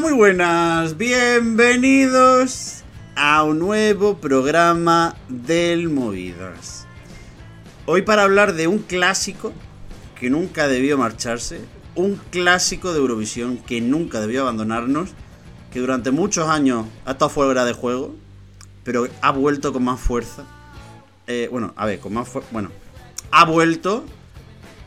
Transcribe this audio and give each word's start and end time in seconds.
Muy 0.00 0.12
buenas. 0.12 0.98
Bienvenidos 0.98 2.82
a 3.14 3.42
un 3.44 3.58
nuevo 3.58 4.18
programa 4.18 5.16
del 5.28 5.88
Movidas. 5.88 6.86
Hoy 7.86 8.02
para 8.02 8.24
hablar 8.24 8.52
de 8.52 8.66
un 8.66 8.80
clásico 8.80 9.54
que 10.20 10.28
nunca 10.28 10.68
debió 10.68 10.98
marcharse, 10.98 11.60
un 11.94 12.20
clásico 12.30 12.92
de 12.92 12.98
Eurovisión 12.98 13.56
que 13.56 13.80
nunca 13.80 14.20
debió 14.20 14.42
abandonarnos, 14.42 15.10
que 15.72 15.80
durante 15.80 16.10
muchos 16.10 16.46
años 16.46 16.84
ha 17.06 17.12
estado 17.12 17.30
fuera 17.30 17.64
de 17.64 17.72
juego, 17.72 18.14
pero 18.84 19.08
ha 19.22 19.30
vuelto 19.30 19.72
con 19.72 19.84
más 19.84 19.98
fuerza. 19.98 20.44
Eh, 21.26 21.48
bueno, 21.50 21.72
a 21.74 21.86
ver, 21.86 22.00
con 22.00 22.12
más 22.12 22.28
fuerza. 22.28 22.50
Bueno, 22.52 22.70
ha 23.30 23.46
vuelto. 23.46 24.04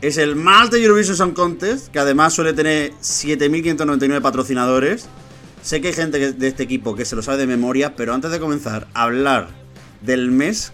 Es 0.02 0.16
el 0.16 0.34
Malta 0.34 0.78
Eurovision 0.78 1.16
Song 1.16 1.34
Contest, 1.34 1.88
que 1.88 1.98
además 1.98 2.32
suele 2.32 2.52
tener 2.54 2.92
7.599 3.02 4.22
patrocinadores. 4.22 5.06
Sé 5.62 5.80
que 5.82 5.88
hay 5.88 5.94
gente 5.94 6.32
de 6.32 6.48
este 6.48 6.62
equipo 6.62 6.96
que 6.96 7.04
se 7.04 7.16
lo 7.16 7.22
sabe 7.22 7.38
de 7.38 7.46
memoria, 7.46 7.96
pero 7.96 8.14
antes 8.14 8.30
de 8.30 8.40
comenzar 8.40 8.88
a 8.94 9.02
hablar 9.02 9.48
del 10.00 10.30
MESC, 10.30 10.72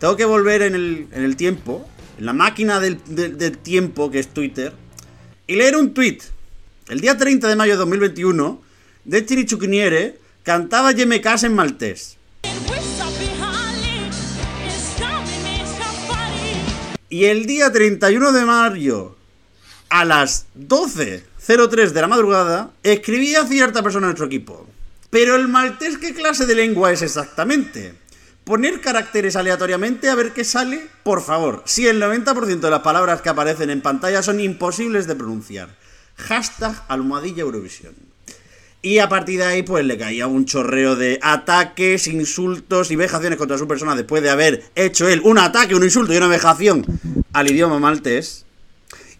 tengo 0.00 0.16
que 0.16 0.24
volver 0.24 0.62
en 0.62 0.74
el, 0.74 1.36
tiempo, 1.36 1.86
en 2.18 2.26
la 2.26 2.32
máquina 2.32 2.80
del, 2.80 2.98
del- 3.06 3.56
tiempo 3.58 4.10
que 4.10 4.18
es 4.18 4.28
Twitter, 4.28 4.72
y 5.46 5.54
leer 5.54 5.76
un 5.76 5.94
tweet. 5.94 6.18
El 6.88 7.00
día 7.00 7.16
30 7.16 7.46
de 7.46 7.54
mayo 7.54 7.72
de 7.74 7.78
2021, 7.78 8.60
Destiny 9.04 9.44
Chukniere 9.46 10.18
cantaba 10.42 10.92
Je 10.92 11.06
me 11.06 11.20
casa 11.20 11.46
en 11.46 11.54
maltés. 11.54 12.16
Y 17.14 17.26
el 17.26 17.46
día 17.46 17.70
31 17.70 18.32
de 18.32 18.44
mayo, 18.44 19.14
a 19.88 20.04
las 20.04 20.46
12.03 20.58 21.90
de 21.90 22.00
la 22.00 22.08
madrugada, 22.08 22.72
escribía 22.82 23.46
cierta 23.46 23.84
persona 23.84 24.06
en 24.06 24.08
nuestro 24.08 24.26
equipo. 24.26 24.66
Pero 25.10 25.36
el 25.36 25.46
maltés, 25.46 25.96
¿qué 25.98 26.12
clase 26.12 26.44
de 26.44 26.56
lengua 26.56 26.90
es 26.90 27.02
exactamente? 27.02 27.94
Poner 28.42 28.80
caracteres 28.80 29.36
aleatoriamente 29.36 30.10
a 30.10 30.16
ver 30.16 30.32
qué 30.32 30.42
sale, 30.42 30.88
por 31.04 31.22
favor. 31.22 31.62
Si 31.66 31.86
el 31.86 32.02
90% 32.02 32.58
de 32.58 32.70
las 32.70 32.80
palabras 32.80 33.22
que 33.22 33.28
aparecen 33.28 33.70
en 33.70 33.80
pantalla 33.80 34.20
son 34.20 34.40
imposibles 34.40 35.06
de 35.06 35.14
pronunciar. 35.14 35.68
Hashtag 36.16 36.82
almohadilla 36.88 37.42
Eurovisión. 37.42 37.94
Y 38.84 38.98
a 38.98 39.08
partir 39.08 39.38
de 39.38 39.46
ahí, 39.46 39.62
pues 39.62 39.82
le 39.86 39.96
caía 39.96 40.26
un 40.26 40.44
chorreo 40.44 40.94
de 40.94 41.18
ataques, 41.22 42.06
insultos 42.06 42.90
y 42.90 42.96
vejaciones 42.96 43.38
contra 43.38 43.56
su 43.56 43.66
persona 43.66 43.96
después 43.96 44.22
de 44.22 44.28
haber 44.28 44.62
hecho 44.74 45.08
él 45.08 45.22
un 45.24 45.38
ataque, 45.38 45.74
un 45.74 45.84
insulto 45.84 46.12
y 46.12 46.18
una 46.18 46.28
vejación 46.28 46.84
al 47.32 47.50
idioma 47.50 47.78
maltés. 47.78 48.44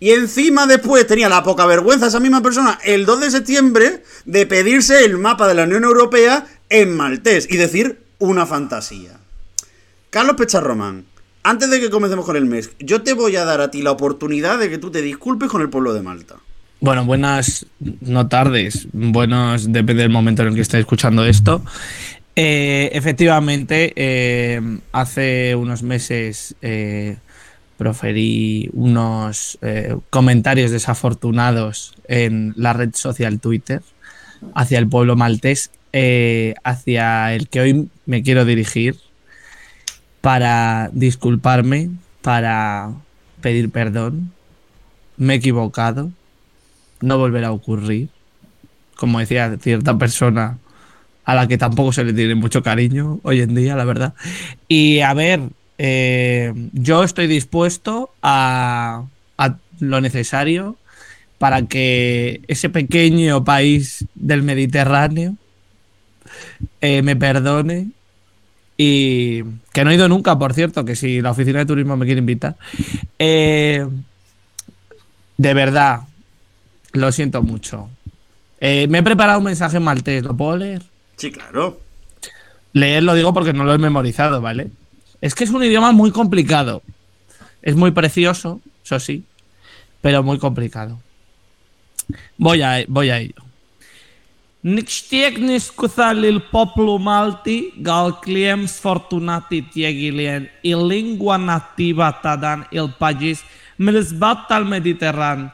Y 0.00 0.10
encima 0.10 0.66
después 0.66 1.06
tenía 1.06 1.30
la 1.30 1.42
poca 1.42 1.64
vergüenza 1.64 2.08
esa 2.08 2.20
misma 2.20 2.42
persona 2.42 2.78
el 2.84 3.06
2 3.06 3.20
de 3.22 3.30
septiembre 3.30 4.02
de 4.26 4.44
pedirse 4.44 5.02
el 5.02 5.16
mapa 5.16 5.48
de 5.48 5.54
la 5.54 5.64
Unión 5.64 5.84
Europea 5.84 6.46
en 6.68 6.94
maltés 6.94 7.48
y 7.50 7.56
decir 7.56 8.00
una 8.18 8.44
fantasía. 8.44 9.18
Carlos 10.10 10.36
Pecharromán, 10.36 11.06
antes 11.42 11.70
de 11.70 11.80
que 11.80 11.88
comencemos 11.88 12.26
con 12.26 12.36
el 12.36 12.44
mes, 12.44 12.68
yo 12.80 13.00
te 13.00 13.14
voy 13.14 13.36
a 13.36 13.46
dar 13.46 13.62
a 13.62 13.70
ti 13.70 13.80
la 13.80 13.92
oportunidad 13.92 14.58
de 14.58 14.68
que 14.68 14.76
tú 14.76 14.90
te 14.90 15.00
disculpes 15.00 15.48
con 15.48 15.62
el 15.62 15.70
pueblo 15.70 15.94
de 15.94 16.02
Malta. 16.02 16.36
Bueno, 16.84 17.06
buenas, 17.06 17.64
no 18.02 18.28
tardes, 18.28 18.88
buenos, 18.92 19.72
depende 19.72 20.02
del 20.02 20.12
momento 20.12 20.42
en 20.42 20.48
el 20.48 20.54
que 20.54 20.60
estéis 20.60 20.80
escuchando 20.80 21.24
esto. 21.24 21.64
Eh, 22.36 22.90
efectivamente, 22.92 23.94
eh, 23.96 24.60
hace 24.92 25.54
unos 25.56 25.82
meses 25.82 26.54
eh, 26.60 27.16
proferí 27.78 28.68
unos 28.74 29.58
comentarios 30.10 30.72
desafortunados 30.72 31.94
en 32.06 32.52
la 32.54 32.74
red 32.74 32.90
social 32.92 33.40
Twitter 33.40 33.80
hacia 34.54 34.78
el 34.78 34.86
pueblo 34.86 35.16
maltés, 35.16 35.70
hacia 36.64 37.34
el 37.34 37.48
que 37.48 37.60
hoy 37.60 37.88
me 38.04 38.22
quiero 38.22 38.44
dirigir 38.44 38.96
para 40.20 40.90
disculparme, 40.92 41.92
para 42.20 42.90
pedir 43.40 43.70
perdón. 43.70 44.32
Me 45.16 45.32
he 45.32 45.36
equivocado 45.38 46.12
no 47.04 47.18
volverá 47.18 47.48
a 47.48 47.52
ocurrir. 47.52 48.08
Como 48.96 49.18
decía 49.18 49.56
cierta 49.60 49.98
persona 49.98 50.58
a 51.24 51.34
la 51.34 51.48
que 51.48 51.58
tampoco 51.58 51.92
se 51.92 52.04
le 52.04 52.12
tiene 52.12 52.34
mucho 52.34 52.62
cariño 52.62 53.20
hoy 53.22 53.40
en 53.40 53.54
día, 53.54 53.76
la 53.76 53.84
verdad. 53.84 54.14
Y 54.68 55.00
a 55.00 55.14
ver, 55.14 55.40
eh, 55.78 56.52
yo 56.72 57.02
estoy 57.02 57.26
dispuesto 57.26 58.10
a, 58.22 59.04
lo 59.80 60.00
necesario 60.00 60.76
para 61.38 61.66
que 61.66 62.42
ese 62.46 62.70
pequeño 62.70 63.42
país 63.42 64.06
del 64.14 64.42
Mediterráneo 64.42 65.34
eh, 66.80 67.02
me 67.02 67.16
perdone 67.16 67.88
y 68.76 69.42
que 69.72 69.84
no 69.84 69.90
he 69.90 69.94
ido 69.94 70.08
nunca, 70.08 70.38
por 70.38 70.54
cierto, 70.54 70.84
que 70.84 70.94
si 70.94 71.20
la 71.20 71.32
oficina 71.32 71.58
de 71.58 71.66
turismo 71.66 71.96
me 71.96 72.06
quiere 72.06 72.20
invitar. 72.20 72.56
Eh, 73.18 73.86
de 75.36 75.54
verdad, 75.54 76.02
lo 76.94 77.12
siento 77.12 77.42
mucho. 77.42 77.90
Eh, 78.60 78.86
me 78.88 78.98
he 78.98 79.02
preparado 79.02 79.38
un 79.38 79.44
mensaje 79.44 79.76
en 79.76 79.82
maltés, 79.82 80.22
¿lo 80.24 80.36
puedo 80.36 80.56
leer? 80.56 80.82
Sí, 81.16 81.30
claro. 81.30 81.80
Leer 82.72 83.02
lo 83.02 83.14
digo 83.14 83.34
porque 83.34 83.52
no 83.52 83.64
lo 83.64 83.74
he 83.74 83.78
memorizado, 83.78 84.40
¿vale? 84.40 84.70
Es 85.20 85.34
que 85.34 85.44
es 85.44 85.50
un 85.50 85.62
idioma 85.62 85.92
muy 85.92 86.10
complicado. 86.10 86.82
Es 87.62 87.76
muy 87.76 87.90
precioso, 87.90 88.60
eso 88.84 88.98
sí, 89.00 89.24
pero 90.00 90.22
muy 90.22 90.38
complicado. 90.38 91.00
Voy 92.36 92.62
a, 92.62 92.84
voy 92.88 93.10
a 93.10 93.18
ello. 93.18 93.44
Nixtieg 94.64 95.36
scusar 95.60 96.16
il 96.24 96.40
popolo 96.40 96.98
malti 96.98 97.74
gal 97.76 98.14
cliem 98.20 98.66
sfortunati 98.66 99.60
tiegilien 99.60 100.48
i 100.62 100.72
lingua 100.72 101.36
nativa 101.36 102.08
tadan 102.22 102.64
il 102.72 102.88
pagis 102.98 103.44
melesbat 103.76 104.50
al 104.50 104.64
Mediterran 104.64 105.52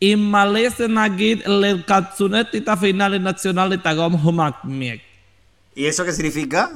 i 0.00 0.16
malese 0.16 0.88
nagid 0.88 1.42
el 1.46 1.84
katsunet 1.84 2.54
ita 2.54 2.76
finale 2.76 3.18
nacional 3.18 3.80
tagom 3.82 4.14
humak 4.14 4.64
miek. 4.64 5.02
¿Y 5.74 5.86
eso 5.86 6.04
qué 6.04 6.12
significa? 6.12 6.70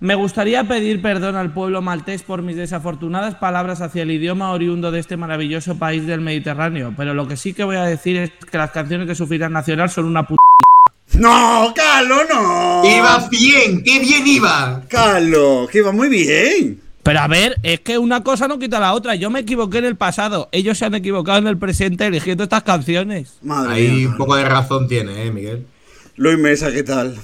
Me 0.00 0.14
gustaría 0.14 0.64
pedir 0.64 1.02
perdón 1.02 1.36
al 1.36 1.52
pueblo 1.52 1.82
maltés 1.82 2.22
por 2.22 2.40
mis 2.40 2.56
desafortunadas 2.56 3.34
palabras 3.34 3.82
hacia 3.82 4.02
el 4.02 4.10
idioma 4.10 4.52
oriundo 4.52 4.90
de 4.90 4.98
este 4.98 5.18
maravilloso 5.18 5.78
país 5.78 6.06
del 6.06 6.22
Mediterráneo, 6.22 6.94
pero 6.96 7.12
lo 7.12 7.28
que 7.28 7.36
sí 7.36 7.52
que 7.52 7.64
voy 7.64 7.76
a 7.76 7.84
decir 7.84 8.16
es 8.16 8.30
que 8.50 8.56
las 8.56 8.70
canciones 8.70 9.06
de 9.08 9.14
su 9.14 9.26
final 9.26 9.52
nacional 9.52 9.90
son 9.90 10.06
una 10.06 10.26
puta. 10.26 10.40
¡No, 11.12 11.72
Carlos, 11.74 12.22
no! 12.32 12.82
Iba 12.84 13.28
bien, 13.30 13.82
qué 13.82 13.98
bien 13.98 14.26
iba. 14.26 14.82
Carlos, 14.88 15.68
que 15.68 15.82
va 15.82 15.92
muy 15.92 16.08
bien. 16.08 16.80
Pero 17.02 17.20
a 17.20 17.28
ver, 17.28 17.58
es 17.62 17.80
que 17.80 17.98
una 17.98 18.22
cosa 18.22 18.46
no 18.46 18.58
quita 18.58 18.78
la 18.78 18.92
otra. 18.92 19.14
Yo 19.14 19.30
me 19.30 19.40
equivoqué 19.40 19.78
en 19.78 19.86
el 19.86 19.96
pasado, 19.96 20.48
ellos 20.52 20.78
se 20.78 20.84
han 20.84 20.94
equivocado 20.94 21.38
en 21.38 21.46
el 21.46 21.56
presente 21.56 22.06
eligiendo 22.06 22.44
estas 22.44 22.62
canciones. 22.62 23.38
Madre 23.42 23.72
Ahí 23.74 23.88
mía. 23.88 24.08
un 24.08 24.16
poco 24.16 24.36
de 24.36 24.44
razón 24.44 24.86
tiene, 24.86 25.26
eh, 25.26 25.30
Miguel. 25.30 25.66
Luis 26.16 26.38
Mesa, 26.38 26.70
¿qué 26.70 26.82
tal? 26.82 27.16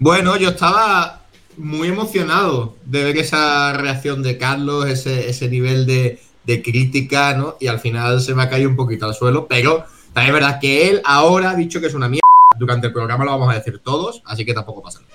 Bueno, 0.00 0.36
yo 0.36 0.50
estaba 0.50 1.22
muy 1.56 1.88
emocionado 1.88 2.74
de 2.84 3.04
ver 3.04 3.18
esa 3.18 3.72
reacción 3.74 4.22
de 4.22 4.38
Carlos, 4.38 4.86
ese, 4.86 5.28
ese 5.30 5.48
nivel 5.48 5.86
de, 5.86 6.20
de 6.44 6.62
crítica, 6.62 7.36
¿no? 7.36 7.56
Y 7.60 7.68
al 7.68 7.78
final 7.78 8.20
se 8.20 8.34
me 8.34 8.42
ha 8.42 8.50
caído 8.50 8.68
un 8.68 8.76
poquito 8.76 9.06
al 9.06 9.14
suelo, 9.14 9.46
pero 9.46 9.84
también 10.12 10.34
es 10.34 10.40
verdad 10.40 10.58
que 10.60 10.88
él 10.90 11.00
ahora 11.04 11.50
ha 11.50 11.54
dicho 11.54 11.80
que 11.80 11.86
es 11.86 11.94
una 11.94 12.08
mierda. 12.08 12.20
Durante 12.58 12.88
el 12.88 12.92
programa 12.92 13.24
lo 13.24 13.30
vamos 13.32 13.50
a 13.54 13.56
decir 13.58 13.78
todos, 13.78 14.22
así 14.26 14.44
que 14.44 14.52
tampoco 14.52 14.82
pasa 14.82 15.00
nada. 15.00 15.12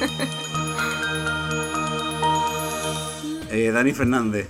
Eh, 3.52 3.70
Dani 3.72 3.92
Fernández. 3.92 4.48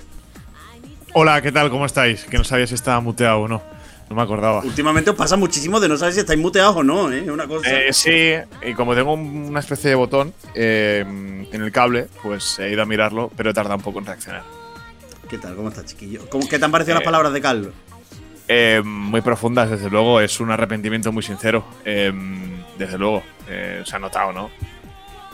Hola, 1.15 1.41
¿qué 1.41 1.51
tal? 1.51 1.71
¿Cómo 1.71 1.87
estáis? 1.87 2.25
Que 2.25 2.37
no 2.37 2.45
sabía 2.45 2.67
si 2.67 2.75
estaba 2.75 3.01
muteado 3.01 3.41
o 3.41 3.49
no. 3.49 3.63
No 4.11 4.17
me 4.17 4.21
acordaba. 4.23 4.61
Últimamente 4.63 5.09
os 5.11 5.17
pasa 5.17 5.37
muchísimo 5.37 5.81
de 5.81 5.89
no 5.89 5.97
saber 5.97 6.13
si 6.13 6.21
estáis 6.21 6.39
muteados 6.39 6.77
o 6.77 6.83
no, 6.83 7.11
¿eh? 7.11 7.31
Una 7.31 7.47
cosa. 7.47 7.71
Eh, 7.71 7.93
sí, 7.95 8.33
y 8.63 8.75
como 8.75 8.95
tengo 8.95 9.15
un- 9.15 9.47
una 9.49 9.61
especie 9.61 9.89
de 9.89 9.97
botón 9.97 10.35
eh, 10.55 11.03
en 11.07 11.63
el 11.63 11.73
cable, 11.73 12.09
pues 12.23 12.59
he 12.59 12.71
ido 12.71 12.83
a 12.83 12.87
mirarlo, 12.87 13.31
pero 13.37 13.55
tarda 13.55 13.75
un 13.77 13.81
poco 13.83 14.01
en 14.01 14.07
reaccionar. 14.07 14.43
¿Qué 15.31 15.39
tal? 15.39 15.55
¿Cómo 15.57 15.69
estás, 15.71 15.87
chiquillo? 15.87 16.29
¿Cómo, 16.29 16.47
¿Qué 16.47 16.59
te 16.59 16.65
han 16.67 16.71
parecido 16.71 16.95
las 16.97 17.03
Eh, 17.03 17.05
palabras 17.07 17.33
de 17.33 17.41
Carlos? 17.41 17.73
Eh, 18.49 18.83
muy 18.85 19.23
profundas, 19.23 19.71
desde 19.71 19.89
luego. 19.89 20.21
Es 20.21 20.41
un 20.41 20.51
arrepentimiento 20.51 21.11
muy 21.11 21.23
sincero. 21.23 21.65
eh, 21.87 22.13
desde 22.77 22.99
luego. 22.99 23.23
Eh, 23.49 23.83
se 23.87 23.97
ha 23.97 23.99
notado, 23.99 24.33
¿no? 24.33 24.51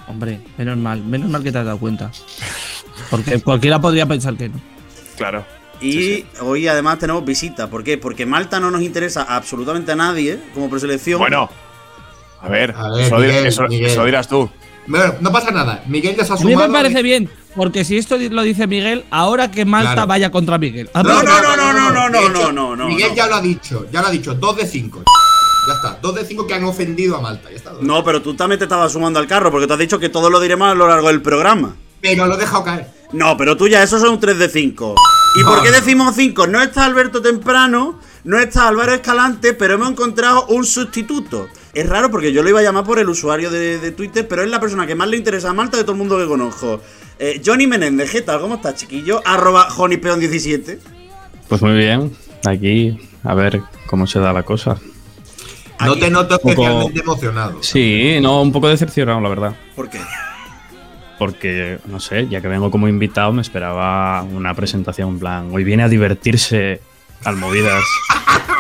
Hombre, 0.09 0.41
menos 0.57 0.77
mal, 0.79 1.03
menos 1.03 1.29
mal 1.29 1.43
que 1.43 1.51
te 1.53 1.59
has 1.59 1.65
dado 1.65 1.79
cuenta. 1.79 2.11
Porque 3.11 3.41
cualquiera 3.43 3.81
podría 3.81 4.07
pensar 4.07 4.37
que 4.37 4.49
no. 4.49 4.61
Claro. 5.17 5.45
Y 5.81 5.93
sí, 5.93 5.99
sí. 6.17 6.27
hoy 6.41 6.69
además 6.69 6.99
tenemos 6.99 7.25
visita. 7.25 7.69
¿Por 7.69 7.85
qué? 7.85 7.99
Porque 7.99 8.25
Malta 8.25 8.61
no 8.61 8.71
nos 8.71 8.83
interesa 8.83 9.23
absolutamente 9.23 9.93
a 9.93 9.97
nadie 9.97 10.39
como 10.55 10.71
preselección. 10.71 11.19
Bueno. 11.19 11.51
A 12.41 12.49
ver, 12.49 12.75
A 12.77 12.91
ver, 12.91 13.05
eso, 13.07 13.17
di- 13.21 13.27
Miguel, 13.27 13.47
eso- 13.47 13.63
Miguel. 13.69 13.87
eso 13.91 14.05
dirás 14.05 14.29
tú. 14.29 14.49
Bueno, 14.87 15.15
no 15.21 15.33
pasa 15.33 15.51
nada. 15.51 15.83
Miguel 15.89 16.15
ya 16.17 16.25
se 16.25 16.33
ha 16.33 16.37
A 16.37 16.39
mí 16.39 16.45
me 16.47 16.53
sumado. 16.53 16.73
parece 16.73 17.03
bien, 17.03 17.29
porque 17.57 17.83
si 17.85 17.97
esto 17.99 18.17
lo 18.19 18.43
dice 18.43 18.69
Miguel, 18.69 19.05
ahora 19.11 19.51
que 19.51 19.65
Malta 19.65 19.95
Claro. 19.95 20.07
vaya 20.07 20.31
contra 20.31 20.57
Miguel. 20.59 20.89
No, 20.95 21.03
no, 21.03 21.23
no, 21.25 21.57
no, 21.57 21.73
no, 21.73 21.91
no, 21.91 22.05
De 22.05 22.11
no, 22.11 22.39
hecho, 22.41 22.53
no, 22.53 22.77
no, 22.77 22.87
Miguel 22.87 23.09
no. 23.11 23.15
ya 23.17 23.27
lo 23.27 23.35
ha 23.35 23.41
dicho, 23.41 23.87
ya 23.91 24.01
lo 24.01 24.07
ha 24.07 24.11
dicho, 24.13 24.35
2 24.35 24.57
de 24.59 24.67
5. 24.67 25.03
Ya 25.67 25.75
está, 25.75 25.99
2 26.01 26.15
de 26.15 26.25
5 26.25 26.47
que 26.47 26.55
han 26.55 26.65
ofendido 26.65 27.17
a 27.17 27.21
Malta, 27.21 27.51
ya 27.51 27.57
está. 27.57 27.73
No, 27.81 28.05
pero 28.05 28.23
tú 28.23 28.35
también 28.35 28.59
te 28.59 28.65
estabas 28.67 28.93
sumando 28.93 29.19
al 29.19 29.27
carro 29.27 29.51
porque 29.51 29.67
tú 29.67 29.73
has 29.73 29.79
dicho 29.79 29.99
que 29.99 30.09
todo 30.09 30.31
lo 30.31 30.41
diremos 30.41 30.69
a 30.69 30.75
lo 30.75 30.87
largo 30.89 31.09
del 31.09 31.23
programa. 31.23 31.75
Pero 32.01 32.27
lo 32.27 32.35
he 32.35 32.39
dejado 32.39 32.63
caer. 32.65 32.87
No, 33.13 33.37
pero 33.37 33.57
tú 33.57 33.67
ya, 33.69 33.83
esos 33.83 34.01
son 34.01 34.11
un 34.11 34.21
3 34.21 34.39
de 34.39 34.49
5. 34.49 34.95
¿Y 35.37 35.41
No, 35.43 35.49
por 35.49 35.63
qué 35.63 35.71
no. 35.71 35.75
decimos 35.77 36.15
5? 36.17 36.47
No 36.47 36.63
está 36.63 36.85
Alberto 36.85 37.21
Temprano, 37.21 37.99
no 38.25 38.39
está 38.39 38.69
Álvaro 38.69 38.93
Escalante, 38.95 39.55
pero 39.55 39.75
hemos 39.75 39.91
encontrado 39.91 40.47
un 40.47 40.65
sustituto. 40.65 41.49
Es 41.75 41.89
raro 41.89 42.11
porque 42.11 42.33
yo 42.33 42.43
lo 42.43 42.49
iba 42.49 42.61
a 42.61 42.63
llamar 42.63 42.85
por 42.85 42.99
el 42.99 43.09
usuario 43.09 43.51
de, 43.51 43.79
de 43.79 43.91
Twitter, 43.93 44.27
pero 44.29 44.43
es 44.43 44.51
la 44.51 44.61
persona 44.61 44.87
que 44.87 44.95
más 44.95 45.09
le 45.09 45.17
interesa 45.17 45.51
a 45.51 45.53
Malta 45.53 45.77
de 45.77 45.83
todo 45.83 45.93
el 45.93 45.99
mundo 45.99 46.17
que 46.19 46.27
conozco. 46.27 46.81
Eh, 47.19 47.41
Johnny 47.45 47.67
Menéndez, 47.67 48.11
¿qué 48.11 48.23
tal? 48.23 48.41
¿Cómo 48.41 48.57
estás, 48.57 48.77
chiquillo? 48.77 49.21
Arroba 49.25 49.69
JonyPeon17. 49.69 50.79
Pues 51.49 51.63
muy 51.63 51.75
bien, 51.77 52.17
aquí 52.45 52.99
a 53.25 53.35
ver 53.35 53.63
cómo 53.87 54.07
se 54.07 54.19
da 54.21 54.33
la 54.33 54.43
cosa. 54.43 54.77
No 55.81 55.93
Aquí. 55.93 56.01
te 56.01 56.11
noto 56.11 56.39
poco- 56.39 56.51
especialmente 56.63 57.01
emocionado. 57.01 57.63
Sí, 57.63 58.19
no, 58.21 58.41
un 58.43 58.53
poco 58.53 58.69
decepcionado, 58.69 59.21
la 59.21 59.29
verdad. 59.29 59.55
¿Por 59.75 59.89
qué? 59.91 60.01
Porque, 61.19 61.79
no 61.87 61.99
sé, 62.01 62.29
ya 62.29 62.41
que 62.41 62.49
vengo 62.49 62.71
como 62.71 62.89
invitado, 62.89 63.33
me 63.33 63.43
esperaba 63.43 64.23
una 64.23 64.55
presentación 64.55 65.11
en 65.11 65.19
plan, 65.19 65.49
hoy 65.53 65.65
viene 65.65 65.83
a 65.83 65.89
divertirse 65.89 66.81
al 67.25 67.37
movidas. 67.37 67.83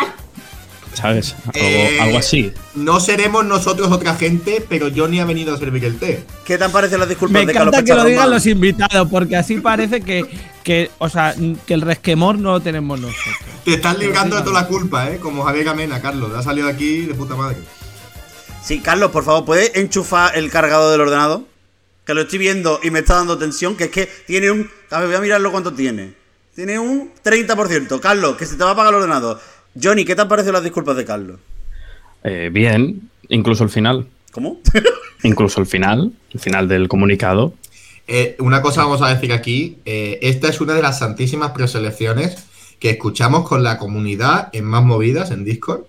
¿Sabes? 0.96 1.34
Algo, 1.44 1.50
Eh, 1.54 1.98
algo 2.00 2.18
así. 2.18 2.52
No 2.74 3.00
seremos 3.00 3.44
nosotros 3.44 3.92
otra 3.92 4.14
gente, 4.14 4.64
pero 4.66 4.88
Johnny 4.94 5.20
ha 5.20 5.26
venido 5.26 5.54
a 5.54 5.58
servir 5.58 5.84
el 5.84 5.98
té. 5.98 6.24
¿Qué 6.46 6.56
te 6.56 6.68
parecido 6.70 6.98
las 6.98 7.08
disculpas 7.10 7.42
Me 7.42 7.46
de 7.46 7.52
Carlos 7.52 7.74
encanta 7.74 7.84
que 7.92 7.96
lo 8.00 8.04
digan 8.04 8.30
los 8.30 8.46
invitados, 8.46 9.06
porque 9.10 9.36
así 9.36 9.60
parece 9.60 10.00
que, 10.00 10.24
que, 10.64 10.90
o 10.96 11.10
sea, 11.10 11.34
que 11.66 11.74
el 11.74 11.82
resquemor 11.82 12.38
no 12.38 12.52
lo 12.52 12.60
tenemos 12.60 12.98
nosotros. 12.98 13.36
Te 13.62 13.74
estás 13.74 13.98
ligando 13.98 14.36
de 14.36 14.42
toda 14.42 14.62
la 14.62 14.66
culpa, 14.66 15.10
¿eh? 15.10 15.18
Como 15.18 15.44
Javier 15.44 15.66
Gamena, 15.66 16.00
Carlos. 16.00 16.32
Te 16.32 16.38
ha 16.38 16.42
salido 16.42 16.66
aquí 16.66 17.02
de 17.02 17.14
puta 17.14 17.36
madre. 17.36 17.58
Sí, 18.64 18.80
Carlos, 18.80 19.10
por 19.10 19.22
favor, 19.22 19.44
¿puedes 19.44 19.76
enchufar 19.76 20.36
el 20.36 20.50
cargador 20.50 20.90
del 20.92 21.02
ordenador? 21.02 21.42
Que 22.06 22.14
lo 22.14 22.22
estoy 22.22 22.38
viendo 22.38 22.80
y 22.82 22.90
me 22.90 23.00
está 23.00 23.16
dando 23.16 23.36
tensión, 23.36 23.76
que 23.76 23.84
es 23.84 23.90
que 23.90 24.08
tiene 24.26 24.50
un... 24.50 24.70
A 24.90 25.00
ver, 25.00 25.08
voy 25.08 25.16
a 25.16 25.20
mirarlo 25.20 25.50
cuánto 25.52 25.74
tiene. 25.74 26.14
Tiene 26.54 26.78
un 26.78 27.12
30%. 27.22 28.00
Carlos, 28.00 28.36
que 28.36 28.46
se 28.46 28.56
te 28.56 28.64
va 28.64 28.70
a 28.70 28.72
apagar 28.72 28.94
el 28.94 29.00
ordenador. 29.00 29.38
Johnny, 29.80 30.04
¿qué 30.04 30.14
te 30.14 30.22
han 30.22 30.28
parecido 30.28 30.52
las 30.52 30.64
disculpas 30.64 30.96
de 30.96 31.04
Carlos? 31.04 31.40
Eh, 32.24 32.50
bien, 32.52 33.10
incluso 33.28 33.64
el 33.64 33.70
final. 33.70 34.06
¿Cómo? 34.32 34.60
Incluso 35.22 35.60
el 35.60 35.66
final, 35.66 36.12
el 36.32 36.40
final 36.40 36.68
del 36.68 36.88
comunicado. 36.88 37.54
Eh, 38.06 38.36
una 38.38 38.60
cosa 38.62 38.82
vamos 38.82 39.00
a 39.02 39.08
decir 39.08 39.32
aquí. 39.32 39.78
eh, 39.84 40.18
esta 40.22 40.48
es 40.48 40.60
una 40.60 40.74
de 40.74 40.82
las 40.82 40.98
santísimas 40.98 41.52
preselecciones 41.52 42.46
que 42.78 42.90
escuchamos 42.90 43.48
con 43.48 43.62
la 43.62 43.78
comunidad 43.78 44.50
en 44.52 44.64
más 44.64 44.84
movidas 44.84 45.30
en 45.30 45.44
Discord. 45.44 45.84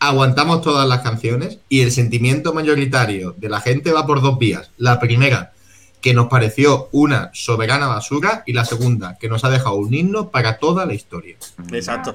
Aguantamos 0.00 0.60
todas 0.60 0.88
las 0.88 1.02
canciones 1.02 1.58
y 1.68 1.80
el 1.80 1.92
sentimiento 1.92 2.52
mayoritario 2.52 3.34
de 3.38 3.48
la 3.48 3.60
gente 3.60 3.92
va 3.92 4.06
por 4.06 4.20
dos 4.20 4.38
vías. 4.38 4.70
La 4.76 4.98
primera, 4.98 5.52
que 6.00 6.12
nos 6.12 6.26
pareció 6.26 6.88
una 6.92 7.30
soberana 7.32 7.86
basura 7.86 8.42
y 8.44 8.52
la 8.52 8.64
segunda, 8.64 9.16
que 9.18 9.28
nos 9.28 9.44
ha 9.44 9.50
dejado 9.50 9.76
un 9.76 9.94
himno 9.94 10.30
para 10.30 10.58
toda 10.58 10.84
la 10.84 10.94
historia. 10.94 11.36
Exacto. 11.72 12.14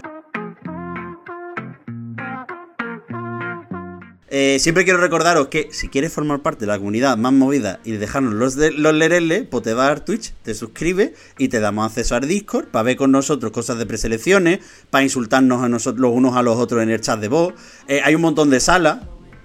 Eh, 4.32 4.58
siempre 4.60 4.84
quiero 4.84 5.00
recordaros 5.00 5.48
que 5.48 5.70
si 5.72 5.90
quieres 5.90 6.14
formar 6.14 6.42
parte 6.42 6.62
de 6.62 6.68
la 6.68 6.78
comunidad 6.78 7.18
más 7.18 7.34
movida 7.34 7.80
y 7.84 7.94
dejarnos 7.94 8.36
los, 8.36 8.56
de, 8.56 8.72
los 8.72 8.94
lereles, 8.94 9.46
pues 9.50 9.64
te 9.64 9.74
vas 9.74 9.86
a 9.86 9.88
dar 9.88 10.06
Twitch, 10.06 10.34
te 10.44 10.54
suscribes 10.54 11.12
y 11.40 11.48
te 11.48 11.60
damos 11.60 11.88
acceso 11.88 12.16
al 12.16 12.28
Discord 12.28 12.68
para 12.68 12.84
ver 12.84 12.96
con 12.96 13.12
nosotros 13.12 13.52
cosas 13.52 13.80
de 13.80 13.88
preselecciones, 13.88 14.60
para 14.92 15.04
insultarnos 15.04 15.64
a 15.64 15.70
nosotros 15.70 16.00
los 16.00 16.12
unos 16.12 16.36
a 16.36 16.44
los 16.44 16.58
otros 16.58 16.84
en 16.84 16.92
el 16.92 17.02
chat 17.02 17.20
de 17.20 17.28
voz. 17.28 17.54
Eh, 17.88 18.02
hay 18.04 18.14
un 18.14 18.22
montón 18.22 18.52
de 18.52 18.60
salas 18.60 19.00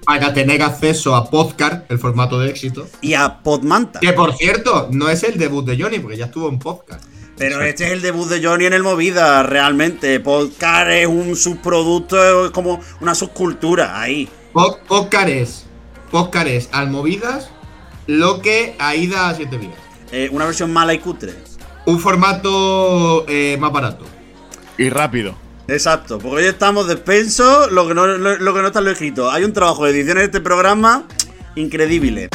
Para 0.05 0.35
tener 0.35 0.63
acceso 0.63 1.17
a 1.17 1.31
podcast, 1.31 1.91
el 1.91 1.99
formato 1.99 2.39
de 2.39 2.51
éxito. 2.51 2.87
y 3.01 3.15
a 3.15 3.43
Podmanta. 3.43 4.01
Que 4.01 4.13
por 4.13 4.35
cierto, 4.35 4.89
no 4.93 5.09
es 5.09 5.23
el 5.23 5.39
debut 5.39 5.65
de 5.65 5.83
Johnny, 5.83 5.99
porque 5.99 6.19
ya 6.19 6.27
estuvo 6.27 6.51
en 6.51 6.59
podcast. 6.59 7.03
Pero 7.39 7.63
este 7.63 7.87
es 7.87 7.93
el 7.93 8.03
debut 8.03 8.29
de 8.29 8.47
Johnny 8.47 8.67
en 8.67 8.75
el 8.75 8.83
Movida, 8.83 9.43
realmente. 9.43 10.21
Podcast 10.21 10.91
es 10.91 11.07
un 11.07 11.35
subproducto, 11.35 12.47
es 12.47 12.51
como 12.53 12.81
una 13.01 13.15
subcultura 13.15 14.01
ahí. 14.01 14.29
Po- 14.55 14.79
Podcast 14.87 15.29
es, 15.29 15.65
podcast 16.13 16.47
es 16.47 16.69
Almovidas, 16.73 17.51
lo 18.07 18.41
que 18.41 18.77
Aida 18.79 19.29
a 19.29 19.35
7 19.35 19.57
vidas. 19.59 19.75
Eh, 20.13 20.29
una 20.33 20.45
versión 20.47 20.73
mala 20.73 20.95
y 20.95 20.99
cutre. 21.01 21.35
Un 21.87 21.99
formato 22.01 23.27
eh, 23.29 23.57
más 23.59 23.73
barato. 23.73 24.05
Y 24.79 24.89
rápido. 24.91 25.35
Exacto, 25.67 26.19
porque 26.19 26.45
hoy 26.45 26.49
estamos 26.49 26.87
despensos, 26.87 27.73
lo 27.73 27.89
que 27.89 27.95
no, 27.95 28.07
lo, 28.07 28.37
lo 28.39 28.55
que 28.55 28.61
no 28.61 28.69
está 28.69 28.79
en 28.79 28.85
lo 28.85 28.91
escrito. 28.93 29.31
Hay 29.31 29.43
un 29.45 29.53
trabajo 29.53 29.85
de 29.85 29.91
edición 29.91 30.19
en 30.19 30.25
este 30.25 30.41
programa 30.41 31.05
increíble. 31.57 32.29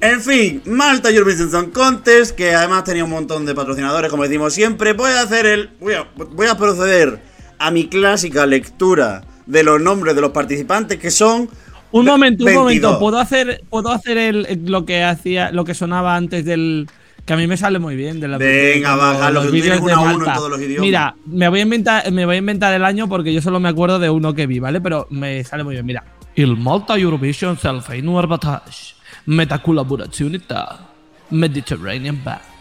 En 0.00 0.20
fin, 0.22 0.62
Malta 0.66 1.10
Eurovision 1.10 1.50
Song 1.50 1.70
Contest, 1.72 2.34
que 2.36 2.54
además 2.54 2.84
tenía 2.84 3.04
un 3.04 3.10
montón 3.10 3.46
de 3.46 3.54
patrocinadores, 3.54 4.10
como 4.10 4.22
decimos 4.24 4.52
siempre. 4.54 4.92
Voy 4.92 5.10
a 5.12 5.22
hacer 5.22 5.46
el. 5.46 5.70
Voy 5.80 5.94
a, 5.94 6.06
voy 6.14 6.46
a 6.46 6.56
proceder 6.56 7.20
a 7.58 7.70
mi 7.70 7.88
clásica 7.88 8.46
lectura 8.46 9.22
de 9.46 9.62
los 9.62 9.80
nombres 9.80 10.14
de 10.14 10.20
los 10.20 10.30
participantes, 10.30 10.98
que 10.98 11.10
son. 11.10 11.48
Un 11.90 12.04
momento, 12.04 12.44
un 12.44 12.46
22. 12.46 12.54
momento. 12.54 12.98
¿Puedo 12.98 13.18
hacer, 13.18 13.62
puedo 13.70 13.90
hacer 13.90 14.18
el, 14.18 14.64
lo 14.66 14.84
que 14.84 15.02
hacía, 15.02 15.50
lo 15.50 15.64
que 15.64 15.74
sonaba 15.74 16.16
antes 16.16 16.44
del. 16.44 16.88
Que 17.24 17.34
a 17.34 17.36
mí 17.36 17.46
me 17.46 17.58
sale 17.58 17.78
muy 17.78 17.94
bien 17.94 18.20
de 18.20 18.28
la 18.28 18.38
Venga, 18.38 18.96
Carlos, 18.96 19.44
los 19.44 19.52
tienes 19.52 19.80
vídeos 19.80 19.84
de 19.84 19.92
uno 19.92 19.94
a 19.94 20.00
uno 20.00 20.12
en 20.12 20.18
Malta. 20.18 20.34
todos 20.34 20.50
los 20.50 20.60
idiomas. 20.60 20.80
Mira, 20.80 21.14
me 21.26 21.48
voy 21.48 21.58
a 21.58 21.62
inventar, 21.62 22.10
me 22.10 22.24
voy 22.24 22.36
a 22.36 22.38
inventar 22.38 22.72
el 22.72 22.84
año 22.84 23.06
porque 23.06 23.34
yo 23.34 23.42
solo 23.42 23.60
me 23.60 23.68
acuerdo 23.68 23.98
de 23.98 24.08
uno 24.08 24.32
que 24.32 24.46
vi, 24.46 24.60
¿vale? 24.60 24.80
Pero 24.80 25.06
me 25.10 25.44
sale 25.44 25.62
muy 25.62 25.74
bien. 25.74 25.84
Mira, 25.84 26.04
il 26.36 26.56
Malta 26.56 26.96
Eurovision 26.96 27.58
Selfie 27.58 28.00
Nueva 28.00 28.26
Batage, 28.26 28.94
Meta 29.26 29.58
Collaborazione 29.58 30.40
Mediterranean 31.30 32.22
Back. 32.24 32.57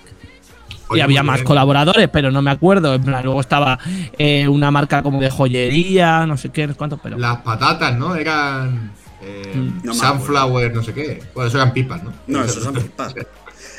Oye, 0.89 0.99
y 0.99 1.01
había 1.01 1.23
más 1.23 1.37
bien. 1.37 1.45
colaboradores, 1.47 2.07
pero 2.09 2.31
no 2.31 2.41
me 2.41 2.51
acuerdo. 2.51 2.93
En 2.93 3.03
plan, 3.03 3.23
luego 3.23 3.41
estaba 3.41 3.77
eh, 4.17 4.47
una 4.47 4.71
marca 4.71 5.01
como 5.03 5.19
de 5.19 5.29
joyería, 5.29 6.25
no 6.25 6.37
sé 6.37 6.49
qué, 6.49 6.67
no 6.67 6.73
sé 6.73 6.77
cuánto, 6.77 6.97
pero. 6.97 7.17
Las 7.17 7.37
patatas, 7.37 7.97
¿no? 7.97 8.15
Eran. 8.15 8.91
eh, 9.21 9.53
Mm. 9.55 9.81
No 9.83 9.93
sunflower, 9.93 10.73
no 10.73 10.83
sé 10.83 10.93
qué. 10.93 11.23
Bueno, 11.33 11.47
eso 11.49 11.57
eran 11.57 11.73
pipas, 11.73 12.03
¿no? 12.03 12.13
No, 12.27 12.43
eso 12.43 12.61
son 12.63 12.73
pipas. 12.73 13.13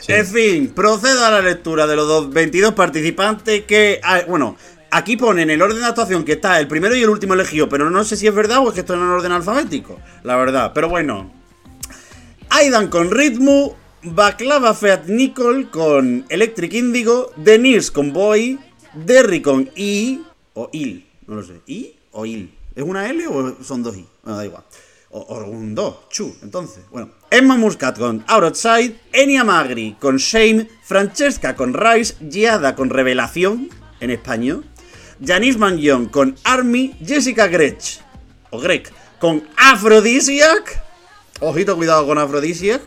En 0.09 0.27
fin, 0.27 0.73
procedo 0.75 1.25
a 1.27 1.31
la 1.31 1.41
lectura 1.43 1.87
de 1.87 1.95
los 1.95 2.09
dos 2.09 2.31
22 2.31 2.73
participantes 2.73 3.65
que. 3.65 4.01
ah, 4.03 4.21
bueno, 4.27 4.57
aquí 4.91 5.19
ponen 5.19 5.51
el 5.51 5.61
orden 5.61 5.81
de 5.81 5.85
actuación 5.85 6.25
que 6.25 6.33
está 6.33 6.59
el 6.61 6.67
primero 6.67 6.97
y 6.97 7.03
el 7.03 7.11
último 7.11 7.35
elegido, 7.35 7.69
pero 7.69 7.91
no 7.91 8.03
sé 8.05 8.17
si 8.17 8.27
es 8.27 8.35
verdad 8.35 8.61
o 8.61 8.69
es 8.69 8.75
que 8.75 8.81
esto 8.81 8.95
es 8.95 9.01
en 9.01 9.07
orden 9.07 9.33
alfabético. 9.33 10.01
La 10.25 10.37
verdad, 10.37 10.73
pero 10.75 10.89
bueno. 10.89 11.31
Aidan 12.51 12.89
con 12.89 13.11
Ritmo, 13.11 13.77
Baklava 14.03 14.75
Feat 14.75 15.07
Nicole 15.09 15.71
con 15.71 16.25
Electric 16.29 16.73
Indigo, 16.75 17.33
Denise 17.37 17.93
con 17.93 18.13
Boy, 18.13 18.59
Derry 18.95 19.43
con 19.43 19.69
I 19.75 20.23
o 20.55 20.69
Il, 20.73 21.05
no 21.27 21.35
lo 21.35 21.43
sé. 21.43 21.61
¿I 21.67 21.95
o 22.13 22.25
Il? 22.25 22.55
¿Es 22.77 22.85
una 22.85 23.11
L 23.11 23.27
o 23.27 23.57
son 23.63 23.83
dos 23.83 23.97
I? 23.97 24.07
Bueno, 24.23 24.39
da 24.39 24.45
igual. 24.45 24.63
O, 25.11 25.43
un 25.43 25.75
2, 25.75 25.97
Chu, 26.11 26.37
entonces. 26.43 26.85
Bueno. 26.91 27.11
Emma 27.31 27.57
Muscat 27.57 27.99
con 27.99 28.23
Outside, 28.29 29.01
Enya 29.13 29.43
Magri 29.43 29.97
con 29.99 30.19
Shame, 30.19 30.69
Francesca 30.83 31.57
con 31.57 31.73
Rise, 31.73 32.15
Giada 32.29 32.77
con 32.77 32.91
Revelación, 32.91 33.71
en 34.01 34.11
español, 34.11 34.67
Janice 35.25 35.59
Manjon 35.59 36.07
con 36.07 36.37
Army, 36.45 36.95
Jessica 37.05 37.47
Grech, 37.47 38.01
o 38.51 38.61
Greg, 38.61 38.93
con 39.19 39.43
Aphrodisiac, 39.57 40.85
ojito 41.41 41.75
cuidado 41.77 42.07
con 42.07 42.19
Aphrodisiac, 42.19 42.83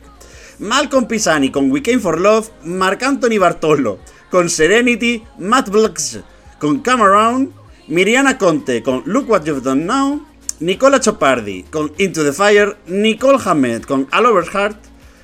Malcolm 0.61 1.07
Pisani 1.07 1.49
con 1.49 1.71
Weekend 1.71 2.01
for 2.01 2.19
Love, 2.19 2.51
Marc 2.65 3.01
Anthony 3.01 3.39
Bartolo 3.39 3.97
con 4.29 4.47
Serenity, 4.47 5.23
Matt 5.39 5.69
Blux 5.69 6.21
con 6.59 6.83
Come 6.83 7.01
Around, 7.01 7.51
Miriana 7.87 8.37
Conte 8.37 8.83
con 8.83 9.01
Look 9.05 9.27
What 9.27 9.43
You've 9.43 9.61
Done 9.61 9.83
Now, 9.83 10.23
Nicola 10.59 10.99
Chopardi 10.99 11.65
con 11.71 11.91
Into 11.97 12.23
the 12.23 12.31
Fire, 12.31 12.77
Nicole 12.85 13.39
Hamed 13.43 13.85
con 13.85 14.07
All 14.11 14.27
Over 14.27 14.45
Heart, 14.53 14.77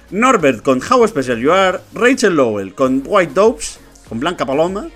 Norbert 0.10 0.64
con 0.64 0.82
How 0.82 1.06
Special 1.06 1.38
You 1.38 1.52
Are, 1.52 1.82
Rachel 1.94 2.34
Lowell 2.34 2.74
con 2.74 3.04
White 3.06 3.34
Dopes, 3.34 3.80
con 4.10 4.20
Blanca 4.20 4.44
Paloma, 4.44 4.90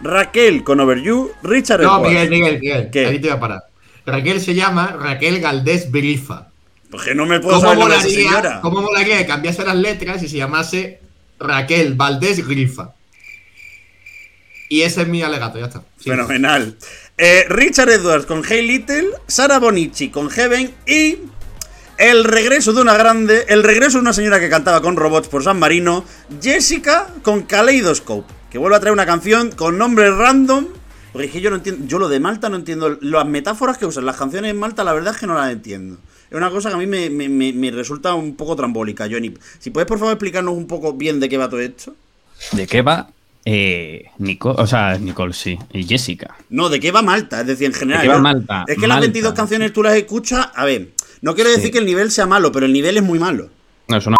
Raquel 0.00 0.62
con 0.62 0.78
Over 0.78 1.00
You, 1.00 1.32
Richard 1.42 1.82
No, 1.82 1.96
Edwards. 1.96 2.08
Miguel, 2.08 2.30
Miguel, 2.30 2.60
Miguel. 2.60 2.90
¿Qué? 2.90 3.06
Aquí 3.06 3.18
te 3.18 3.28
voy 3.28 3.36
a 3.36 3.40
parar. 3.40 3.62
Raquel 4.06 4.40
se 4.40 4.54
llama 4.54 4.96
Raquel 4.96 5.40
Galdés 5.40 5.90
Brifa. 5.90 6.52
Pues 6.90 7.04
que 7.04 7.14
no 7.14 7.26
me 7.26 7.40
puedo 7.40 7.56
¿Cómo 7.56 7.68
saber 7.68 7.78
molaría, 7.78 8.10
señora. 8.10 8.60
¿Cómo 8.62 8.82
molaría 8.82 9.18
que 9.18 9.26
cambiase 9.26 9.64
las 9.64 9.76
letras 9.76 10.22
y 10.22 10.28
se 10.28 10.36
llamase 10.36 11.00
Raquel 11.38 11.94
Valdés 11.94 12.46
Grifa? 12.46 12.94
Y 14.70 14.82
ese 14.82 15.02
es 15.02 15.08
mi 15.08 15.22
alegato, 15.22 15.58
ya 15.58 15.66
está. 15.66 15.82
Sí. 15.98 16.10
Fenomenal. 16.10 16.76
Eh, 17.16 17.46
Richard 17.48 17.90
Edwards 17.90 18.26
con 18.26 18.42
Hey 18.44 18.66
Little, 18.66 19.08
Sara 19.26 19.58
Bonici 19.58 20.08
con 20.10 20.30
Heaven 20.30 20.72
y 20.86 21.16
El 21.98 22.22
regreso 22.22 22.72
de 22.72 22.80
una 22.80 22.96
grande, 22.96 23.44
el 23.48 23.64
regreso 23.64 23.98
de 23.98 24.02
una 24.02 24.12
señora 24.12 24.38
que 24.38 24.48
cantaba 24.48 24.80
con 24.80 24.94
robots 24.94 25.26
por 25.26 25.42
San 25.42 25.58
Marino, 25.58 26.04
Jessica 26.40 27.08
con 27.22 27.42
Kaleidoscope, 27.42 28.32
que 28.50 28.58
vuelve 28.58 28.76
a 28.76 28.80
traer 28.80 28.92
una 28.92 29.04
canción 29.04 29.50
con 29.50 29.78
nombre 29.78 30.08
random. 30.08 30.68
Porque 31.12 31.26
es 31.26 31.32
que 31.32 31.40
yo 31.40 31.50
no 31.50 31.56
entiendo, 31.56 31.86
yo 31.86 31.98
lo 31.98 32.08
de 32.08 32.20
Malta 32.20 32.48
no 32.48 32.56
entiendo, 32.56 32.98
las 33.00 33.26
metáforas 33.26 33.78
que 33.78 33.86
usan 33.86 34.06
las 34.06 34.16
canciones 34.16 34.52
en 34.52 34.58
Malta, 34.58 34.84
la 34.84 34.92
verdad 34.92 35.12
es 35.14 35.20
que 35.20 35.26
no 35.26 35.34
las 35.34 35.50
entiendo. 35.50 35.98
Es 36.30 36.36
una 36.36 36.50
cosa 36.50 36.68
que 36.70 36.74
a 36.74 36.78
mí 36.78 36.86
me, 36.86 37.08
me- 37.10 37.28
me- 37.28 37.52
me 37.52 37.70
resulta 37.70 38.14
un 38.14 38.36
poco 38.36 38.54
trambólica, 38.56 39.08
Johnny. 39.10 39.32
Si 39.58 39.70
puedes, 39.70 39.86
por 39.86 39.98
favor, 39.98 40.12
explicarnos 40.12 40.54
un 40.54 40.66
poco 40.66 40.92
bien 40.92 41.20
de 41.20 41.28
qué 41.28 41.38
va 41.38 41.48
todo 41.48 41.60
esto. 41.60 41.94
¿De 42.52 42.66
qué 42.66 42.82
va? 42.82 43.10
Eh, 43.44 44.04
Nico, 44.18 44.50
o 44.50 44.66
sea, 44.66 44.98
Nicole, 44.98 45.32
sí. 45.32 45.58
Y 45.72 45.84
Jessica. 45.84 46.36
No, 46.50 46.68
¿de 46.68 46.80
qué 46.80 46.90
va 46.92 47.00
Malta? 47.02 47.40
Es 47.40 47.46
decir, 47.46 47.66
en 47.68 47.72
general. 47.72 48.02
qué 48.02 48.08
va 48.08 48.18
Malta? 48.18 48.64
Es 48.68 48.74
que 48.74 48.82
las 48.82 48.96
Malta. 48.96 49.00
22 49.06 49.32
canciones 49.32 49.72
tú 49.72 49.82
las 49.82 49.94
escuchas. 49.96 50.48
A 50.54 50.64
ver, 50.66 50.88
no 51.22 51.34
quiero 51.34 51.48
decir 51.50 51.66
Sí. 51.66 51.70
que 51.72 51.78
el 51.78 51.86
nivel 51.86 52.10
sea 52.10 52.26
malo, 52.26 52.52
pero 52.52 52.66
el 52.66 52.72
nivel 52.72 52.96
es 52.98 53.02
muy 53.02 53.18
malo. 53.18 53.48
No, 53.88 53.96
es 53.96 54.06
una 54.06 54.18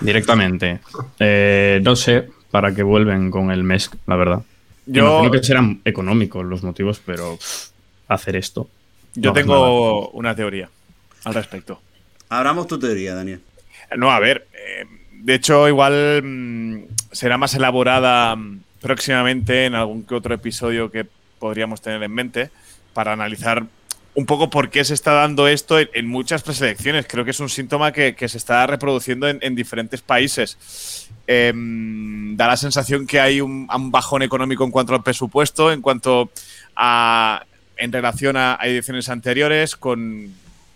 directamente. 0.00 0.80
Eh, 1.18 1.80
no 1.82 1.94
sé 1.96 2.28
para 2.50 2.74
qué 2.74 2.82
vuelven 2.82 3.30
con 3.30 3.50
el 3.50 3.64
MESC, 3.64 3.94
la 4.06 4.16
verdad. 4.16 4.42
Yo- 4.86 5.08
Imagino 5.20 5.30
que 5.30 5.42
serán 5.42 5.80
económicos 5.84 6.44
los 6.44 6.62
motivos, 6.62 7.00
pero 7.04 7.36
pff, 7.36 7.68
hacer 8.08 8.36
esto. 8.36 8.68
Yo 9.14 9.30
no 9.30 9.34
tengo 9.34 10.08
una 10.10 10.34
teoría 10.34 10.68
al 11.24 11.34
respecto. 11.34 11.80
Abramos 12.28 12.66
tu 12.66 12.78
teoría, 12.78 13.14
Daniel. 13.14 13.40
No, 13.96 14.10
a 14.10 14.18
ver. 14.18 14.46
eh, 14.52 14.84
de 15.10 15.34
hecho, 15.34 15.66
igual 15.68 16.22
mm, 16.22 16.84
será 17.12 17.38
más 17.38 17.54
elaborada 17.54 18.36
mm, 18.36 18.60
próximamente 18.80 19.64
en 19.64 19.74
algún 19.74 20.04
que 20.04 20.14
otro 20.14 20.34
episodio 20.34 20.90
que 20.90 21.06
podríamos 21.38 21.80
tener 21.80 22.02
en 22.02 22.12
mente 22.12 22.50
para 22.92 23.12
analizar 23.12 23.64
un 24.16 24.26
poco 24.26 24.48
por 24.48 24.70
qué 24.70 24.84
se 24.84 24.94
está 24.94 25.12
dando 25.12 25.48
esto 25.48 25.80
en, 25.80 25.88
en 25.94 26.06
muchas 26.06 26.42
preselecciones. 26.42 27.06
Creo 27.08 27.24
que 27.24 27.32
es 27.32 27.40
un 27.40 27.48
síntoma 27.48 27.92
que, 27.92 28.14
que 28.14 28.28
se 28.28 28.38
está 28.38 28.66
reproduciendo 28.66 29.26
en, 29.28 29.38
en 29.40 29.54
diferentes 29.54 30.02
países. 30.02 31.08
Em, 31.26 32.36
da 32.36 32.46
la 32.46 32.56
sensación 32.56 33.06
que 33.06 33.18
hay 33.18 33.40
un, 33.40 33.66
un 33.74 33.90
bajón 33.90 34.22
económico 34.22 34.62
en 34.64 34.70
cuanto 34.70 34.94
al 34.94 35.02
presupuesto, 35.02 35.72
en 35.72 35.80
cuanto 35.80 36.30
a 36.76 37.44
en 37.76 37.90
relación 37.90 38.36
a, 38.36 38.56
a 38.60 38.66
ediciones 38.68 39.08
anteriores, 39.08 39.74
con 39.74 40.32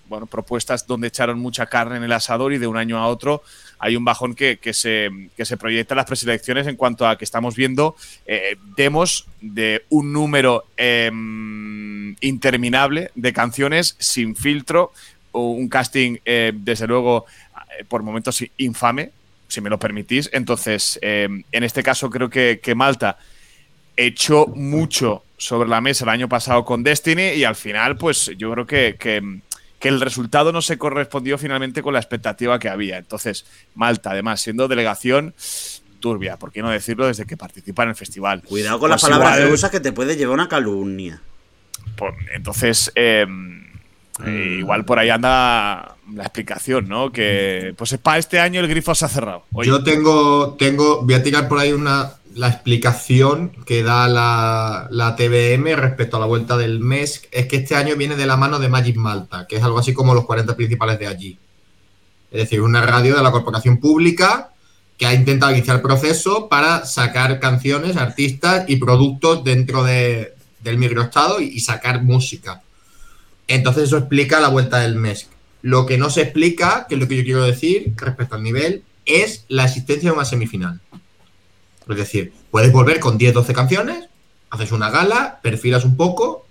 bueno, 0.08 0.26
propuestas 0.26 0.86
donde 0.86 1.08
echaron 1.08 1.38
mucha 1.38 1.66
carne 1.66 1.96
en 1.96 2.04
el 2.04 2.12
asador 2.12 2.52
y 2.52 2.58
de 2.58 2.66
un 2.66 2.76
año 2.76 2.98
a 2.98 3.06
otro 3.06 3.42
hay 3.78 3.94
un 3.96 4.04
bajón 4.04 4.34
que, 4.34 4.58
que 4.58 4.72
se, 4.74 5.08
que 5.36 5.44
se 5.44 5.56
proyecta 5.56 5.94
en 5.94 5.98
las 5.98 6.06
preselecciones 6.06 6.66
en 6.66 6.76
cuanto 6.76 7.06
a 7.06 7.16
que 7.16 7.24
estamos 7.24 7.54
viendo 7.54 7.94
eh, 8.26 8.56
demos 8.76 9.26
de 9.40 9.84
un 9.90 10.12
número 10.12 10.64
em, 10.76 12.16
interminable 12.20 13.10
de 13.14 13.32
canciones 13.32 13.96
sin 13.98 14.34
filtro, 14.34 14.92
un 15.32 15.68
casting 15.68 16.16
eh, 16.24 16.52
desde 16.54 16.86
luego 16.86 17.26
eh, 17.78 17.84
por 17.84 18.02
momentos 18.02 18.42
infame, 18.56 19.10
si 19.46 19.60
me 19.60 19.70
lo 19.70 19.78
permitís. 19.78 20.28
Entonces, 20.32 20.98
em, 21.02 21.44
en 21.52 21.64
este 21.64 21.82
caso 21.82 22.10
creo 22.10 22.28
que, 22.28 22.60
que 22.62 22.74
Malta 22.74 23.18
echó 23.96 24.46
mucho 24.46 25.24
sobre 25.36 25.68
la 25.68 25.80
mesa 25.80 26.04
el 26.04 26.10
año 26.10 26.28
pasado 26.28 26.64
con 26.64 26.82
Destiny 26.82 27.34
y 27.34 27.44
al 27.44 27.54
final, 27.54 27.96
pues 27.96 28.30
yo 28.36 28.50
creo 28.52 28.66
que- 28.66 29.40
que 29.78 29.88
el 29.88 30.00
resultado 30.00 30.52
no 30.52 30.60
se 30.62 30.76
correspondió 30.78 31.38
finalmente 31.38 31.82
con 31.82 31.92
la 31.94 32.00
expectativa 32.00 32.58
que 32.58 32.68
había. 32.68 32.98
Entonces, 32.98 33.46
Malta, 33.74 34.10
además, 34.10 34.40
siendo 34.40 34.66
delegación 34.68 35.34
turbia, 36.00 36.36
¿por 36.36 36.52
qué 36.52 36.62
no 36.62 36.70
decirlo 36.70 37.06
desde 37.06 37.26
que 37.26 37.36
participa 37.36 37.82
en 37.84 37.90
el 37.90 37.94
festival? 37.94 38.42
Cuidado 38.42 38.78
con 38.78 38.88
Pues 38.90 39.02
las 39.02 39.10
palabras 39.10 39.36
igual- 39.36 39.48
que 39.48 39.54
usas 39.54 39.70
que 39.70 39.80
te 39.80 39.92
puede 39.92 40.16
llevar 40.16 40.34
una 40.34 40.48
calumnia. 40.48 41.20
Por- 41.96 42.14
entonces, 42.34 42.90
eh, 42.94 43.26
eh, 44.26 44.56
igual 44.58 44.84
por 44.84 44.98
ahí 44.98 45.10
anda 45.10 45.96
la 46.12 46.22
explicación, 46.22 46.88
¿no? 46.88 47.12
Que 47.12 47.74
pues 47.76 47.96
para 47.98 48.18
este 48.18 48.40
año 48.40 48.60
el 48.60 48.68
grifo 48.68 48.94
se 48.94 49.04
ha 49.04 49.08
cerrado. 49.08 49.44
Oye, 49.52 49.68
Yo 49.68 49.82
tengo, 49.84 50.54
tengo, 50.58 51.02
voy 51.02 51.14
a 51.14 51.22
tirar 51.22 51.48
por 51.48 51.58
ahí 51.58 51.72
una, 51.72 52.12
la 52.38 52.48
explicación 52.48 53.50
que 53.66 53.82
da 53.82 54.06
la, 54.08 54.86
la 54.90 55.16
TVM 55.16 55.74
respecto 55.76 56.16
a 56.16 56.20
la 56.20 56.26
vuelta 56.26 56.56
del 56.56 56.78
MESC. 56.80 57.26
Es 57.32 57.46
que 57.46 57.56
este 57.56 57.74
año 57.74 57.96
viene 57.96 58.16
de 58.16 58.26
la 58.26 58.36
mano 58.36 58.58
de 58.58 58.68
Magic 58.68 58.96
Malta, 58.96 59.46
que 59.48 59.56
es 59.56 59.62
algo 59.62 59.78
así 59.78 59.92
como 59.92 60.14
los 60.14 60.24
40 60.24 60.54
principales 60.56 60.98
de 60.98 61.06
allí. 61.08 61.38
Es 62.30 62.38
decir, 62.42 62.60
una 62.60 62.80
radio 62.82 63.16
de 63.16 63.22
la 63.22 63.32
corporación 63.32 63.78
pública 63.78 64.50
que 64.96 65.06
ha 65.06 65.14
intentado 65.14 65.52
iniciar 65.52 65.76
el 65.76 65.82
proceso 65.82 66.48
para 66.48 66.84
sacar 66.84 67.40
canciones, 67.40 67.96
artistas 67.96 68.64
y 68.68 68.76
productos 68.76 69.42
dentro 69.44 69.82
de- 69.84 70.34
del 70.62 70.78
microestado 70.78 71.40
y, 71.40 71.46
y 71.48 71.60
sacar 71.60 72.02
música. 72.02 72.62
Entonces 73.46 73.84
eso 73.84 73.96
explica 73.98 74.40
la 74.40 74.48
vuelta 74.48 74.78
del 74.80 74.96
MESC. 74.96 75.28
Lo 75.62 75.86
que 75.86 75.98
no 75.98 76.10
se 76.10 76.22
explica, 76.22 76.86
que 76.88 76.94
es 76.96 77.00
lo 77.00 77.08
que 77.08 77.16
yo 77.16 77.24
quiero 77.24 77.42
decir 77.44 77.92
respecto 77.96 78.34
al 78.36 78.42
nivel, 78.42 78.82
es 79.06 79.44
la 79.48 79.64
existencia 79.64 80.10
de 80.10 80.16
una 80.16 80.24
semifinal. 80.24 80.80
Es 81.88 81.96
decir, 81.96 82.32
puedes 82.50 82.70
volver 82.72 83.00
con 83.00 83.16
10, 83.18 83.34
12 83.34 83.52
canciones, 83.54 84.08
haces 84.50 84.72
una 84.72 84.90
gala, 84.90 85.40
perfilas 85.42 85.84
un 85.84 85.96
poco, 85.96 86.46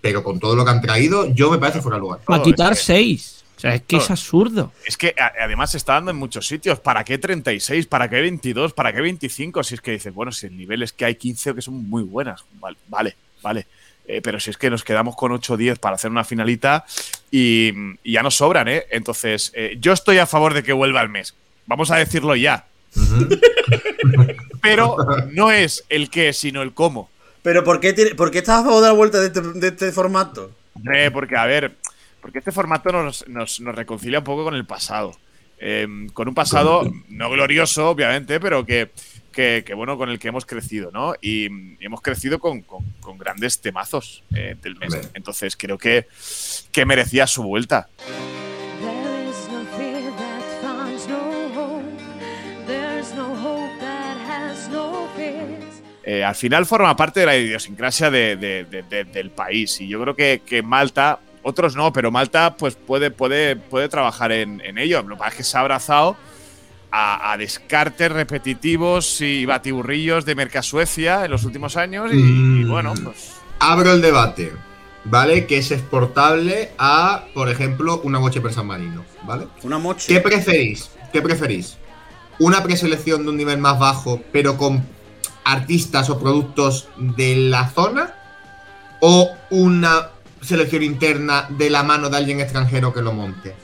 pero 0.00 0.22
con 0.22 0.38
todo 0.40 0.54
lo 0.56 0.64
que 0.64 0.70
han 0.70 0.80
traído, 0.82 1.26
yo 1.32 1.50
me 1.50 1.58
parece 1.58 1.80
fuera 1.80 1.96
de 1.96 2.00
lugar. 2.00 2.20
Va 2.30 2.36
a 2.36 2.40
Oh, 2.40 2.42
quitar 2.42 2.72
es 2.72 2.78
que- 2.80 2.84
seis. 2.84 3.38
O 3.56 3.60
sea, 3.62 3.74
es 3.76 3.82
que 3.82 3.96
es 3.98 4.10
absurdo. 4.10 4.72
Es 4.84 4.96
que 4.96 5.14
además 5.40 5.70
se 5.70 5.76
está 5.76 5.92
dando 5.92 6.10
en 6.10 6.16
muchos 6.16 6.48
sitios. 6.48 6.80
¿Para 6.80 7.04
qué 7.04 7.16
36? 7.18 7.86
¿Para 7.86 8.08
qué 8.10 8.20
22? 8.20 8.72
¿Para 8.72 8.92
qué 8.92 9.00
25? 9.00 9.62
Si 9.62 9.74
es 9.74 9.80
que 9.80 9.92
dices, 9.92 10.12
bueno, 10.12 10.32
si 10.32 10.46
el 10.46 10.56
nivel 10.56 10.82
es 10.82 10.92
que 10.92 11.04
hay 11.04 11.14
15 11.14 11.54
que 11.54 11.62
son 11.62 11.88
muy 11.88 12.02
buenas. 12.02 12.44
Vale, 12.58 12.76
vale. 12.88 13.16
vale. 13.40 13.66
Eh, 14.08 14.20
pero 14.20 14.40
si 14.40 14.50
es 14.50 14.56
que 14.56 14.68
nos 14.68 14.82
quedamos 14.82 15.14
con 15.14 15.30
8 15.30 15.52
o 15.54 15.56
10 15.56 15.78
para 15.78 15.94
hacer 15.94 16.10
una 16.10 16.24
finalita 16.24 16.84
y, 17.30 17.70
y 18.02 18.12
ya 18.14 18.22
nos 18.24 18.34
sobran, 18.34 18.66
¿eh? 18.66 18.86
Entonces, 18.90 19.52
eh, 19.54 19.76
yo 19.80 19.92
estoy 19.92 20.18
a 20.18 20.26
favor 20.26 20.54
de 20.54 20.64
que 20.64 20.72
vuelva 20.72 21.00
el 21.00 21.08
mes. 21.08 21.36
Vamos 21.66 21.92
a 21.92 21.96
decirlo 21.98 22.34
ya. 22.34 22.66
Pero 24.62 24.96
no 25.32 25.50
es 25.50 25.84
el 25.88 26.10
qué, 26.10 26.32
sino 26.32 26.62
el 26.62 26.72
cómo. 26.74 27.10
Pero 27.42 27.64
¿por 27.64 27.80
qué, 27.80 27.92
tiene- 27.92 28.14
por 28.14 28.30
qué 28.30 28.38
estás 28.38 28.60
a 28.60 28.64
favor 28.64 28.80
de 28.82 28.88
la 28.88 28.92
vuelta 28.94 29.20
de 29.20 29.26
este, 29.26 29.40
de 29.40 29.68
este 29.68 29.92
formato? 29.92 30.50
Hombre, 30.74 31.10
porque, 31.10 31.36
a 31.36 31.44
ver, 31.46 31.76
porque 32.20 32.38
este 32.38 32.52
formato 32.52 32.92
nos, 32.92 33.26
nos- 33.28 33.60
nos 33.60 33.74
reconcilia 33.74 34.20
un 34.20 34.24
poco 34.24 34.44
con 34.44 34.54
el 34.54 34.64
pasado. 34.66 35.16
Eh, 35.58 35.86
con 36.12 36.26
un 36.28 36.34
pasado 36.34 36.90
no 37.08 37.30
glorioso, 37.30 37.88
obviamente, 37.90 38.40
pero 38.40 38.64
que, 38.66 38.90
que- 39.32 39.62
que, 39.66 39.74
bueno, 39.74 39.96
con 39.96 40.08
el 40.08 40.18
que 40.18 40.28
hemos 40.28 40.44
crecido, 40.46 40.90
¿no? 40.92 41.14
Y, 41.20 41.46
y 41.46 41.76
hemos 41.80 42.00
crecido 42.00 42.38
con, 42.38 42.62
con- 42.62 42.84
con 43.00 43.18
grandes 43.18 43.60
temazos 43.60 44.22
eh, 44.34 44.56
del 44.62 44.76
mes. 44.76 44.96
Entonces 45.14 45.56
creo 45.56 45.78
que, 45.78 46.06
que 46.72 46.84
merecía 46.86 47.26
su 47.26 47.42
vuelta. 47.42 47.88
Eh, 56.04 56.24
al 56.24 56.34
final 56.34 56.66
forma 56.66 56.96
parte 56.96 57.20
de 57.20 57.26
la 57.26 57.36
idiosincrasia 57.36 58.10
de- 58.10 58.36
de- 58.36 58.64
de- 58.64 58.82
de- 58.82 59.04
del 59.04 59.30
país. 59.30 59.80
Y 59.80 59.86
yo 59.88 60.00
creo 60.02 60.16
que, 60.16 60.42
que 60.44 60.62
Malta, 60.62 61.20
otros 61.44 61.76
no, 61.76 61.92
pero 61.92 62.10
Malta 62.10 62.56
pues 62.56 62.74
puede, 62.74 63.10
puede, 63.10 63.54
puede 63.56 63.88
trabajar 63.88 64.32
en, 64.32 64.60
en 64.62 64.78
ello. 64.78 65.02
Lo 65.02 65.14
que 65.14 65.18
pasa 65.20 65.30
es 65.30 65.36
que 65.36 65.44
se 65.44 65.56
ha 65.56 65.60
abrazado 65.60 66.16
a, 66.90 67.32
a 67.32 67.36
descartes 67.36 68.10
repetitivos 68.10 69.20
y 69.20 69.46
batiburrillos 69.46 70.24
de 70.24 70.34
Mercasuecia 70.34 71.24
en 71.24 71.30
los 71.30 71.44
últimos 71.44 71.76
años. 71.76 72.10
Y, 72.12 72.16
y 72.18 72.20
Mm. 72.64 72.68
bueno, 72.70 72.94
pues. 73.02 73.32
Abro 73.60 73.92
el 73.92 74.02
debate, 74.02 74.52
¿vale? 75.04 75.46
Que 75.46 75.58
es 75.58 75.70
exportable 75.70 76.70
a, 76.78 77.26
por 77.32 77.48
ejemplo, 77.48 78.00
una 78.02 78.18
boche 78.18 78.40
per 78.40 78.52
San 78.52 78.66
Marino, 78.66 79.04
¿vale? 79.24 79.46
Una 79.62 79.78
moche. 79.78 80.12
¿Qué 80.12 80.20
preferís? 80.20 80.90
¿Qué 81.12 81.22
preferís? 81.22 81.76
¿Una 82.40 82.60
preselección 82.62 83.22
de 83.22 83.28
un 83.30 83.36
nivel 83.36 83.58
más 83.58 83.78
bajo, 83.78 84.20
pero 84.32 84.56
con 84.56 84.84
artistas 85.44 86.10
o 86.10 86.18
productos 86.18 86.88
de 86.96 87.36
la 87.36 87.68
zona? 87.68 88.14
¿O 89.00 89.30
una 89.50 90.08
selección 90.40 90.82
interna 90.82 91.46
de 91.50 91.70
la 91.70 91.82
mano 91.82 92.08
de 92.08 92.16
alguien 92.16 92.40
extranjero 92.40 92.92
que 92.92 93.02
lo 93.02 93.12
monte? 93.12 93.54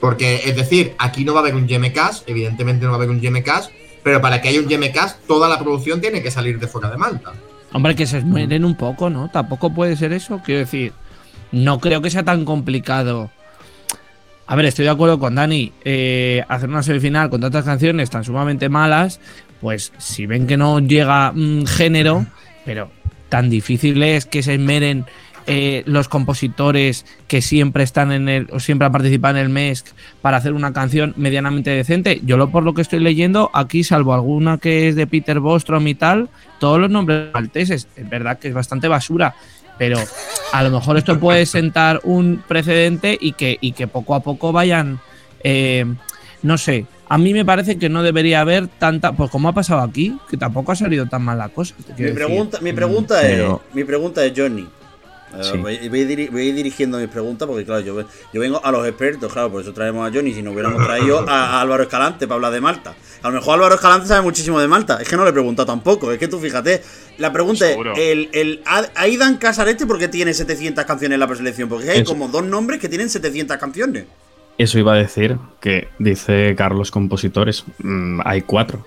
Porque, 0.00 0.42
es 0.46 0.56
decir, 0.56 0.94
aquí 0.98 1.24
no 1.24 1.34
va 1.34 1.40
a 1.40 1.42
haber 1.42 1.54
un 1.54 1.66
GMCast, 1.66 2.28
evidentemente 2.28 2.84
no 2.84 2.90
va 2.90 2.96
a 2.96 2.98
haber 2.98 3.10
un 3.10 3.20
GMCast, 3.20 3.70
pero 4.02 4.20
para 4.20 4.40
que 4.40 4.48
haya 4.48 4.60
un 4.60 4.66
GMCast, 4.66 5.26
toda 5.26 5.48
la 5.48 5.58
producción 5.58 6.00
tiene 6.00 6.22
que 6.22 6.30
salir 6.30 6.58
de 6.58 6.66
fuera 6.66 6.90
de 6.90 6.96
Malta. 6.96 7.32
Hombre, 7.72 7.94
que 7.94 8.06
se 8.06 8.18
esmeren 8.18 8.64
un 8.64 8.74
poco, 8.74 9.10
¿no? 9.10 9.28
Tampoco 9.30 9.72
puede 9.72 9.96
ser 9.96 10.12
eso. 10.12 10.40
Quiero 10.44 10.60
decir, 10.60 10.92
no 11.52 11.78
creo 11.78 12.00
que 12.02 12.10
sea 12.10 12.24
tan 12.24 12.44
complicado. 12.44 13.30
A 14.46 14.56
ver, 14.56 14.64
estoy 14.64 14.86
de 14.86 14.90
acuerdo 14.90 15.20
con 15.20 15.36
Dani. 15.36 15.72
eh, 15.84 16.42
hacer 16.48 16.68
una 16.68 16.82
semifinal 16.82 17.30
con 17.30 17.40
tantas 17.40 17.64
canciones 17.64 18.10
tan 18.10 18.24
sumamente 18.24 18.68
malas, 18.68 19.20
pues 19.60 19.92
si 19.98 20.26
ven 20.26 20.46
que 20.46 20.56
no 20.56 20.80
llega 20.80 21.32
mm, 21.32 21.66
género, 21.66 22.26
pero 22.64 22.90
tan 23.28 23.50
difícil 23.50 24.02
es 24.02 24.26
que 24.26 24.42
se 24.42 24.54
esmeren 24.54 25.06
eh, 25.46 25.82
los 25.86 26.08
compositores 26.08 27.06
que 27.26 27.42
siempre 27.42 27.82
están 27.82 28.12
en 28.12 28.28
el 28.28 28.46
o 28.52 28.60
siempre 28.60 28.86
han 28.86 28.92
participado 28.92 29.36
en 29.36 29.44
el 29.44 29.48
MESC 29.48 29.86
para 30.20 30.36
hacer 30.36 30.52
una 30.52 30.72
canción 30.72 31.14
medianamente 31.16 31.70
decente. 31.70 32.20
Yo 32.24 32.36
lo 32.36 32.50
por 32.50 32.62
lo 32.62 32.74
que 32.74 32.82
estoy 32.82 33.00
leyendo 33.00 33.50
aquí, 33.54 33.82
salvo 33.82 34.14
alguna 34.14 34.58
que 34.58 34.88
es 34.88 34.96
de 34.96 35.06
Peter 35.06 35.40
Bostrom 35.40 35.86
y 35.88 35.94
tal, 35.94 36.28
todos 36.58 36.78
los 36.78 36.90
nombres 36.90 37.32
malteses. 37.32 37.88
Es 37.96 38.08
verdad 38.08 38.38
que 38.38 38.48
es 38.48 38.54
bastante 38.54 38.86
basura. 38.86 39.34
pero 39.78 39.98
a 40.52 40.62
lo 40.62 40.70
mejor 40.70 40.98
esto 40.98 41.18
puede 41.18 41.46
sentar 41.46 42.00
un 42.04 42.44
precedente 42.46 43.16
y 43.18 43.32
que, 43.32 43.56
y 43.60 43.72
que 43.72 43.86
poco 43.88 44.14
a 44.14 44.20
poco 44.20 44.52
vayan, 44.52 45.00
eh, 45.42 45.86
no 46.42 46.56
sé, 46.58 46.86
a 47.08 47.18
mí 47.18 47.32
me 47.34 47.44
parece 47.44 47.78
que 47.78 47.88
no 47.88 48.02
debería 48.02 48.40
haber 48.40 48.66
tanta, 48.68 49.12
pues 49.12 49.30
como 49.30 49.48
ha 49.48 49.52
pasado 49.52 49.80
aquí, 49.80 50.16
que 50.28 50.36
tampoco 50.36 50.72
ha 50.72 50.76
salido 50.76 51.06
tan 51.06 51.22
mal 51.22 51.38
la 51.38 51.48
cosa. 51.48 51.74
Mi 51.98 52.10
pregunta, 52.12 52.58
mi 52.60 52.72
pregunta 52.72 53.18
pero- 53.20 53.62
es, 53.68 53.74
mi 53.74 53.84
pregunta 53.84 54.24
es 54.24 54.32
Johnny. 54.36 54.68
Sí. 55.42 55.58
voy, 55.58 55.88
voy 55.88 56.00
a 56.02 56.06
diri- 56.08 56.28
voy 56.28 56.40
a 56.40 56.44
ir 56.46 56.54
dirigiendo 56.56 56.98
mis 56.98 57.06
preguntas 57.06 57.46
porque 57.46 57.64
claro, 57.64 57.80
yo, 57.82 57.94
ve- 57.94 58.04
yo 58.34 58.40
vengo 58.40 58.60
a 58.64 58.72
los 58.72 58.84
expertos, 58.84 59.32
claro, 59.32 59.48
por 59.48 59.62
eso 59.62 59.72
traemos 59.72 60.08
a 60.08 60.12
Johnny, 60.12 60.34
si 60.34 60.42
no 60.42 60.50
hubiéramos 60.50 60.84
traído 60.84 61.20
a, 61.28 61.58
a 61.58 61.60
Álvaro 61.60 61.84
Escalante 61.84 62.26
para 62.26 62.34
hablar 62.34 62.52
de 62.52 62.60
Malta. 62.60 62.94
A 63.22 63.28
lo 63.28 63.34
mejor 63.36 63.54
Álvaro 63.54 63.76
Escalante 63.76 64.08
sabe 64.08 64.22
muchísimo 64.22 64.58
de 64.58 64.66
Malta, 64.66 64.98
es 65.00 65.08
que 65.08 65.16
no 65.16 65.22
le 65.22 65.30
he 65.30 65.32
preguntado 65.32 65.66
tampoco, 65.66 66.10
es 66.10 66.18
que 66.18 66.26
tú 66.26 66.40
fíjate, 66.40 66.82
la 67.18 67.32
pregunta 67.32 67.64
Seguro. 67.64 67.92
es, 67.92 67.98
el, 68.00 68.28
el 68.32 68.60
Aidan 68.96 69.36
Casarete 69.36 69.86
por 69.86 70.00
qué 70.00 70.08
tiene 70.08 70.34
700 70.34 70.84
canciones 70.84 71.14
en 71.14 71.20
la 71.20 71.28
preselección? 71.28 71.68
Porque 71.68 71.88
hay 71.90 72.00
Eso. 72.00 72.10
como 72.10 72.26
dos 72.26 72.42
nombres 72.44 72.80
que 72.80 72.88
tienen 72.88 73.08
700 73.08 73.56
canciones. 73.56 74.06
Eso 74.60 74.78
iba 74.78 74.92
a 74.92 74.96
decir 74.96 75.38
que 75.58 75.88
dice 75.98 76.54
Carlos 76.54 76.90
Compositores, 76.90 77.64
mm, 77.82 78.20
hay 78.26 78.42
cuatro. 78.42 78.84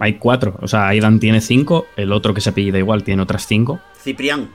Hay 0.00 0.14
cuatro. 0.14 0.56
O 0.60 0.66
sea, 0.66 0.88
Aidan 0.88 1.20
tiene 1.20 1.40
cinco, 1.40 1.86
el 1.96 2.10
otro 2.10 2.34
que 2.34 2.40
se 2.40 2.50
apellida 2.50 2.76
igual 2.76 3.04
tiene 3.04 3.22
otras 3.22 3.46
cinco. 3.46 3.78
Ciprián. 4.02 4.50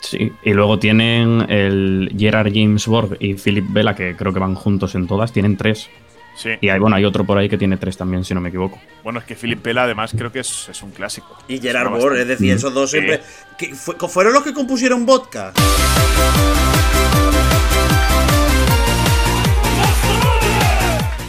Sí. 0.00 0.32
Y 0.42 0.54
luego 0.54 0.78
tienen 0.78 1.44
el 1.50 2.14
Gerard 2.18 2.50
James 2.54 2.86
Borg 2.86 3.18
y 3.20 3.34
Philip 3.34 3.66
Vela, 3.68 3.94
que 3.94 4.16
creo 4.16 4.32
que 4.32 4.40
van 4.40 4.54
juntos 4.54 4.94
en 4.94 5.06
todas, 5.06 5.32
tienen 5.32 5.58
tres. 5.58 5.90
Sí. 6.34 6.52
Y 6.62 6.70
hay, 6.70 6.78
bueno, 6.80 6.96
hay 6.96 7.04
otro 7.04 7.24
por 7.24 7.36
ahí 7.36 7.48
que 7.50 7.58
tiene 7.58 7.76
tres 7.76 7.98
también, 7.98 8.24
si 8.24 8.32
no 8.32 8.40
me 8.40 8.48
equivoco. 8.48 8.80
Bueno, 9.02 9.18
es 9.18 9.26
que 9.26 9.34
Philip 9.36 9.60
Pela 9.60 9.82
además 9.84 10.14
creo 10.16 10.32
que 10.32 10.40
es, 10.40 10.68
es 10.70 10.82
un 10.82 10.92
clásico. 10.92 11.36
Y 11.46 11.58
Gerard 11.60 11.88
Suena 11.88 11.98
Bor, 12.02 12.16
es 12.16 12.26
decir, 12.26 12.52
esos 12.52 12.72
dos 12.72 12.90
siempre. 12.90 13.20
que 13.58 13.74
fue- 13.74 13.96
¿Fueron 14.08 14.32
los 14.32 14.42
que 14.42 14.54
compusieron 14.54 15.04
vodka? 15.04 15.52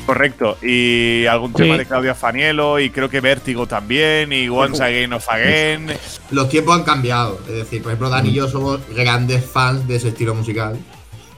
Correcto. 0.06 0.58
Y 0.62 1.26
algún 1.26 1.52
Sí. 1.52 1.64
tema 1.64 1.78
de 1.78 1.86
Claudia 1.86 2.14
Fanielo 2.14 2.80
y 2.80 2.90
creo 2.92 3.10
que 3.10 3.22
Vértigo 3.22 3.66
también 3.68 4.32
y 4.32 4.48
Once 4.50 4.84
Again 4.84 5.14
of 5.14 5.28
Again. 5.30 5.88
Los 6.32 6.50
tiempos 6.50 6.76
han 6.78 6.84
cambiado. 6.84 7.40
Es 7.48 7.54
decir, 7.56 7.82
por 7.82 7.92
ejemplo, 7.92 8.10
Dan 8.10 8.28
y 8.28 8.34
yo 8.34 8.48
somos 8.48 8.80
grandes 8.96 9.44
fans 9.46 9.88
de 9.88 9.96
ese 9.96 10.10
estilo 10.10 10.36
musical. 10.36 10.78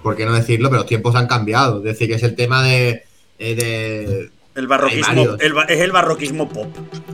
¿Por 0.03 0.15
qué 0.15 0.25
no 0.25 0.33
decirlo? 0.33 0.69
Pero 0.69 0.81
los 0.81 0.87
tiempos 0.87 1.15
han 1.15 1.27
cambiado. 1.27 1.77
Es 1.77 1.83
decir, 1.83 2.07
que 2.09 2.15
es 2.15 2.23
el 2.23 2.35
tema 2.35 2.61
de. 2.63 3.03
eh, 3.39 3.55
de- 3.55 4.29
El 4.55 4.67
barroquismo, 4.67 5.35
el 5.39 5.53
es 5.69 5.79
el 5.79 5.91
barroquismo 5.91 6.49
pop. 6.49 6.67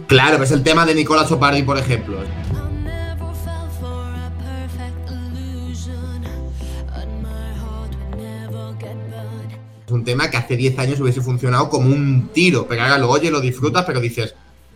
claro, 0.07 0.41
es 0.41 0.51
el 0.51 0.63
tema 0.63 0.85
de 0.85 0.95
Nicolas 0.95 1.27
Sopardi, 1.27 1.61
por 1.63 1.77
ejemplo. 1.77 2.17
Un 9.93 10.03
tema 10.03 10.29
que 10.29 10.37
hace 10.37 10.55
10 10.57 10.77
años 10.79 10.99
hubiese 10.99 11.21
funcionado 11.21 11.69
como 11.69 11.87
un 11.93 12.29
tiro. 12.33 12.65
Pero 12.67 12.81
ahora 12.83 12.97
lo 12.97 13.09
oyes, 13.09 13.31
lo 13.31 13.41
disfrutas, 13.41 13.85
pero 13.85 13.99
dices, 13.99 14.33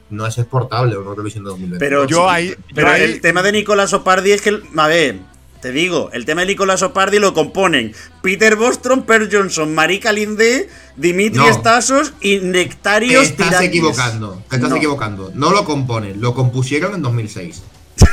no 0.10 0.26
es 0.26 0.38
exportable 0.38 0.96
o 0.96 1.02
no 1.04 1.10
Eurovisión 1.10 1.44
de 1.44 1.50
2020. 1.50 1.80
Pero 1.86 2.06
Yo 2.06 2.30
ahí- 2.30 2.54
Pero 2.74 2.90
ahí- 2.90 3.02
el 3.04 3.22
tema 3.22 3.42
de 3.44 3.52
Nicolás 3.52 3.94
Opardi 3.94 4.32
es 4.32 4.42
que, 4.42 4.50
el- 4.50 4.64
a 4.78 4.88
ver, 4.88 5.20
te 5.62 5.72
digo, 5.72 6.10
el 6.14 6.24
tema 6.26 6.42
de 6.42 6.48
Nicolás 6.48 6.82
Opardi 6.84 7.20
lo 7.20 7.34
componen 7.34 7.94
Peter 8.22 8.56
Bostrom, 8.56 9.02
Per 9.04 9.28
Johnson, 9.34 9.74
Marika 9.74 10.12
Linde, 10.12 10.70
Dimitri 10.96 11.40
No. 11.40 11.52
Stasos 11.54 12.14
y 12.22 12.40
te 12.40 12.46
Nectarios 12.46 13.24
estás 13.26 13.48
Tirakis. 13.48 13.70
equivocando. 13.70 14.42
Te 14.50 14.56
estás 14.58 14.70
No. 14.70 14.76
equivocando. 14.78 15.32
No 15.34 15.50
lo 15.52 15.66
componen, 15.66 16.22
lo 16.22 16.34
compusieron 16.34 16.94
en 16.94 17.02
2006. 17.02 17.64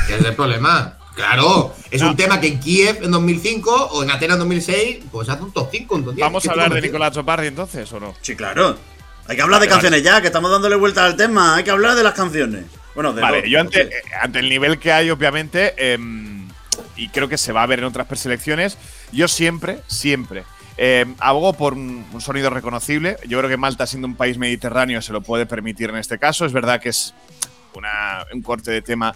¿Qué 0.07 0.15
es 0.17 0.25
el 0.25 0.35
problema? 0.35 0.97
Claro, 1.15 1.73
es 1.91 2.01
un 2.01 2.15
tema 2.17 2.39
que 2.41 2.47
en 2.47 2.59
Kiev 2.59 3.03
en 3.03 3.11
2005 3.11 3.71
o 3.93 4.03
en 4.03 4.11
Atenas 4.11 4.35
en 4.35 4.39
2006, 4.39 4.97
pues 5.11 5.29
hace 5.29 5.43
un 5.43 5.51
top 5.53 5.69
5, 5.71 5.95
un 5.95 6.03
top 6.05 6.13
10. 6.15 6.25
¿Vamos 6.25 6.43
¿Qué 6.43 6.49
a 6.49 6.51
hablar 6.51 6.73
de? 6.73 6.81
Nicolás 6.81 7.13
Chopardi 7.13 7.47
entonces 7.47 7.91
o 7.93 7.99
no? 7.99 8.13
Sí, 8.21 8.35
claro. 8.35 8.77
Hay 9.27 9.35
que 9.35 9.41
hablar 9.41 9.59
de 9.61 9.65
Vale, 9.67 9.71
canciones 9.71 10.03
ya, 10.03 10.19
que 10.21 10.27
estamos 10.27 10.51
dándole 10.51 10.75
vuelta 10.75 11.05
al 11.05 11.15
tema. 11.15 11.55
Hay 11.55 11.63
que 11.63 11.71
hablar 11.71 11.95
de 11.95 12.03
las 12.03 12.13
canciones. 12.13 12.65
Bueno, 12.93 13.13
de 13.13 13.21
Vale, 13.21 13.41
los- 13.41 13.49
yo 13.49 13.59
ante, 13.61 13.81
eh, 13.83 13.91
ante 14.21 14.39
el 14.39 14.49
nivel 14.49 14.77
que 14.77 14.91
hay, 14.91 15.09
obviamente, 15.09 15.73
em, 15.93 16.47
y 16.97 17.07
creo 17.09 17.27
que 17.29 17.37
se 17.37 17.51
va 17.53 17.63
a 17.63 17.65
ver 17.65 17.79
en 17.79 17.85
otras 17.85 18.07
preselecciones, 18.07 18.77
yo 19.11 19.27
siempre, 19.27 19.79
siempre 19.87 20.43
em, 20.77 21.15
abogo 21.19 21.53
por 21.53 21.73
un, 21.75 22.05
un 22.11 22.19
sonido 22.21 22.49
reconocible. 22.49 23.15
Yo 23.25 23.37
creo 23.37 23.49
que 23.49 23.55
Malta, 23.55 23.87
siendo 23.87 24.07
un 24.09 24.15
país 24.15 24.37
mediterráneo, 24.37 25.01
se 25.01 25.13
lo 25.13 25.21
puede 25.21 25.45
permitir 25.45 25.89
en 25.89 25.95
este 25.95 26.19
caso. 26.19 26.45
Es 26.45 26.51
verdad 26.51 26.81
que 26.81 26.89
es 26.89 27.13
una- 27.73 28.25
un 28.33 28.41
corte 28.41 28.71
de 28.71 28.81
tema 28.81 29.13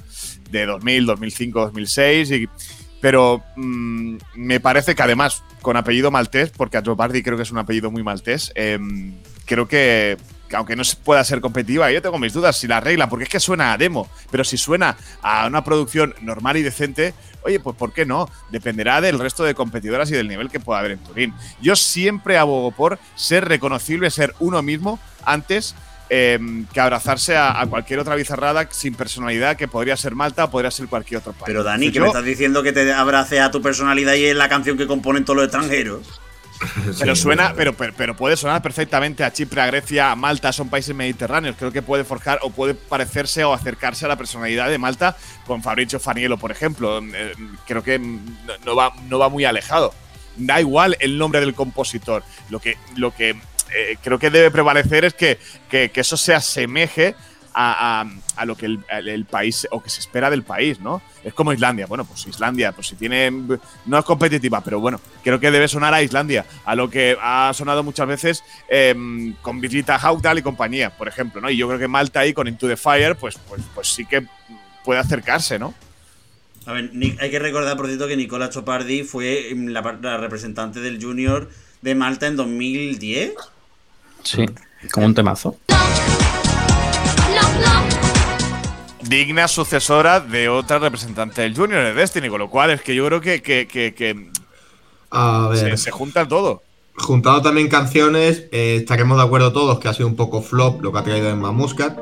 de 0.51 0.65
2000, 0.65 1.05
2005, 1.05 1.59
2006, 1.61 2.31
y- 2.31 2.49
pero 3.01 3.41
mm, 3.55 4.17
me 4.35 4.59
parece 4.59 4.93
que 4.95 5.01
además, 5.03 5.43
con 5.61 5.77
apellido 5.77 6.11
maltés, 6.11 6.49
porque 6.51 6.77
a 6.77 6.81
Bardi 6.81 7.23
creo 7.23 7.37
que 7.37 7.43
es 7.43 7.51
un 7.51 7.57
apellido 7.57 7.91
muy 7.91 8.03
maltés, 8.03 8.51
em, 8.55 9.13
creo 9.45 9.67
que, 9.67 10.17
que 10.49 10.55
aunque 10.55 10.75
no 10.75 10.83
pueda 11.03 11.23
ser 11.23 11.39
competitiva, 11.41 11.91
yo 11.91 12.01
tengo 12.01 12.17
mis 12.19 12.33
dudas 12.33 12.57
si 12.57 12.67
la 12.67 12.77
arregla, 12.77 13.07
porque 13.07 13.23
es 13.23 13.29
que 13.29 13.39
suena 13.39 13.71
a 13.71 13.77
demo, 13.77 14.09
pero 14.31 14.43
si 14.43 14.57
suena 14.57 14.97
a 15.21 15.47
una 15.47 15.63
producción 15.63 16.13
normal 16.21 16.57
y 16.57 16.61
decente, 16.63 17.13
oye, 17.43 17.59
pues 17.59 17.75
¿por 17.77 17.93
qué 17.93 18.05
no? 18.05 18.27
Dependerá 18.51 18.99
del 18.99 19.17
resto 19.19 19.43
de 19.43 19.55
competidoras 19.55 20.09
y 20.11 20.15
del 20.15 20.27
nivel 20.27 20.49
que 20.49 20.59
pueda 20.59 20.79
haber 20.79 20.91
en 20.91 20.99
Turín. 20.99 21.33
Yo 21.61 21.75
siempre 21.77 22.37
abogo 22.37 22.71
por 22.71 22.99
ser 23.15 23.47
reconocible, 23.47 24.09
ser 24.11 24.33
uno 24.39 24.61
mismo 24.61 24.99
antes 25.23 25.73
em, 26.09 26.65
que 26.67 26.79
abrazarse 26.79 27.35
a, 27.35 27.59
a 27.59 27.67
cualquier 27.67 27.99
otra 27.99 28.15
bizarrada 28.15 28.67
sin 28.71 28.95
personalidad 28.95 29.55
que 29.55 29.67
podría 29.67 29.95
ser 29.97 30.15
Malta 30.15 30.45
o 30.45 30.51
podría 30.51 30.71
ser 30.71 30.87
cualquier 30.87 31.19
otro 31.19 31.33
país. 31.33 31.45
Pero 31.45 31.63
Dani, 31.63 31.91
que 31.91 31.99
me 31.99 32.07
estás 32.07 32.25
diciendo 32.25 32.63
que 32.63 32.73
te 32.73 32.91
abrace 32.91 33.39
a 33.39 33.51
tu 33.51 33.61
personalidad 33.61 34.13
y 34.15 34.25
es 34.25 34.35
la 34.35 34.49
canción 34.49 34.77
que 34.77 34.87
componen 34.87 35.25
todos 35.25 35.37
los 35.37 35.45
extranjeros. 35.45 36.19
Pero 36.99 37.15
suena, 37.15 37.53
pero, 37.55 37.73
pero, 37.73 37.93
pero 37.95 38.15
puede 38.15 38.35
sonar 38.35 38.61
perfectamente 38.61 39.23
a 39.23 39.31
Chipre, 39.31 39.61
a 39.61 39.67
Grecia, 39.67 40.11
a 40.11 40.15
Malta, 40.15 40.51
son 40.51 40.69
países 40.69 40.93
mediterráneos. 40.93 41.55
Creo 41.57 41.71
que 41.71 41.81
puede 41.81 42.03
forjar 42.03 42.39
o 42.41 42.49
puede 42.49 42.73
parecerse 42.73 43.43
o 43.43 43.53
acercarse 43.53 44.05
a 44.05 44.09
la 44.09 44.17
personalidad 44.17 44.69
de 44.69 44.77
Malta 44.77 45.15
con 45.45 45.63
Fabrizio 45.63 45.99
Faniello, 45.99 46.37
por 46.37 46.51
ejemplo. 46.51 46.99
Eh, 47.13 47.33
creo 47.65 47.83
que 47.83 47.97
no, 47.97 48.19
no 48.65 48.75
va, 48.75 48.93
no 49.07 49.19
va 49.19 49.29
muy 49.29 49.45
alejado. 49.45 49.93
Da 50.35 50.59
igual 50.59 50.97
el 50.99 51.17
nombre 51.17 51.39
del 51.39 51.53
compositor. 51.53 52.23
Lo 52.49 52.59
que, 52.59 52.77
lo 52.95 53.15
que 53.15 53.37
eh, 53.75 53.97
creo 54.03 54.19
que 54.19 54.29
debe 54.29 54.51
prevalecer 54.51 55.05
es 55.05 55.13
que, 55.13 55.37
que- 55.69 55.91
eso 55.95 56.17
se 56.17 56.33
asemeje 56.33 57.15
a, 57.53 58.05
a- 58.37 58.45
lo 58.45 58.55
que 58.55 58.67
el, 58.67 58.79
el- 59.05 59.25
país 59.25 59.67
o 59.71 59.81
que 59.83 59.89
se 59.89 59.99
espera 59.99 60.29
del 60.29 60.43
país, 60.43 60.79
¿no? 60.79 61.01
Es 61.23 61.33
como 61.33 61.51
Islandia. 61.51 61.87
Bueno, 61.87 62.05
pues 62.05 62.25
Islandia, 62.27 62.71
pues 62.71 62.87
si 62.87 62.95
tiene. 62.95 63.29
No 63.85 63.97
es 63.99 64.05
competitiva, 64.05 64.61
pero 64.63 64.79
bueno, 64.79 65.01
creo 65.23 65.39
que 65.39 65.51
debe 65.51 65.67
sonar 65.67 65.93
a 65.93 66.01
Islandia, 66.01 66.45
a 66.63 66.75
lo 66.75 66.89
que 66.89 67.17
ha 67.21 67.51
sonado 67.53 67.83
muchas 67.83 68.07
veces 68.07 68.43
em, 68.69 69.33
con 69.41 69.59
Birgitta 69.59 69.95
Haugdal 69.97 70.37
y 70.39 70.41
compañía, 70.41 70.89
por 70.95 71.07
ejemplo, 71.09 71.41
¿no? 71.41 71.49
Y 71.49 71.57
yo 71.57 71.67
creo 71.67 71.79
que 71.79 71.87
Malta 71.89 72.21
ahí 72.21 72.31
con 72.33 72.47
Into 72.47 72.67
the 72.67 72.77
Fire, 72.77 73.15
pues, 73.17 73.37
pues, 73.49 73.61
pues 73.75 73.87
sí 73.89 74.05
que 74.05 74.25
puede 74.85 74.99
acercarse, 75.01 75.59
¿no? 75.59 75.73
A 76.65 76.73
ver, 76.73 76.91
hay 77.19 77.31
que 77.31 77.39
recordar, 77.39 77.75
por 77.77 77.87
cierto, 77.87 78.07
que 78.07 78.15
Nicola 78.15 78.49
Chopardi 78.49 79.03
fue 79.03 79.51
la 79.55 80.17
representante 80.17 80.79
del 80.81 81.03
Junior 81.03 81.49
de 81.81 81.95
Malta 81.95 82.27
en 82.27 82.35
2010. 82.35 83.33
Sí, 84.23 84.45
como 84.91 85.05
un 85.07 85.13
temazo. 85.15 85.55
Digna 89.01 89.47
sucesora 89.47 90.19
de 90.19 90.49
otra 90.49 90.77
representante 90.77 91.41
del 91.41 91.55
Junior, 91.55 91.83
de 91.83 91.93
Destiny, 91.95 92.29
con 92.29 92.39
lo 92.39 92.49
cual 92.49 92.69
es 92.71 92.81
que 92.81 92.93
yo 92.93 93.05
creo 93.07 93.21
que, 93.21 93.41
que- 93.41 93.67
que- 93.67 93.93
que 93.95 94.29
A 95.09 95.49
se, 95.55 95.63
ver, 95.65 95.77
se 95.79 95.89
junta 95.91 96.27
todo. 96.27 96.61
juntado 96.95 97.41
también 97.41 97.69
canciones, 97.69 98.43
eh, 98.51 98.75
estaremos 98.81 99.17
de 99.17 99.23
acuerdo 99.23 99.51
todos 99.51 99.79
que 99.79 99.87
ha 99.87 99.93
sido 99.93 100.07
un 100.07 100.15
poco 100.15 100.41
flop 100.43 100.81
lo 100.83 100.91
que 100.91 100.99
ha 100.99 101.03
traído 101.03 101.29
Emma 101.29 101.51
Muscat. 101.51 101.97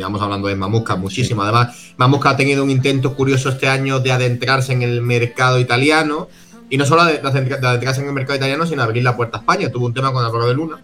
Llevamos 0.00 0.20
hablando 0.22 0.48
de 0.48 0.56
Mamusca 0.56 0.96
muchísimo. 0.96 1.42
Además, 1.42 1.92
Mamusca 1.96 2.30
ha 2.30 2.36
tenido 2.36 2.64
un 2.64 2.70
intento 2.70 3.14
curioso 3.14 3.50
este 3.50 3.68
año 3.68 4.00
de 4.00 4.10
adentrarse 4.12 4.72
en 4.72 4.82
el 4.82 5.02
mercado 5.02 5.60
italiano. 5.60 6.28
Y 6.70 6.76
no 6.78 6.86
solo 6.86 7.04
de, 7.04 7.18
de 7.18 7.28
adentra- 7.28 7.58
de 7.58 7.66
adentrarse 7.66 8.00
en 8.00 8.06
el 8.08 8.12
mercado 8.14 8.36
italiano, 8.36 8.64
sino 8.66 8.82
abrir 8.82 9.02
la 9.02 9.16
puerta 9.16 9.38
a 9.38 9.40
España. 9.40 9.70
Tuvo 9.70 9.86
un 9.86 9.94
tema 9.94 10.12
con 10.12 10.24
Álvaro 10.24 10.46
de 10.46 10.54
Luna. 10.54 10.80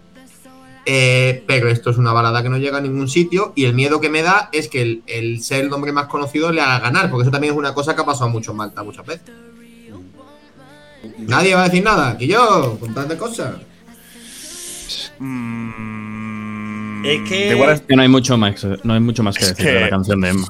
Eh, 0.85 1.43
pero 1.47 1.67
esto 1.69 1.89
es 1.89 1.97
una 1.97 2.13
balada 2.13 2.41
que 2.43 2.49
no 2.49 2.57
llega 2.57 2.77
a 2.77 2.81
ningún 2.81 3.07
sitio. 3.09 3.53
Y 3.55 3.65
el 3.65 3.73
miedo 3.73 3.99
que 3.99 4.09
me 4.09 4.21
da 4.21 4.49
es 4.51 4.67
que 4.67 4.81
el, 4.81 5.03
el 5.07 5.41
ser 5.43 5.61
el 5.61 5.69
nombre 5.69 5.91
más 5.91 6.07
conocido 6.07 6.51
le 6.51 6.61
haga 6.61 6.79
ganar. 6.79 7.09
Porque 7.09 7.23
eso 7.23 7.31
también 7.31 7.53
es 7.53 7.57
una 7.59 7.73
cosa 7.73 7.95
que 7.95 8.01
ha 8.01 8.05
pasado 8.05 8.29
mucho 8.29 8.51
en 8.51 8.57
Malta 8.57 8.83
muchas 8.83 9.05
veces. 9.05 9.31
Nadie 11.19 11.55
va 11.55 11.61
a 11.61 11.69
decir 11.69 11.83
nada. 11.83 12.17
Que 12.17 12.27
yo, 12.27 12.77
contadme 12.79 13.17
cosas. 13.17 13.55
Mm, 15.19 16.06
Es 17.15 17.29
que- 17.29 17.45
de 17.49 17.55
igual- 17.55 17.81
Que 17.87 17.95
no 17.95 18.01
hay 18.01 18.07
mucho 18.09 18.37
más, 18.37 18.65
no 18.83 18.93
hay 18.93 18.99
mucho 18.99 19.23
más 19.23 19.37
que 19.37 19.43
Es 19.45 19.49
decir 19.51 19.65
que- 19.65 19.71
de 19.73 19.81
la 19.81 19.89
canción 19.89 20.21
de 20.21 20.29
Emma. 20.29 20.47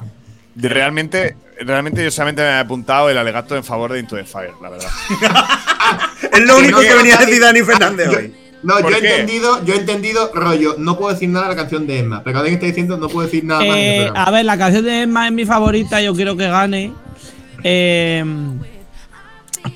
realmente, 0.56 1.36
realmente 1.60 2.02
yo 2.02 2.10
solamente 2.10 2.42
me 2.42 2.48
he 2.48 2.58
apuntado 2.58 3.08
el 3.10 3.18
alegato 3.18 3.56
en 3.56 3.64
favor 3.64 3.92
de 3.92 4.00
Into 4.00 4.16
the 4.16 4.24
Fire, 4.24 4.52
la 4.62 4.70
verdad. 4.70 4.88
Es 6.32 6.40
lo 6.40 6.56
Que 6.56 6.60
único 6.62 6.82
no 6.82 6.88
que 6.88 6.94
venía 6.94 7.14
a 7.14 7.18
Dani- 7.20 7.26
decir 7.26 7.42
Dani 7.42 7.62
Fernández 7.62 8.08
hoy. 8.08 8.34
No, 8.62 8.76
yo 8.78 8.82
¿Por 8.82 8.92
he 8.94 9.00
qué? 9.00 9.10
entendido, 9.20 9.64
yo 9.64 9.74
he 9.74 9.76
entendido, 9.78 10.32
rollo, 10.34 10.74
no 10.78 10.98
puedo 10.98 11.12
decir 11.12 11.28
nada 11.28 11.48
de 11.48 11.54
la 11.54 11.60
canción 11.60 11.86
de 11.86 12.00
Emma, 12.00 12.22
pero 12.24 12.38
alguien 12.38 12.54
está 12.54 12.66
diciendo 12.66 12.96
no 12.96 13.08
puedo 13.08 13.24
decir 13.26 13.44
nada 13.44 13.60
más. 13.60 13.68
el 13.68 13.74
Eh, 13.76 14.10
a 14.14 14.30
ver, 14.32 14.44
la 14.44 14.58
canción 14.58 14.84
de 14.84 15.02
Emma 15.02 15.26
es 15.28 15.32
mi 15.32 15.44
favorita, 15.46 16.00
yo 16.02 16.12
quiero 16.14 16.36
que 16.36 16.48
gane. 16.48 16.92
Eh, 17.62 18.24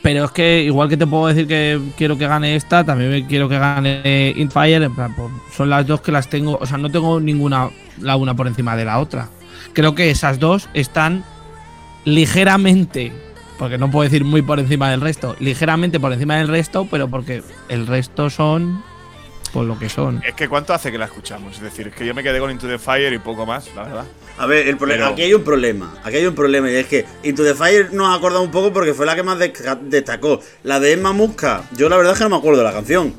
pero 0.01 0.25
es 0.25 0.31
que 0.31 0.63
igual 0.63 0.89
que 0.89 0.97
te 0.97 1.07
puedo 1.07 1.27
decir 1.27 1.47
que 1.47 1.81
quiero 1.97 2.17
que 2.17 2.27
gane 2.27 2.57
esta, 2.57 2.85
también 2.85 3.27
quiero 3.27 3.49
que 3.49 3.59
gane 3.59 4.33
Infire. 4.37 4.91
Pues, 4.91 5.31
son 5.55 5.71
las 5.71 5.87
dos 5.87 6.01
que 6.01 6.13
las 6.13 6.29
tengo. 6.29 6.59
O 6.61 6.67
sea, 6.67 6.79
no 6.79 6.91
tengo 6.91 7.21
ninguna 7.21 7.71
la 8.01 8.17
una 8.17 8.35
por 8.35 8.47
encima 8.47 8.77
de 8.77 8.85
la 8.85 8.99
otra. 8.99 9.29
Creo 9.73 9.95
que 9.95 10.11
esas 10.11 10.39
dos 10.39 10.69
están 10.75 11.25
ligeramente, 12.05 13.13
porque 13.59 13.79
no 13.79 13.91
puedo 13.91 14.05
decir 14.05 14.25
muy 14.25 14.43
por 14.43 14.59
encima 14.59 14.91
del 14.91 15.01
resto, 15.01 15.37
ligeramente 15.41 16.01
por 16.01 16.13
encima 16.13 16.37
del 16.37 16.49
resto, 16.49 16.87
pero 16.91 17.09
porque 17.09 17.43
el 17.69 17.87
resto 17.87 18.31
son 18.31 18.83
por 19.53 19.65
lo 19.65 19.79
que 19.79 19.89
son. 19.89 20.23
Es 20.27 20.35
que 20.35 20.49
¿cuánto 20.49 20.73
hace 20.73 20.91
que 20.91 20.99
la 20.99 21.05
escuchamos? 21.05 21.57
Es 21.57 21.63
decir, 21.63 21.89
es 21.89 21.95
que 21.95 22.07
yo 22.07 22.15
me 22.15 22.23
quedé 22.23 22.41
con 22.41 22.51
Into 22.51 22.67
the 22.67 22.79
Fire 22.79 23.13
y 23.13 23.19
poco 23.19 23.47
más, 23.47 23.69
la 23.75 23.83
verdad. 23.85 24.05
A 24.39 24.47
ver, 24.47 24.67
el 24.67 24.77
problema, 24.77 25.05
Pero- 25.05 25.13
aquí 25.13 25.23
hay 25.23 25.35
un 25.35 25.45
problema. 25.45 25.95
Aquí 26.03 26.17
hay 26.17 26.27
un 26.27 26.35
problema 26.35 26.71
y 26.71 26.77
es 26.77 26.87
que 26.87 27.05
Into 27.23 27.45
the 27.45 27.55
Fire 27.55 27.93
nos 27.93 28.09
ha 28.09 28.15
acordado 28.15 28.43
un 28.43 28.51
poco 28.51 28.73
porque 28.73 28.95
fue 28.95 29.07
la 29.07 29.15
que 29.15 29.23
más 29.23 29.39
destacó. 29.83 30.41
La 30.63 30.81
de 30.81 30.93
Emma 30.93 31.13
Musca, 31.13 31.65
yo 31.77 31.89
la 31.89 31.97
verdad 31.97 32.13
es 32.15 32.19
que 32.19 32.25
no 32.25 32.31
me 32.31 32.37
acuerdo 32.37 32.59
de 32.59 32.65
la 32.65 32.73
canción. 32.73 33.15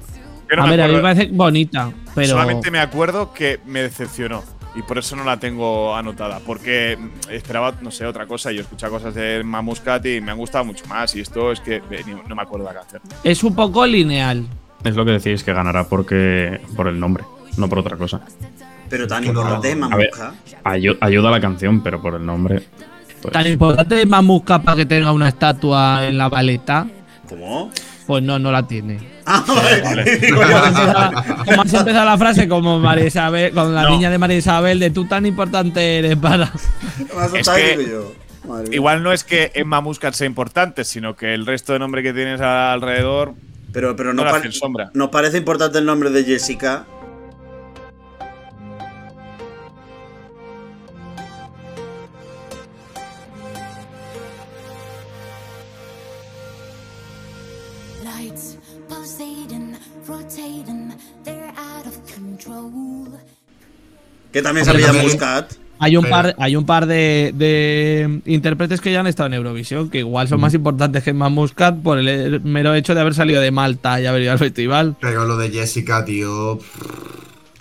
No 0.55 0.63
a 0.63 0.69
ver, 0.69 0.81
a 0.81 0.87
mí 0.87 0.95
me 0.95 1.01
parece 1.01 1.29
bonita, 1.31 1.91
pero. 2.13 2.29
Solamente 2.29 2.69
me 2.69 2.79
acuerdo 2.79 3.33
que 3.33 3.59
me 3.65 3.81
decepcionó. 3.81 4.43
Y 4.75 4.81
por 4.81 4.97
eso 4.97 5.15
no 5.15 5.23
la 5.23 5.39
tengo 5.39 5.95
anotada. 5.95 6.39
Porque 6.39 6.97
esperaba, 7.29 7.75
no 7.81 7.91
sé, 7.91 8.07
otra 8.07 8.25
cosa. 8.25 8.51
Yo 8.51 8.59
he 8.59 8.61
escuchado 8.63 8.93
cosas 8.93 9.13
de 9.13 9.43
Mamuscat 9.43 10.03
y 10.07 10.19
me 10.19 10.31
han 10.31 10.37
gustado 10.37 10.65
mucho 10.65 10.85
más. 10.87 11.15
Y 11.15 11.21
esto 11.21 11.51
es 11.51 11.59
que 11.59 11.75
eh, 11.75 12.03
no 12.27 12.35
me 12.35 12.41
acuerdo 12.41 12.67
de 12.67 12.73
la 12.73 12.79
canción. 12.79 13.01
Es 13.23 13.43
un 13.43 13.55
poco 13.55 13.85
lineal. 13.85 14.47
Es 14.83 14.95
lo 14.95 15.05
que 15.05 15.11
decís, 15.11 15.43
que 15.43 15.53
ganará 15.53 15.85
porque 15.85 16.59
por 16.75 16.87
el 16.87 16.99
nombre, 16.99 17.23
no 17.57 17.69
por 17.69 17.79
otra 17.79 17.97
cosa. 17.97 18.21
Pero 18.89 19.07
tan 19.07 19.23
importante 19.23 19.67
es 19.69 19.73
Emma 19.73 19.87
a 19.91 19.95
ver. 19.95 20.09
Musca. 20.11 20.33
Ayu- 20.65 20.97
ayuda 21.01 21.29
a 21.29 21.31
la 21.31 21.41
canción, 21.41 21.81
pero 21.81 22.01
por 22.01 22.15
el 22.15 22.25
nombre. 22.25 22.63
pues- 23.21 23.31
Tan 23.33 23.47
importante 23.47 24.01
es 24.01 24.07
Mamusca 24.07 24.61
para 24.61 24.77
que 24.77 24.85
tenga 24.85 25.11
una 25.11 25.29
estatua 25.29 26.05
en 26.07 26.17
la 26.17 26.29
baleta. 26.29 26.85
¿Cómo? 27.29 27.71
Pues 28.05 28.21
no, 28.21 28.37
no 28.37 28.51
la 28.51 28.67
tiene. 28.67 28.99
Ah, 29.25 29.43
vale. 29.83 30.03
Como 30.29 30.43
yo, 30.43 30.57
has 30.57 31.73
empezado, 31.73 32.05
la 32.05 32.17
frase 32.17 32.49
como 32.49 32.77
María 32.79 33.05
Isabel, 33.07 33.53
con 33.53 33.73
la 33.73 33.83
No. 33.83 33.91
niña 33.91 34.09
de 34.09 34.17
María 34.17 34.37
Isabel, 34.37 34.77
de 34.79 34.89
tú 34.89 35.05
tan 35.05 35.25
importante 35.25 35.99
eres 35.99 36.17
para. 36.17 36.51
Es 37.33 37.47
que- 37.49 37.87
yo. 37.89 38.11
Igual 38.73 39.01
no 39.03 39.13
es 39.13 39.23
que 39.23 39.51
Emma 39.55 39.79
Muscat 39.79 40.13
sea 40.13 40.27
importante, 40.27 40.83
sino 40.83 41.15
que 41.15 41.33
el 41.33 41.45
resto 41.45 41.71
de 41.71 41.79
nombre 41.79 42.03
que 42.03 42.11
tienes 42.13 42.41
alrededor. 42.41 43.33
Pero, 43.73 43.95
pero 43.95 44.13
no 44.13 44.17
nos, 44.17 44.25
le 44.25 44.31
par- 44.31 44.39
hacen 44.39 44.51
sombra. 44.53 44.91
nos 44.93 45.09
parece 45.09 45.37
importante 45.39 45.79
el 45.79 45.85
nombre 45.85 46.09
de 46.11 46.23
Jessica. 46.23 46.85
Lights 58.03 58.57
pulsating, 58.89 59.77
rotating, 60.07 60.93
they're 61.23 61.53
out 61.57 61.85
of 61.85 61.97
control. 62.13 63.19
Que 64.31 64.41
también 64.41 64.65
salía 64.65 64.91
Muscat. 64.91 65.53
Hay 65.83 65.97
un 65.97 66.03
Pero- 66.03 66.15
par, 66.15 66.35
hay 66.39 66.55
un 66.55 66.65
par 66.65 66.85
de, 66.87 67.31
de 67.35 68.21
intérpretes 68.25 68.81
que 68.81 68.91
ya 68.91 69.01
han 69.01 69.07
estado 69.07 69.27
en 69.27 69.33
Eurovisión, 69.35 69.89
que 69.89 69.99
igual 69.99 70.27
son 70.27 70.39
más 70.39 70.53
importantes 70.53 71.03
que 71.03 71.13
Mamuscat 71.13 71.75
por 71.81 71.99
el 71.99 72.41
mero 72.41 72.73
hecho 72.73 72.95
de 72.95 73.01
haber 73.01 73.13
salido 73.13 73.41
de 73.41 73.51
Malta 73.51 73.99
y 74.01 74.05
haber 74.05 74.21
ido 74.23 74.31
al 74.31 74.39
festival. 74.39 74.95
Pero 75.01 75.25
lo 75.25 75.37
de 75.37 75.49
Jessica, 75.49 76.05
tío. 76.05 76.59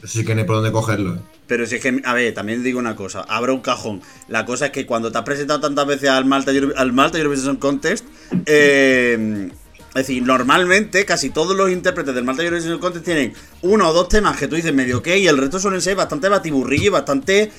Eso 0.03 0.19
sí 0.19 0.25
que 0.25 0.35
no 0.35 0.41
hay 0.41 0.47
por 0.47 0.57
dónde 0.57 0.73
cogerlo. 0.73 1.15
eh. 1.15 1.19
Pero 1.47 1.67
si 1.67 1.75
es 1.77 1.83
que, 1.83 2.01
a 2.05 2.15
ver, 2.15 2.33
también 2.33 2.63
digo 2.63 2.79
una 2.79 2.97
cosa, 2.97 3.21
abra 3.29 3.53
un 3.53 3.61
cajón. 3.61 4.01
La 4.29 4.45
cosa 4.47 4.67
es 4.67 4.73
que 4.73 4.87
cuando 4.87 5.13
te 5.13 5.19
has 5.19 5.25
presentado 5.25 5.61
tantas 5.61 5.87
veces 5.87 6.09
al 6.09 6.25
Malta, 6.25 6.51
al 6.77 6.93
Malta 6.93 7.19
Eurovision 7.19 7.57
Contest, 7.57 8.07
eh, 8.47 9.49
es 9.89 9.95
decir, 9.95 10.23
normalmente 10.23 11.05
casi 11.05 11.29
todos 11.29 11.55
los 11.55 11.71
intérpretes 11.71 12.15
del 12.15 12.25
Malta 12.25 12.43
Eurovision 12.43 12.79
Contest 12.79 13.05
tienen 13.05 13.35
uno 13.61 13.91
o 13.91 13.93
dos 13.93 14.09
temas 14.09 14.39
que 14.39 14.49
tú 14.49 14.57
dices 14.57 14.73
medio 14.73 14.99
ok 14.99 15.09
y 15.19 15.27
el 15.27 15.37
resto 15.37 15.59
suelen 15.59 15.83
ser 15.83 15.97
bastante 15.97 16.29
batiburrillo 16.31 16.87
y 16.87 16.89
bastante... 16.89 17.53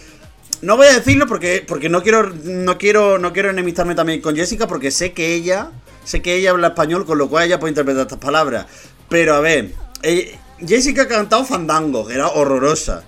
No 0.63 0.77
voy 0.77 0.87
a 0.87 0.93
decirlo 0.93 1.27
porque, 1.27 1.63
porque 1.67 1.89
no 1.89 2.01
quiero 2.01 2.29
no 2.29 2.77
quiero 2.77 3.19
no 3.19 3.33
quiero 3.33 3.49
enemistarme 3.49 3.95
también 3.95 4.21
con 4.21 4.35
Jessica 4.35 4.65
porque 4.65 4.91
sé 4.91 5.11
que 5.11 5.33
ella 5.35 5.71
sé 6.05 6.21
que 6.21 6.35
ella 6.35 6.51
habla 6.51 6.69
español 6.69 7.05
con 7.05 7.17
lo 7.17 7.29
cual 7.29 7.45
ella 7.45 7.59
puede 7.59 7.71
interpretar 7.71 8.03
estas 8.03 8.19
palabras. 8.19 8.65
Pero 9.09 9.35
a 9.35 9.41
ver, 9.41 9.71
eh, 10.01 10.37
Jessica 10.65 11.03
ha 11.03 11.07
cantado 11.07 11.45
Fandango, 11.45 12.07
que 12.07 12.13
era 12.13 12.29
horrorosa 12.29 13.03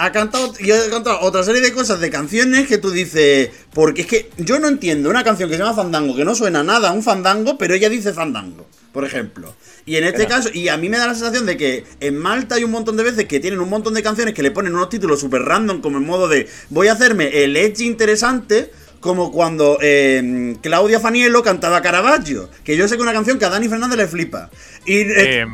ha 0.00 0.12
cantado 0.12 0.54
y 0.58 0.70
ha 0.70 0.88
cantado 0.88 1.20
otra 1.20 1.42
serie 1.44 1.60
de 1.60 1.74
cosas 1.74 2.00
de 2.00 2.08
canciones 2.08 2.66
que 2.66 2.78
tú 2.78 2.90
dices. 2.90 3.50
Porque 3.74 4.02
es 4.02 4.06
que 4.06 4.30
yo 4.38 4.58
no 4.58 4.66
entiendo 4.66 5.10
una 5.10 5.22
canción 5.22 5.50
que 5.50 5.56
se 5.56 5.62
llama 5.62 5.74
Fandango, 5.74 6.16
que 6.16 6.24
no 6.24 6.34
suena 6.34 6.64
nada 6.64 6.90
un 6.92 7.02
fandango, 7.02 7.58
pero 7.58 7.74
ella 7.74 7.90
dice 7.90 8.14
Fandango, 8.14 8.66
por 8.92 9.04
ejemplo. 9.04 9.54
Y 9.86 9.96
en 9.96 10.04
este 10.04 10.26
caso, 10.26 10.50
y 10.52 10.68
a 10.68 10.76
mí 10.76 10.88
me 10.88 10.98
da 10.98 11.06
la 11.06 11.14
sensación 11.14 11.46
de 11.46 11.56
que 11.56 11.84
en 12.00 12.16
Malta 12.18 12.56
hay 12.56 12.64
un 12.64 12.70
montón 12.70 12.96
de 12.96 13.02
veces 13.04 13.24
que 13.26 13.40
tienen 13.40 13.60
un 13.60 13.68
montón 13.68 13.94
de 13.94 14.02
canciones 14.02 14.34
que 14.34 14.42
le 14.42 14.50
ponen 14.50 14.74
unos 14.74 14.88
títulos 14.88 15.20
súper 15.20 15.42
random, 15.42 15.80
como 15.80 15.98
en 15.98 16.04
modo 16.06 16.28
de 16.28 16.48
voy 16.70 16.88
a 16.88 16.92
hacerme 16.92 17.44
el 17.44 17.56
edge 17.56 17.80
interesante. 17.84 18.70
Como 19.00 19.32
cuando 19.32 19.78
eh, 19.80 20.56
Claudia 20.60 21.00
Faniello 21.00 21.42
cantaba 21.42 21.80
Caravaggio. 21.80 22.50
Que 22.62 22.76
yo 22.76 22.86
sé 22.86 22.96
que 22.96 23.02
una 23.02 23.14
canción 23.14 23.38
que 23.38 23.46
a 23.46 23.48
Dani 23.48 23.66
Fernández 23.66 23.96
le 23.96 24.06
flipa. 24.06 24.50
Y 24.84 24.98
eh, 24.98 25.40
Eh, 25.42 25.46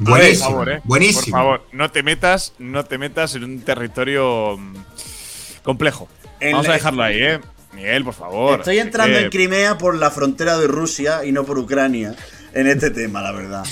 Buenísimo. 0.00 0.44
por 0.44 0.52
favor, 0.52 0.70
eh. 0.70 0.80
buenísimo. 0.84 1.22
Por 1.24 1.30
favor, 1.32 1.62
no 1.72 1.90
te 1.90 2.02
metas, 2.02 2.52
no 2.58 2.84
te 2.84 2.98
metas 2.98 3.34
en 3.36 3.44
un 3.44 3.60
territorio 3.62 4.58
mm, 4.58 4.74
complejo. 5.62 6.08
En 6.40 6.52
Vamos 6.52 6.66
la- 6.66 6.72
a 6.74 6.76
dejarlo 6.76 7.02
ahí, 7.02 7.22
¿eh? 7.22 7.40
Miguel, 7.72 8.04
por 8.04 8.14
favor. 8.14 8.58
Estoy 8.60 8.78
entrando 8.78 9.16
Eh, 9.16 9.22
en 9.24 9.30
Crimea 9.30 9.78
por 9.78 9.94
la 9.96 10.10
frontera 10.10 10.58
de 10.58 10.66
Rusia 10.66 11.24
y 11.24 11.32
no 11.32 11.44
por 11.44 11.58
Ucrania 11.58 12.14
en 12.54 12.66
este 12.66 12.90
tema, 12.90 13.22
la 13.22 13.32
verdad. 13.32 13.64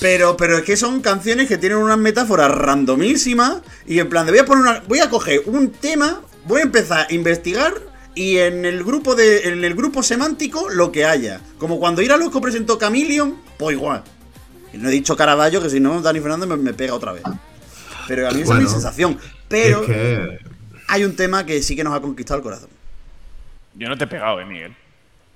Pero, 0.00 0.36
pero 0.36 0.58
es 0.58 0.64
que 0.64 0.76
son 0.76 1.00
canciones 1.00 1.48
que 1.48 1.56
tienen 1.56 1.78
unas 1.78 1.98
metáforas 1.98 2.50
randomísimas 2.50 3.62
y 3.86 3.98
en 4.00 4.08
plan 4.08 4.26
de 4.26 4.32
voy 4.32 4.40
a 4.40 4.44
poner 4.44 4.62
una, 4.62 4.82
voy 4.86 4.98
a 4.98 5.08
coger 5.08 5.42
un 5.46 5.70
tema, 5.70 6.20
voy 6.44 6.60
a 6.60 6.64
empezar 6.64 7.06
a 7.08 7.12
investigar 7.12 7.72
y 8.14 8.38
en 8.38 8.64
el 8.64 8.84
grupo 8.84 9.14
de 9.14 9.48
en 9.48 9.64
el 9.64 9.74
grupo 9.74 10.02
semántico 10.02 10.68
lo 10.68 10.92
que 10.92 11.04
haya. 11.04 11.40
Como 11.58 11.78
cuando 11.78 12.02
Ira 12.02 12.16
Loco 12.16 12.40
presentó 12.40 12.78
Chameleon, 12.78 13.40
pues 13.58 13.76
igual. 13.76 14.02
Y 14.72 14.78
no 14.78 14.88
he 14.88 14.92
dicho 14.92 15.16
Caraballo 15.16 15.62
que 15.62 15.70
si 15.70 15.80
no 15.80 16.00
Dani 16.02 16.20
Fernández 16.20 16.48
me, 16.48 16.56
me 16.56 16.74
pega 16.74 16.94
otra 16.94 17.12
vez. 17.12 17.22
Pero 18.06 18.28
a 18.28 18.32
mí 18.32 18.42
esa 18.42 18.54
es 18.54 18.60
mi 18.60 18.68
sensación. 18.68 19.18
Pero 19.48 19.80
Es 19.82 19.86
que. 19.86 20.38
hay 20.88 21.04
un 21.04 21.16
tema 21.16 21.46
que 21.46 21.62
sí 21.62 21.76
que 21.76 21.84
nos 21.84 21.94
ha 21.94 22.00
conquistado 22.00 22.38
el 22.38 22.42
corazón. 22.42 22.70
Yo 23.74 23.88
no 23.88 23.96
te 23.96 24.04
he 24.04 24.06
pegado, 24.06 24.40
eh, 24.40 24.44
Miguel. 24.44 24.74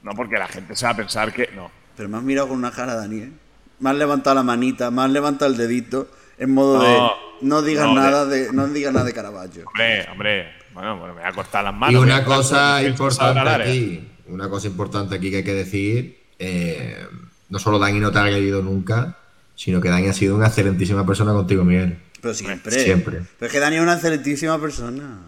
No 0.02 0.12
porque 0.12 0.36
la 0.38 0.46
gente 0.46 0.76
se 0.76 0.84
va 0.84 0.92
a 0.92 0.96
pensar 0.96 1.32
que. 1.32 1.50
No. 1.54 1.70
Pero 1.98 2.08
me 2.08 2.16
has 2.16 2.22
mirado 2.22 2.48
con 2.48 2.56
una 2.56 2.70
cara, 2.70 2.94
Dani, 2.94 3.18
¿eh? 3.18 3.32
Me 3.80 3.90
has 3.90 3.96
levantado 3.96 4.34
la 4.36 4.42
manita, 4.42 4.90
me 4.90 5.02
has 5.02 5.10
levantado 5.10 5.50
el 5.50 5.56
dedito 5.58 6.08
en 6.38 6.54
modo 6.54 6.78
No, 6.78 6.84
de 6.84 7.10
no 7.42 7.62
digas 7.62 7.86
no, 7.86 7.94
nada 7.94 8.24
de 8.24 8.52
no 8.52 8.66
digas 8.68 8.92
nada 8.92 9.04
de 9.04 9.12
Caravaggio. 9.12 9.64
Hombre, 9.66 10.06
hombre. 10.10 10.46
Bueno, 10.72 10.96
bueno, 10.96 11.14
me 11.14 11.20
voy 11.20 11.28
a 11.28 11.32
cortar 11.34 11.64
las 11.64 11.74
Y 11.74 11.76
manos. 11.76 11.96
a 11.96 12.04
una 12.04 12.24
cosa 12.24 12.82
importante 12.84 13.40
aquí, 13.50 14.08
una 14.28 14.48
cosa 14.48 14.68
importante 14.68 15.14
aquí 15.16 15.30
que 15.30 15.38
hay 15.38 15.44
que 15.44 15.54
decir, 15.54 16.20
eh, 16.38 17.04
no 17.48 17.58
solo 17.58 17.78
Dani 17.80 17.98
no 18.00 18.12
te 18.12 18.18
ha 18.18 18.22
agredido 18.22 18.62
nunca, 18.62 19.16
sino 19.56 19.80
que 19.80 19.88
Dani 19.88 20.06
ha 20.08 20.12
sido 20.12 20.36
una 20.36 20.46
excelentísima 20.46 21.04
persona 21.04 21.32
contigo, 21.32 21.64
Miguel. 21.64 21.98
Pero 22.20 22.32
siempre. 22.34 22.72
Siempre. 22.84 23.22
Pero 23.38 23.46
es 23.46 23.52
que 23.52 23.58
Dani 23.58 23.76
es 23.76 23.82
una 23.82 23.94
excelentísima 23.94 24.60
persona. 24.60 25.18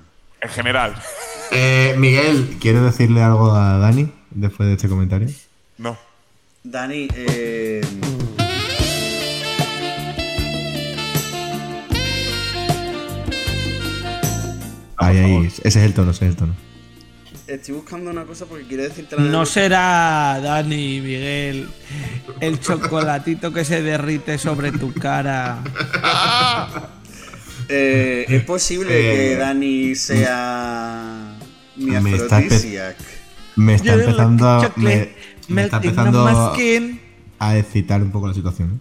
En 0.40 0.48
general. 0.50 0.94
Eh, 1.50 1.94
Miguel, 1.98 2.56
¿Quieres 2.60 2.82
decirle 2.82 3.22
algo 3.22 3.52
a 3.54 3.76
Dani 3.78 4.12
después 4.30 4.68
de 4.68 4.74
este 4.76 4.88
comentario? 4.88 5.28
No. 5.78 5.98
Dani, 6.62 7.08
eh, 7.14 7.80
Ahí, 14.96 15.16
ahí, 15.18 15.46
ese 15.46 15.66
es 15.66 15.76
el 15.76 15.94
tono, 15.94 16.10
ese 16.10 16.26
es 16.26 16.30
el 16.32 16.36
tono. 16.36 16.54
estoy 17.46 17.74
buscando 17.74 18.10
una 18.10 18.24
cosa 18.24 18.44
porque 18.46 18.64
quiero 18.66 18.82
decirte 18.82 19.16
la 19.16 19.22
No 19.22 19.46
será, 19.46 20.38
Dani, 20.42 21.00
Miguel, 21.00 21.68
el 22.40 22.60
chocolatito 22.60 23.52
que 23.52 23.64
se 23.64 23.82
derrite 23.82 24.38
sobre 24.38 24.72
tu 24.72 24.92
cara. 24.94 25.58
Eh, 27.72 28.24
es 28.28 28.42
posible 28.42 28.88
Eh, 28.90 29.28
que 29.30 29.36
Dani 29.36 29.94
sea 29.94 31.36
mi 31.76 31.92
me 31.92 32.16
está 32.16 32.38
afrodisiac. 32.38 32.96
Me 33.54 33.74
está 33.76 33.92
empezando 33.94 34.48
a. 34.48 34.72
Me 35.50 35.64
está 35.64 35.76
empezando 35.76 36.26
a, 37.38 37.56
excitar 37.56 38.02
un 38.02 38.10
poco 38.10 38.28
la 38.28 38.34
situación. 38.34 38.80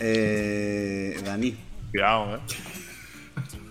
¿eh? 0.00 1.20
Dani, 1.24 1.56
Cuidado, 1.90 2.36
eh. 2.36 2.40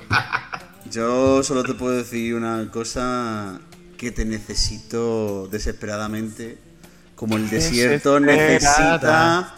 yo 0.91 1.43
solo 1.43 1.63
te 1.63 1.73
puedo 1.73 1.97
decir 1.97 2.35
una 2.35 2.69
cosa 2.71 3.59
que 3.97 4.11
te 4.11 4.25
necesito 4.25 5.47
desesperadamente, 5.51 6.57
como 7.15 7.37
el 7.37 7.49
desierto 7.49 8.19
necesita 8.19 9.55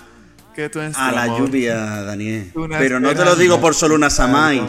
que 0.56 0.70
tú 0.70 0.80
A 0.80 1.12
la 1.12 1.24
amor. 1.24 1.42
lluvia, 1.42 1.76
Daniel. 2.04 2.52
Una 2.56 2.80
Pero 2.80 3.00
no 3.00 3.14
te 3.14 3.26
lo 3.26 3.36
digo 3.36 3.60
por 3.60 3.76
solo 3.76 3.96
una 3.96 4.10
Samai. 4.10 4.62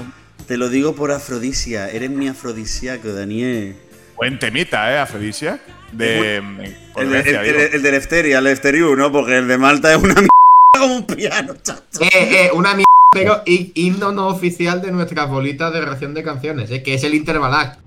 Te 0.47 0.57
lo 0.57 0.69
digo 0.69 0.95
por 0.95 1.13
afrodisia. 1.13 1.89
Eres 1.91 2.11
mi 2.11 2.29
afrodisíaco, 2.29 3.13
Daniel. 3.13 3.77
Buen 4.17 4.39
temita, 4.39 4.93
¿eh? 4.93 4.99
Afrodisia. 4.99 5.61
De. 5.93 6.41
mm, 6.41 6.61
El, 6.61 7.11
de- 7.11 7.23
Grecia, 7.23 7.43
el- 7.43 7.55
el- 7.57 7.75
el 7.75 7.83
de 7.83 7.91
Lefteria, 7.93 8.39
el 8.39 8.45
Lefteriu, 8.45 8.97
¿no? 8.97 9.13
Porque 9.13 9.37
el 9.39 9.49
de 9.49 9.59
Malta 9.59 9.91
es 9.93 9.97
una 9.99 10.15
mierda 10.15 10.29
como 10.79 10.95
un 10.97 11.07
piano, 11.07 11.55
chacho. 11.63 12.01
Eh, 12.01 12.09
eh, 12.13 12.51
una 12.53 12.71
mierda, 12.71 12.85
pero 13.13 13.43
hi- 13.47 13.73
himno 13.75 14.13
no 14.13 14.29
oficial 14.29 14.81
de 14.83 14.91
nuestras 14.93 15.29
bolitas 15.29 15.73
de 15.73 15.81
ración 15.83 16.15
de 16.15 16.23
canciones, 16.23 16.71
eh, 16.71 16.83
que 16.83 16.95
es 16.95 17.05
el 17.05 17.15
Intervalac. 17.15 17.79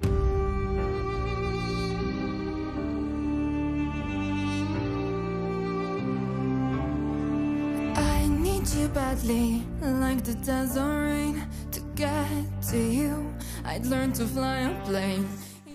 I 7.95 8.27
need 8.27 8.67
you 8.75 8.87
badly, 8.89 9.63
like 9.81 10.23
the 10.23 10.33
desert 10.35 11.01
rain. 11.03 11.43
To 11.71 11.81
get 11.95 12.27
to 12.71 12.77
you, 12.77 13.33
I'd 13.65 13.85
learn 13.85 14.13
to 14.13 14.25
fly 14.25 14.59
a 14.61 14.81
plane. 14.85 15.27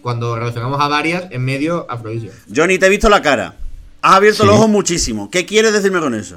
Cuando 0.04 0.36
relacionamos 0.36 0.78
a 0.82 0.88
varias, 0.88 1.24
en 1.30 1.42
medio, 1.42 1.86
Afrodisia. 1.88 2.30
Johnny, 2.54 2.78
te 2.78 2.84
he 2.84 2.90
visto 2.90 3.08
la 3.08 3.22
cara. 3.22 3.54
Has 4.02 4.16
abierto 4.16 4.42
Sí. 4.42 4.46
los 4.46 4.56
ojos 4.56 4.68
muchísimo. 4.68 5.30
¿Qué 5.30 5.46
quieres 5.46 5.72
decirme 5.72 5.98
con 5.98 6.14
eso? 6.14 6.36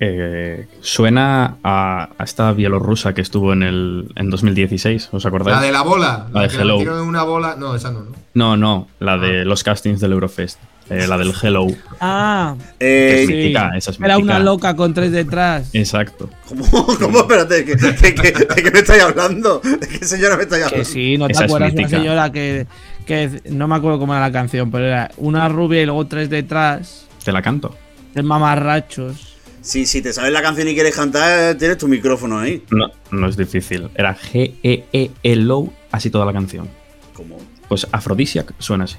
Eh, 0.00 0.66
suena 0.80 1.58
a, 1.62 2.08
a 2.18 2.24
esta 2.24 2.50
bielorrusa 2.52 3.14
que 3.14 3.20
estuvo 3.20 3.52
en 3.52 3.62
el 3.62 4.10
en 4.16 4.28
2016, 4.28 5.10
¿os 5.12 5.24
acordáis? 5.24 5.56
La 5.58 5.62
de 5.62 5.70
la 5.70 5.82
bola. 5.82 6.26
La 6.32 6.42
de 6.42 6.48
que 6.48 6.56
Hello. 6.56 6.78
una 7.04 7.22
bola. 7.22 7.54
No, 7.56 7.76
esa 7.76 7.92
no, 7.92 8.00
¿no? 8.00 8.10
No, 8.34 8.56
no, 8.56 8.88
la 8.98 9.18
de 9.18 9.44
los 9.44 9.62
castings 9.62 10.00
del 10.00 10.10
Eurofest. 10.10 10.58
Eh, 10.90 11.06
la 11.06 11.16
del 11.16 11.32
Hello. 11.40 11.66
Ah, 12.00 12.56
Eh, 12.78 13.12
Que 13.14 13.22
es 13.22 13.26
sí. 13.28 13.32
mítica, 13.34 13.70
esa 13.76 13.90
es 13.92 14.00
Era 14.00 14.16
mítica. 14.16 14.36
una 14.36 14.44
loca 14.44 14.76
con 14.76 14.92
tres 14.92 15.12
detrás. 15.12 15.70
Exacto. 15.72 16.28
¿Cómo? 16.48 16.64
¿Cómo? 16.98 17.20
Espérate, 17.20 17.62
¿de 17.62 17.64
qué, 17.64 17.74
de 17.76 18.14
qué- 18.14 18.32
de 18.54 18.62
qué 18.62 18.70
me 18.70 18.78
estáis 18.80 19.02
hablando? 19.02 19.60
¿De 19.60 19.86
qué 19.88 20.04
señora 20.04 20.36
me 20.36 20.42
estáis 20.42 20.62
Que 20.64 20.68
hablando? 20.68 20.90
sí, 20.90 21.16
no 21.16 21.26
te 21.26 21.32
Esa 21.32 21.44
es 21.44 21.50
acuerdas 21.50 21.72
una 21.72 21.80
mítica. 21.82 21.98
señora 21.98 22.32
que, 22.32 22.66
que 23.06 23.40
no 23.50 23.68
me 23.68 23.76
acuerdo 23.76 23.98
cómo 23.98 24.12
era 24.14 24.22
la 24.22 24.32
canción, 24.32 24.70
pero 24.70 24.86
era 24.86 25.10
una 25.16 25.48
rubia 25.48 25.82
y 25.82 25.86
luego 25.86 26.06
tres 26.06 26.28
detrás, 26.30 27.06
Te 27.24 27.32
la 27.32 27.40
canto. 27.42 27.76
tres 28.12 28.24
mamarrachos. 28.24 29.36
Sí, 29.62 29.84
si 29.84 30.00
te 30.00 30.12
sabes 30.14 30.32
la 30.32 30.40
canción 30.40 30.68
y 30.68 30.74
quieres 30.74 30.96
cantar, 30.96 31.54
tienes 31.56 31.76
tu 31.76 31.86
micrófono 31.86 32.38
ahí. 32.38 32.64
No, 32.70 32.90
no 33.10 33.28
es 33.28 33.36
difícil. 33.36 33.90
Era 33.94 34.16
G-E-E-L-O, 34.16 35.72
así 35.92 36.10
toda 36.10 36.24
la 36.24 36.32
canción. 36.32 36.66
¿Cómo? 37.12 37.36
Pues 37.68 37.86
Aphrodisiac 37.92 38.54
suena 38.58 38.84
así. 38.84 38.96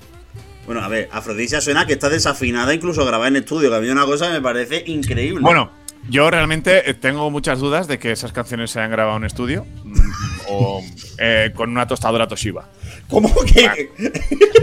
Bueno, 0.65 0.82
a 0.82 0.88
ver, 0.88 1.10
Afrodisia 1.12 1.60
suena 1.62 1.86
que 1.86 1.93
está 1.93 2.10
desafinada 2.10 2.74
incluso 2.74 3.06
grabada 3.06 3.28
en 3.30 3.38
estudio, 3.38 3.69
que 3.69 3.76
a 3.76 3.80
mí 3.80 3.89
una 3.89 4.06
cosa 4.06 4.28
que 4.28 4.34
me 4.34 4.41
parece 4.41 4.84
increíble. 4.88 5.41
Bueno, 5.41 5.71
yo 6.10 6.30
realmente 6.32 6.89
eh, 6.89 6.93
tengo 6.93 7.30
muchas 7.30 7.60
dudas 7.60 7.88
de 7.88 8.00
que 8.00 8.12
esas 8.12 8.32
canciones 8.32 8.71
se 8.71 8.80
hayan 8.80 8.91
grabado 8.91 9.17
en 9.17 9.24
estudio 9.26 9.65
mm, 9.84 10.00
o 10.50 10.82
eh, 11.19 11.52
con 11.56 11.69
una 11.71 11.88
tostadora 11.88 12.28
Toshiba. 12.28 12.69
¿cómo 13.10 13.34
que...? 13.45 13.89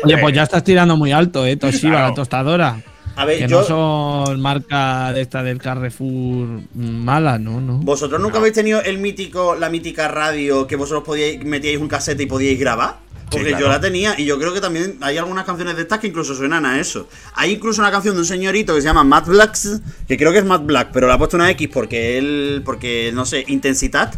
Oye, 0.05 0.19
pues 0.19 0.35
ya 0.35 0.45
estás 0.45 0.65
tirando 0.65 0.97
muy 0.97 1.13
alto, 1.13 1.45
¿eh? 1.47 1.57
Toshiba, 1.57 1.93
Claro. 1.93 2.09
la 2.09 2.15
tostadora. 2.15 2.83
A 3.17 3.25
ver, 3.25 3.39
Que 3.41 3.49
yo... 3.49 3.61
no 3.61 3.67
son 3.67 4.41
marca 4.41 5.13
de 5.13 5.23
esta 5.23 5.43
del 5.43 5.59
Carrefour 5.59 6.61
mala, 6.75 7.39
¿no? 7.39 7.61
no. 7.61 7.79
¿Vosotros 7.79 8.21
nunca 8.21 8.39
habéis 8.39 8.55
tenido 8.55 8.81
el 8.81 8.99
mítico, 8.99 9.57
la 9.57 9.69
mítica 9.71 10.07
radio 10.09 10.67
que 10.69 10.77
vosotros 10.77 11.03
podíais, 11.05 11.45
metíais 11.45 11.79
un 11.81 11.89
casete 11.89 12.23
y 12.23 12.27
podíais 12.27 12.59
grabar? 12.61 12.99
Porque 13.31 13.49
claro. 13.49 13.65
yo 13.67 13.69
la 13.69 13.81
tenía 13.81 14.15
y 14.19 14.25
yo 14.25 14.39
creo 14.39 14.55
que 14.55 14.61
también 14.61 14.97
hay 15.01 15.19
algunas 15.19 15.45
canciones 15.45 15.77
de 15.77 15.83
estas 15.83 15.99
que 15.99 16.07
incluso 16.07 16.35
suenan 16.35 16.65
a 16.65 16.81
eso. 16.81 17.09
Hay 17.35 17.53
incluso 17.53 17.83
una 17.83 17.91
canción 17.91 18.15
de 18.15 18.21
un 18.21 18.27
señorito 18.27 18.75
que 18.75 18.81
se 18.81 18.87
llama 18.87 19.05
Matt 19.05 19.27
Blacks, 19.27 19.81
que 20.07 20.17
creo 20.17 20.33
que 20.33 20.39
es 20.39 20.45
Matt 20.45 20.65
Black, 20.65 20.91
pero 20.93 21.07
le 21.07 21.13
ha 21.13 21.19
puesto 21.19 21.37
una 21.37 21.51
X 21.51 21.69
porque 21.73 22.17
él, 22.19 22.63
porque 22.65 23.11
no 23.13 23.27
sé, 23.27 23.45
intensidad. 23.49 24.15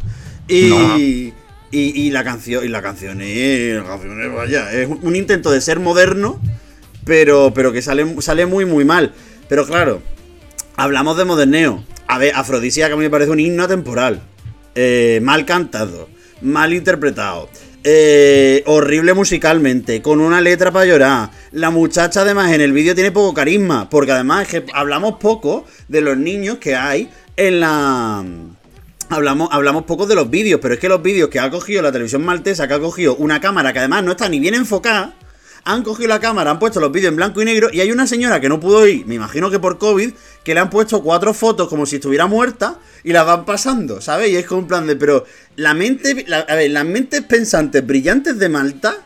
Y, 0.47 0.69
No. 0.69 0.99
y, 0.99 1.33
y 1.73 2.11
la 2.11 2.25
canción, 2.25 2.65
y 2.65 2.69
la 2.69 2.83
canción 2.83 3.21
es, 3.21 3.77
la 3.77 3.85
canción 3.85 4.23
es, 4.23 4.33
vaya, 4.35 4.73
es 4.73 4.89
un, 4.89 5.17
intento 5.17 5.51
de 5.51 5.61
ser 5.61 5.81
moderno, 5.81 6.41
pero, 7.05 7.53
pero 7.55 7.73
que 7.73 7.83
sale, 7.83 8.21
sale 8.21 8.47
muy, 8.47 8.65
muy 8.65 8.85
mal. 8.85 9.13
Pero 9.49 9.67
claro, 9.67 10.03
hablamos 10.77 11.17
de 11.17 11.25
moderneo. 11.25 11.85
A 12.07 12.19
ver, 12.19 12.35
Afrodisia, 12.35 12.87
que 12.89 12.95
a 12.95 12.97
mí 12.97 13.03
me 13.03 13.11
parece 13.11 13.31
un 13.31 13.41
himno 13.41 13.67
temporal. 13.69 14.21
mal 15.23 15.47
cantado, 15.47 16.09
mal 16.43 16.73
interpretado. 16.73 17.49
Eh, 17.85 18.63
horrible 18.67 19.15
musicalmente, 19.15 20.03
con 20.03 20.21
una 20.21 20.41
letra 20.41 20.71
para 20.71 20.87
llorar. 20.87 21.31
La 21.53 21.71
muchacha 21.71 22.23
además 22.23 22.53
en 22.53 22.61
el 22.61 22.73
vídeo 22.73 22.95
tiene 22.95 23.11
poco 23.11 23.35
carisma, 23.35 23.89
porque 23.89 24.13
además 24.13 24.43
es 24.43 24.49
que 24.49 24.73
hablamos 24.73 25.15
poco 25.19 25.65
de 25.89 26.01
los 26.01 26.17
niños 26.17 26.59
que 26.59 26.77
hay 26.77 27.11
en 27.37 27.61
la... 27.61 28.25
Hablamos, 29.09 29.49
hablamos 29.51 29.85
poco 29.85 30.07
de 30.07 30.15
los 30.15 30.31
vídeos, 30.31 30.61
pero 30.63 30.75
es 30.75 30.81
que 30.81 30.89
los 30.89 31.03
vídeos 31.03 31.31
que 31.31 31.41
ha 31.41 31.51
cogido 31.51 31.83
la 31.83 31.91
televisión 31.91 32.25
maltesa, 32.25 32.69
que 32.69 32.75
ha 32.75 32.79
cogido 32.79 33.17
una 33.17 33.41
cámara 33.41 33.73
que 33.73 33.81
además 33.81 34.05
no 34.05 34.13
está 34.13 34.29
ni 34.29 34.39
bien 34.39 34.55
enfocada, 34.55 35.15
han 35.65 35.83
cogido 35.83 36.09
la 36.09 36.21
cámara, 36.21 36.51
han 36.51 36.59
puesto 36.59 36.81
los 36.81 36.91
vídeos 36.91 37.11
en 37.11 37.17
blanco 37.17 37.43
y 37.43 37.45
negro 37.45 37.69
y 37.73 37.81
hay 37.81 37.93
una 37.93 38.07
señora 38.07 38.41
que 38.41 38.49
no 38.49 38.59
pudo 38.61 38.87
ir, 38.87 39.07
me 39.07 39.15
imagino 39.15 39.51
que 39.51 39.59
por 39.59 39.79
COVID, 39.79 40.11
que 40.43 40.55
le 40.55 40.61
han 40.61 40.71
puesto 40.71 41.03
cuatro 41.03 41.35
fotos 41.35 41.69
como 41.69 41.85
si 41.87 41.97
estuviera 41.97 42.27
muerta 42.27 42.79
y 43.05 43.13
las 43.13 43.27
van 43.27 43.45
pasando, 43.45 44.01
¿sabes? 44.01 44.31
Y 44.31 44.37
es 44.37 44.47
como 44.47 44.61
un 44.63 44.69
plan 44.69 44.87
de, 44.87 44.97
pero 44.97 45.25
la 45.57 45.75
mente, 45.75 46.25
la- 46.27 46.41
a 46.41 46.55
ver, 46.55 46.71
las 46.71 46.85
mentes 46.85 47.21
pensantes 47.23 47.87
brillantes 47.87 48.39
de 48.39 48.49
Malta, 48.49 48.97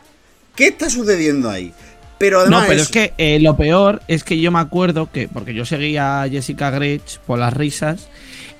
¿qué 0.55 0.67
está 0.67 0.89
sucediendo 0.89 1.49
ahí? 1.49 1.73
Pero 2.17 2.39
además 2.39 2.61
No, 2.61 2.67
pero 2.69 2.81
es- 2.81 2.87
que 2.89 3.13
eh, 3.17 3.39
lo 3.41 3.57
peor 3.57 4.01
es 4.07 4.23
que 4.23 4.39
yo 4.39 4.49
me 4.51 4.59
acuerdo 4.59 5.11
que, 5.11 5.27
porque 5.27 5.53
yo 5.53 5.65
seguía 5.65 6.21
a 6.23 6.29
Jessica 6.29 6.71
Grech 6.71 7.19
por 7.27 7.37
las 7.39 7.53
risas, 7.53 8.07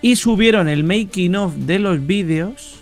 y 0.02 0.18
subieron 0.18 0.68
el 0.68 0.84
making 0.84 1.36
of 1.38 1.54
de 1.56 1.80
los 1.80 2.06
vídeos 2.06 2.82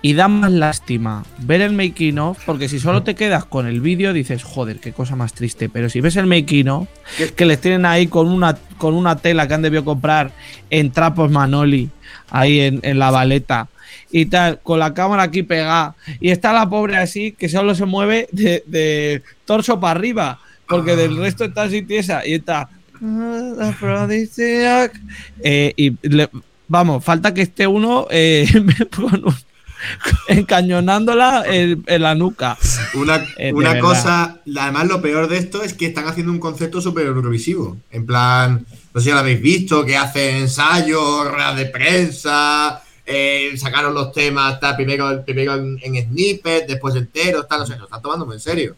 y 0.00 0.12
da 0.14 0.28
más 0.28 0.52
lástima 0.52 1.24
ver 1.38 1.60
el 1.60 1.72
making 1.72 2.18
of, 2.18 2.38
porque 2.46 2.68
si 2.68 2.78
solo 2.78 3.02
te 3.02 3.14
quedas 3.16 3.44
con 3.44 3.66
el 3.66 3.80
vídeo 3.80 4.12
dices, 4.12 4.44
joder, 4.44 4.78
qué 4.78 4.92
cosa 4.92 5.16
más 5.16 5.32
triste, 5.34 5.68
pero 5.68 5.88
si 5.90 6.00
ves 6.00 6.16
el 6.16 6.26
making 6.26 6.68
of, 6.68 6.88
que 7.36 7.44
les 7.46 7.60
tienen 7.60 7.84
ahí 7.84 8.06
con 8.06 8.28
una, 8.28 8.56
con 8.78 8.94
una 8.94 9.16
tela 9.16 9.48
que 9.48 9.54
han 9.54 9.62
debido 9.62 9.84
comprar 9.84 10.30
en 10.70 10.92
trapos 10.92 11.30
Manoli, 11.30 11.90
ahí 12.30 12.60
en, 12.60 12.80
en 12.82 12.98
la 12.98 13.10
baleta. 13.10 13.68
Y 14.10 14.26
tal, 14.26 14.60
con 14.62 14.78
la 14.78 14.94
cámara 14.94 15.24
aquí 15.24 15.42
pegada. 15.42 15.94
Y 16.20 16.30
está 16.30 16.52
la 16.52 16.68
pobre 16.68 16.96
así, 16.96 17.32
que 17.32 17.48
solo 17.48 17.74
se 17.74 17.84
mueve 17.84 18.26
de, 18.32 19.22
torso 19.44 19.78
para 19.80 19.98
arriba. 19.98 20.38
Porque 20.66 20.96
del 20.96 21.16
resto 21.16 21.44
está 21.44 21.62
así 21.64 21.82
tiesa. 21.82 22.26
Y 22.26 22.34
está. 22.34 22.68
"Ah, 23.02 23.52
Aphrodisiac". 23.68 24.98
Eh, 25.42 25.72
y 25.76 25.92
le- 26.08 26.30
vamos, 26.68 27.04
falta 27.04 27.34
que 27.34 27.42
esté 27.42 27.66
uno 27.66 28.06
eh, 28.10 28.46
con 28.96 29.24
un- 29.26 29.34
encañonándola 30.28 31.44
en, 31.46 31.84
en 31.86 32.02
la 32.02 32.14
nuca. 32.14 32.56
Una, 32.94 33.24
Eh, 33.36 33.52
una 33.52 33.78
cosa, 33.78 34.40
además 34.58 34.86
lo 34.88 35.00
peor 35.02 35.28
de 35.28 35.38
esto 35.38 35.62
es 35.62 35.74
que 35.74 35.86
están 35.86 36.06
haciendo 36.06 36.32
un 36.32 36.38
concepto 36.40 36.80
súper 36.80 37.06
eurovisivo. 37.06 37.76
En 37.90 38.06
plan, 38.06 38.66
no 38.94 39.00
sé 39.00 39.06
si 39.06 39.12
lo 39.12 39.18
habéis 39.18 39.40
visto, 39.40 39.84
que 39.84 39.96
hacen 39.96 40.36
ensayos, 40.36 41.30
ruedas 41.30 41.56
de 41.56 41.66
prensa, 41.66 42.82
eh, 43.06 43.52
sacaron 43.56 43.94
los 43.94 44.12
temas, 44.12 44.60
tal, 44.60 44.76
primero, 44.76 45.24
primero 45.24 45.54
en, 45.54 45.78
en 45.82 46.04
snippet, 46.08 46.66
después 46.66 46.94
enteros, 46.94 47.46
tal, 47.48 47.60
no 47.60 47.66
sé, 47.66 47.76
lo 47.78 47.84
están 47.84 48.02
tomando 48.02 48.26
muy 48.26 48.34
en 48.36 48.40
serio. 48.40 48.76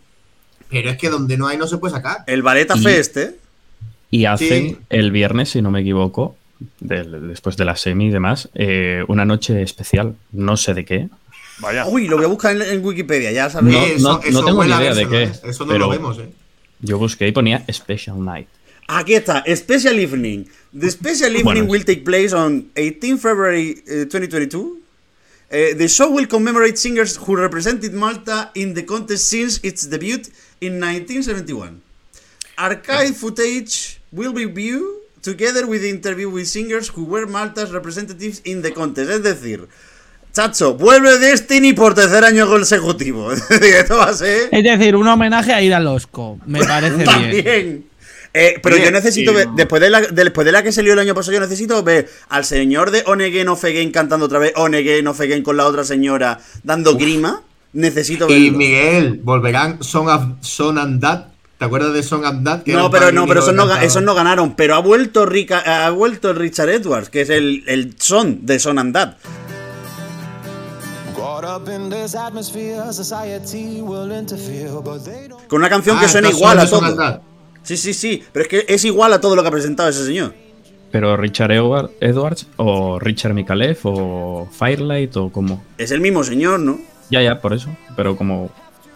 Pero 0.69 0.91
es 0.91 0.97
que 0.99 1.09
donde 1.11 1.37
no 1.37 1.49
hay 1.49 1.57
no 1.59 1.67
se 1.67 1.79
puede 1.79 1.95
sacar. 1.95 2.19
el 2.27 2.43
Baleta 2.43 2.75
Y- 2.77 2.83
Fest, 2.83 3.17
¿eh? 3.17 3.37
Y 4.13 4.25
hacen 4.25 4.69
Sí. 4.71 4.79
el 4.91 5.13
viernes, 5.13 5.51
si 5.51 5.63
no 5.63 5.71
me 5.71 5.81
equivoco, 5.81 6.37
después 6.81 7.57
de 7.57 7.65
la 7.65 7.77
semi 7.77 8.07
y 8.07 8.11
demás, 8.11 8.49
eh, 8.55 9.05
una 9.09 9.25
noche 9.25 9.63
especial. 9.63 10.15
No 10.33 10.57
sé 10.57 10.75
de 10.75 10.85
qué. 10.85 11.09
Vaya. 11.59 11.87
Uy, 11.87 12.09
lo 12.09 12.17
voy 12.17 12.25
a 12.25 12.29
buscar 12.29 12.57
en, 12.57 12.63
en 12.63 12.85
Wikipedia, 12.85 13.33
ya 13.33 13.51
sabéis. 13.51 13.75
No, 13.77 13.83
Eh, 13.85 13.95
eso, 13.97 14.13
no- 14.15 14.23
eso 14.23 14.41
no 14.41 14.45
tengo 14.47 14.65
ni 14.65 14.71
idea 14.73 14.95
de 14.95 15.09
qué, 15.09 15.23
¿eh? 15.25 15.33
Eso 15.45 15.65
no 15.67 15.73
pero- 15.73 15.87
lo 15.87 15.91
vemos, 15.91 16.19
¿eh? 16.19 16.31
Yo 16.81 16.97
busqué 16.99 17.29
y 17.29 17.33
ponía 17.33 17.65
Special 17.71 18.25
Night. 18.25 18.49
Aquí 18.89 19.15
está, 19.15 19.45
Special 19.55 19.99
Evening. 19.99 20.45
The 20.79 20.91
Special 20.91 21.31
Evening 21.37 21.45
Bueno. 21.45 21.65
will 21.71 21.85
take 21.85 22.01
place 22.03 22.33
on 22.35 22.71
18 22.75 23.19
February 23.19 23.83
eh, 23.87 24.07
2022. 24.11 24.79
Eh, 25.51 25.75
the 25.77 25.89
show 25.89 26.09
will 26.11 26.27
commemorate 26.29 26.77
singers 26.77 27.19
who 27.19 27.37
represented 27.37 27.93
Malta 27.93 28.51
in 28.55 28.73
the 28.75 28.85
contest 28.87 29.25
since 29.29 29.61
its 29.63 29.89
debut 29.91 30.23
in 30.61 30.81
1971. 30.81 31.83
Archive 32.57 33.15
footage 33.17 34.01
will 34.13 34.33
be 34.33 34.47
viewed 34.47 35.00
together 35.23 35.67
with 35.67 35.81
the 35.83 35.91
interview 35.91 36.29
with 36.31 36.47
singers 36.47 36.91
who 36.95 37.05
were 37.05 37.27
Malta's 37.27 37.71
representatives 37.73 38.41
in 38.45 38.63
the 38.63 38.73
contest. 38.73 39.11
Es 39.11 39.23
decir, 39.23 39.69
Chacho, 40.33 40.75
vuelve 40.75 41.19
Destiny 41.19 41.73
por 41.73 41.95
tercer 41.95 42.25
año 42.25 42.47
consecutivo. 42.49 43.33
Es 43.33 43.49
decir, 43.49 43.75
Esto 43.75 43.97
va 43.99 44.11
a 44.11 44.15
ser... 44.15 44.49
Es 44.53 44.63
decir, 44.63 44.95
un 44.97 45.07
homenaje 45.09 45.53
a 45.53 45.61
ir 45.61 45.75
al 45.75 45.87
Osco. 45.89 46.39
Me 46.47 46.61
parece 46.65 46.97
bien. 46.97 47.05
También. 47.07 47.85
Eh, 48.33 48.61
pero 48.63 48.77
yo 48.77 48.93
necesito 48.93 49.33
y- 49.33 49.35
ver, 49.35 49.49
después 49.57 49.83
de, 49.83 49.91
la, 49.91 50.01
de- 50.03 50.23
después 50.25 50.45
de 50.45 50.53
la 50.53 50.63
que 50.63 50.71
salió 50.71 50.93
el 50.93 51.01
año 51.01 51.17
pasado, 51.17 51.33
yo 51.35 51.41
necesito 51.41 51.83
ver 51.83 52.09
al 52.29 52.45
señor 52.45 52.93
de 52.93 53.03
Oneguen 53.07 53.49
Ofeguen 53.49 53.91
cantando 53.91 54.27
otra 54.27 54.39
vez 54.39 54.53
Oneguen 54.55 55.09
Ofeguen 55.09 55.43
con 55.43 55.57
la 55.57 55.67
otra 55.67 55.83
señora 55.83 56.39
dando 56.63 56.97
grima. 56.97 57.43
Necesito 57.73 58.29
Y 58.31 58.45
verlo. 58.51 58.59
Miguel, 58.59 59.21
volverán 59.25 59.83
Son, 59.83 60.09
of, 60.09 60.23
Son 60.43 60.79
and 60.79 61.01
That. 61.01 61.27
¿Te 61.61 61.67
acuerdas 61.67 61.93
de 61.93 62.03
Song 62.03 62.25
and 62.25 62.43
That? 62.45 62.63
Que 62.63 62.73
No, 62.73 62.91
pero 62.91 63.13
no, 63.13 63.27
pero 63.27 63.41
esos 63.41 63.55
no, 63.55 63.73
esos 63.77 64.03
no 64.03 64.15
ganaron. 64.15 64.55
Pero 64.57 64.75
ha 64.75 64.79
vuelto, 64.81 65.27
Rica- 65.27 65.85
ha 65.87 65.91
vuelto 65.91 66.33
Richard 66.33 66.71
Edwards, 66.71 67.11
que 67.11 67.21
es 67.21 67.29
el, 67.31 67.65
el 67.69 67.95
son 68.01 68.47
de 68.47 68.59
Son 68.59 68.79
and 68.79 68.95
That. 68.95 69.13
Con 75.49 75.61
una 75.61 75.69
canción 75.69 75.99
que 75.99 76.05
Ah, 76.07 76.09
suena 76.09 76.31
igual 76.31 76.69
son 76.69 76.85
a 76.85 76.91
todo. 76.95 77.21
Sí, 77.63 77.77
sí, 77.77 77.93
sí. 77.95 78.23
Pero 78.33 78.43
es 78.45 78.49
que 78.49 78.65
es 78.69 78.85
igual 78.85 79.13
a 79.13 79.21
todo 79.21 79.37
lo 79.37 79.43
que 79.43 79.49
ha 79.49 79.53
presentado 79.53 79.89
ese 79.89 80.05
señor. 80.07 80.35
Pero 80.91 81.17
Richard 81.17 81.53
Edward- 81.53 81.91
Edwards 82.01 82.47
o 82.57 82.99
Richard 82.99 83.35
Mikalev 83.35 83.79
o 83.85 84.49
Firelight 84.51 85.17
o 85.17 85.31
como. 85.31 85.63
Es 85.79 85.91
el 85.91 86.01
mismo 86.01 86.25
señor, 86.25 86.61
¿no? 86.61 86.79
Ya, 87.11 87.23
ya, 87.23 87.41
por 87.41 87.53
eso. 87.53 87.69
Pero 87.97 88.17
como 88.17 88.51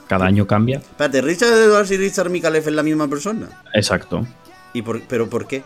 cada 0.08 0.26
año 0.26 0.46
cambia. 0.46 0.78
Espérate, 0.78 1.20
Richard 1.22 1.52
Edwards 1.52 1.90
y 1.90 1.96
Richard 1.96 2.30
Mikalev 2.30 2.66
es 2.68 2.74
la 2.74 2.82
misma 2.82 3.08
persona. 3.08 3.48
Exacto. 3.72 4.26
¿Y 4.72 4.82
por, 4.82 5.00
¿Pero 5.02 5.28
por 5.30 5.46
qué? 5.46 5.62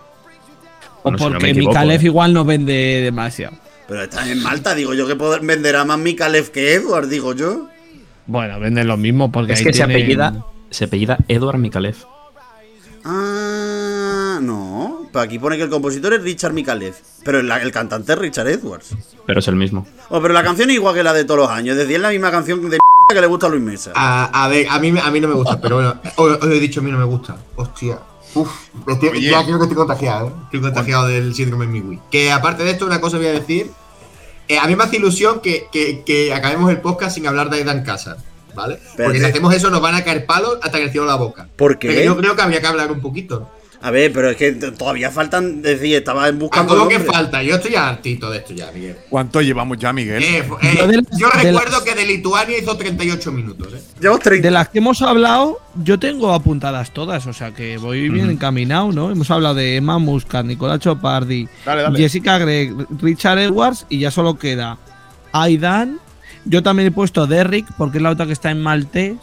O 1.02 1.10
Bueno, 1.10 1.18
si 1.18 1.24
no 1.24 1.30
me 1.30 1.34
porque 1.36 1.50
equivoco, 1.50 1.70
Mikalev 1.70 2.00
eh. 2.00 2.04
igual 2.04 2.32
no 2.34 2.44
vende 2.44 3.00
demasiado. 3.02 3.56
Pero 3.86 4.02
está 4.02 4.30
en 4.30 4.42
Malta, 4.42 4.74
digo 4.74 4.92
yo 4.94 5.06
que 5.06 5.16
poder- 5.16 5.40
venderá 5.40 5.84
más 5.84 5.98
Mikalev 5.98 6.50
que 6.50 6.74
Edwards, 6.74 7.08
digo 7.08 7.32
yo. 7.34 7.68
Bueno, 8.26 8.60
venden 8.60 8.86
lo 8.86 8.96
mismo 8.98 9.32
porque 9.32 9.54
Es 9.54 9.60
ahí 9.60 9.64
que 9.66 9.72
se 9.72 9.82
apellida, 9.82 10.44
se 10.70 10.84
apellida 10.84 11.16
Edward 11.28 11.56
Mikalev. 11.58 11.96
Ah, 13.04 14.38
no. 14.42 15.06
Pero 15.10 15.22
aquí 15.22 15.38
pone 15.38 15.56
que 15.56 15.62
el 15.62 15.70
compositor 15.70 16.12
es 16.12 16.22
Richard 16.22 16.52
Mikalev. 16.52 16.94
Pero 17.24 17.40
el, 17.40 17.50
el 17.50 17.72
cantante 17.72 18.12
es 18.12 18.18
Richard 18.18 18.48
Edwards. 18.48 18.94
Pero 19.26 19.40
es 19.40 19.48
el 19.48 19.56
mismo. 19.56 19.86
Oh, 20.10 20.20
pero 20.20 20.34
la 20.34 20.42
canción 20.42 20.68
es 20.68 20.76
igual 20.76 20.94
que 20.94 21.02
la 21.02 21.14
de 21.14 21.24
todos 21.24 21.40
los 21.40 21.50
años. 21.50 21.72
Es 21.72 21.78
decir, 21.78 21.96
es 21.96 22.02
la 22.02 22.10
misma 22.10 22.30
canción 22.30 22.68
de 22.68 22.78
que 23.14 23.20
le 23.20 23.26
gusta 23.26 23.46
a 23.46 23.50
Luis 23.50 23.62
Mesa. 23.62 23.92
A, 23.94 24.44
a 24.44 24.48
ver, 24.48 24.66
a 24.68 24.78
mí, 24.78 24.92
a 25.02 25.10
mí 25.10 25.20
no 25.20 25.28
me 25.28 25.34
gusta, 25.34 25.60
pero 25.60 25.76
bueno, 25.76 26.00
os, 26.16 26.30
os 26.42 26.44
he 26.50 26.60
dicho, 26.60 26.80
a 26.80 26.82
mí 26.82 26.90
no 26.90 26.98
me 26.98 27.04
gusta. 27.04 27.36
Hostia. 27.56 27.98
Uf, 28.34 28.50
estoy, 28.86 29.08
Oye. 29.08 29.30
ya 29.30 29.42
creo 29.44 29.56
que 29.58 29.64
estoy 29.64 29.76
contagiado, 29.76 30.28
¿eh? 30.28 30.32
Estoy 30.44 30.60
contagiado 30.60 31.06
del 31.06 31.34
síndrome 31.34 31.66
Miwi. 31.66 31.98
Que 32.10 32.30
aparte 32.30 32.62
de 32.64 32.70
esto, 32.72 32.84
una 32.86 33.00
cosa 33.00 33.16
voy 33.16 33.26
a 33.26 33.32
decir. 33.32 33.70
Eh, 34.48 34.58
a 34.58 34.66
mí 34.66 34.76
me 34.76 34.84
hace 34.84 34.96
ilusión 34.96 35.40
que, 35.40 35.66
que- 35.72 36.02
que 36.04 36.32
acabemos 36.34 36.70
el 36.70 36.80
podcast 36.80 37.14
sin 37.14 37.26
hablar 37.26 37.48
de 37.50 37.56
Aidan 37.58 37.84
Casa, 37.84 38.16
¿vale? 38.54 38.78
Porque 38.96 39.18
si 39.18 39.24
hacemos 39.24 39.54
eso 39.54 39.70
nos 39.70 39.80
van 39.80 39.94
a 39.94 40.04
caer 40.04 40.24
palos 40.26 40.58
hasta 40.62 40.78
que 40.78 40.84
el 40.84 40.90
cielo 40.90 41.06
la 41.06 41.16
boca. 41.16 41.48
¿Por 41.56 41.78
qué? 41.78 41.88
Pero 41.88 42.02
yo 42.02 42.16
creo 42.18 42.36
que 42.36 42.42
habría 42.42 42.60
que 42.60 42.66
hablar 42.66 42.90
un 42.92 43.00
poquito. 43.00 43.50
A 43.80 43.92
ver, 43.92 44.12
pero 44.12 44.28
es 44.30 44.36
que 44.36 44.50
todavía 44.52 45.10
faltan. 45.12 45.62
Decir, 45.62 45.94
estaba 45.96 46.24
¿A 46.24 46.32
buscando. 46.32 46.74
cómo 46.76 46.88
que 46.88 46.94
nombres. 46.98 47.14
falta? 47.16 47.42
Yo 47.44 47.54
estoy 47.54 47.76
hartito 47.76 48.28
de 48.28 48.38
esto 48.38 48.52
ya, 48.52 48.72
Miguel. 48.72 48.96
¿Cuánto 49.08 49.40
llevamos 49.40 49.78
ya, 49.78 49.92
Miguel? 49.92 50.20
Eh, 50.22 50.38
eh, 50.62 50.74
Yo 50.76 50.86
de 50.88 50.96
las- 50.96 51.18
yo 51.18 51.28
de 51.30 51.42
recuerdo 51.44 51.70
las- 51.72 51.82
que 51.82 51.94
de 51.94 52.04
Lituania 52.06 52.58
hizo 52.58 52.76
38 52.76 53.30
minutos, 53.30 53.72
¿eh? 53.74 53.80
Llevamos 54.00 54.22
30. 54.24 54.46
De 54.48 54.50
las 54.50 54.68
que 54.68 54.78
hemos 54.78 55.00
hablado, 55.00 55.60
yo 55.84 55.96
tengo 55.98 56.34
apuntadas 56.34 56.90
todas, 56.92 57.24
o 57.28 57.32
sea 57.32 57.52
que 57.54 57.78
voy 57.78 58.08
bien 58.08 58.28
encaminado, 58.30 58.90
¿no? 58.90 59.12
Hemos 59.12 59.30
hablado 59.30 59.54
de 59.54 59.76
Emma 59.76 59.98
Muscat, 59.98 60.44
Nicolás 60.44 60.80
Chopardi, 60.80 61.48
Dale, 61.64 61.82
dale. 61.82 61.98
Jessica 61.98 62.36
Gregg, 62.38 62.74
Richard 63.00 63.38
Edwards 63.38 63.86
y 63.88 64.00
ya 64.00 64.10
solo 64.10 64.36
queda 64.38 64.76
Aidan. 65.32 66.00
Yo 66.44 66.62
también 66.64 66.88
he 66.88 66.90
puesto 66.90 67.26
Derrick 67.28 67.66
porque 67.76 67.98
es 67.98 68.02
la 68.02 68.10
otra 68.10 68.26
que 68.26 68.32
está 68.32 68.50
en 68.50 68.60
maltés. 68.60 69.16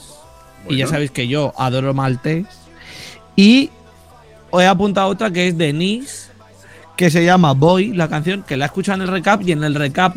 Y 0.70 0.78
ya 0.78 0.88
sabéis 0.88 1.12
que 1.12 1.28
yo 1.28 1.54
adoro 1.58 1.94
maltés. 1.94 2.46
Y 3.36 3.70
os 4.56 4.62
he 4.64 4.68
apuntado 4.68 5.08
otra 5.10 5.32
que 5.32 5.48
es 5.48 5.58
Denise, 5.58 6.28
que 6.96 7.10
se 7.10 7.24
llama 7.26 7.54
Boy, 7.54 7.94
la 7.94 8.08
canción, 8.08 8.44
que 8.44 8.56
la 8.58 8.66
he 8.66 8.68
escuchado 8.68 8.96
en 8.98 9.02
el 9.04 9.08
recap 9.10 9.42
y 9.42 9.52
en 9.52 9.64
el 9.64 9.76
recap 9.76 10.16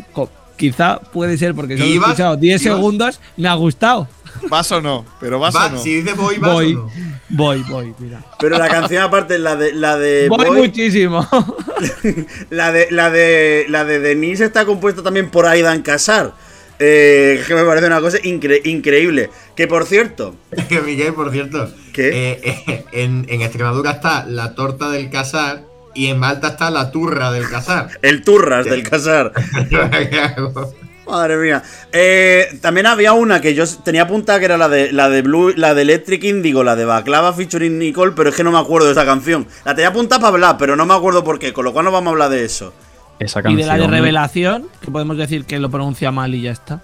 quizá 0.57 0.99
puede 0.99 1.37
ser 1.37 1.53
porque 1.55 1.77
solo 1.77 1.89
he 1.89 1.95
escuchado 1.95 2.35
10 2.35 2.61
¿Ibas? 2.61 2.75
segundos, 2.75 3.19
me 3.37 3.47
ha 3.47 3.53
gustado. 3.53 4.07
¿Vas 4.49 4.71
o 4.71 4.79
no? 4.81 5.05
¿Pero 5.19 5.39
vas 5.39 5.55
Va, 5.55 5.65
o 5.67 5.69
no? 5.71 5.79
Si 5.81 6.01
dice 6.01 6.13
voy, 6.13 6.37
vas 6.37 6.53
Voy, 6.53 6.73
o 6.75 6.77
no. 6.85 6.91
voy, 7.29 7.63
voy, 7.69 7.93
mira. 7.99 8.21
Pero 8.39 8.57
la 8.57 8.69
canción, 8.69 9.03
aparte, 9.03 9.37
la 9.39 9.55
de. 9.55 9.73
La 9.73 9.97
de 9.97 10.29
Voy 10.29 10.45
Boy, 10.45 10.57
muchísimo. 10.57 11.27
la 12.49 12.71
de. 12.71 12.87
La 12.91 13.09
de. 13.09 13.65
La 13.69 13.83
de 13.85 13.99
Denise 13.99 14.45
está 14.45 14.65
compuesta 14.65 15.03
también 15.03 15.29
por 15.29 15.45
Aidan 15.45 15.81
Casar. 15.81 16.33
Eh, 16.81 17.43
que 17.47 17.55
me 17.55 17.63
parece 17.65 17.87
una 17.87 17.99
cosa 17.99 18.19
incre- 18.19 18.61
increíble. 18.65 19.29
Que 19.55 19.67
por 19.67 19.85
cierto. 19.85 20.35
Que 20.69 20.79
Miguel, 20.81 21.13
por 21.13 21.31
cierto, 21.31 21.69
¿Qué? 21.93 22.09
eh, 22.09 22.63
eh, 22.67 22.85
en, 22.91 23.25
en 23.29 23.41
Extremadura 23.41 23.91
está 23.91 24.25
la 24.25 24.55
torta 24.55 24.89
del 24.89 25.09
casar 25.09 25.63
y 25.95 26.07
en 26.07 26.19
Malta 26.19 26.49
está 26.49 26.69
la 26.69 26.91
turra 26.91 27.31
del 27.31 27.49
casar. 27.49 27.89
El 28.01 28.23
Turras 28.23 28.65
del 28.65 28.83
Casar. 28.87 29.33
Madre 31.07 31.37
mía. 31.37 31.63
Eh, 31.91 32.45
también 32.61 32.85
había 32.85 33.13
una 33.13 33.41
que 33.41 33.55
yo 33.55 33.65
tenía 33.83 34.03
apuntada 34.03 34.37
que 34.37 34.45
era 34.45 34.57
la 34.59 34.69
de 34.69 34.91
la 34.91 35.09
de 35.09 35.23
Blue, 35.23 35.51
la 35.55 35.73
de 35.73 35.81
Electric 35.81 36.23
Indigo, 36.23 36.63
la 36.63 36.75
de 36.75 36.85
Baclava 36.85 37.33
featuring 37.33 37.79
Nicole, 37.79 38.13
pero 38.15 38.29
es 38.29 38.35
que 38.35 38.43
no 38.43 38.51
me 38.51 38.59
acuerdo 38.59 38.85
de 38.85 38.91
esa 38.91 39.05
canción. 39.05 39.47
La 39.65 39.73
tenía 39.73 39.89
apuntada 39.89 40.21
para 40.21 40.33
hablar, 40.33 40.57
pero 40.59 40.75
no 40.75 40.85
me 40.85 40.93
acuerdo 40.93 41.23
por 41.23 41.39
qué, 41.39 41.51
con 41.51 41.65
lo 41.65 41.73
cual 41.73 41.85
no 41.85 41.91
vamos 41.91 42.09
a 42.09 42.11
hablar 42.11 42.29
de 42.29 42.45
eso. 42.45 42.73
Esa 43.17 43.39
y 43.39 43.43
canción. 43.43 43.61
de 43.61 43.65
la 43.65 43.77
de 43.79 43.87
revelación, 43.87 44.67
que 44.81 44.91
podemos 44.91 45.17
decir 45.17 45.45
que 45.45 45.57
lo 45.57 45.71
pronuncia 45.71 46.11
mal 46.11 46.35
y 46.35 46.43
ya 46.43 46.51
está. 46.51 46.83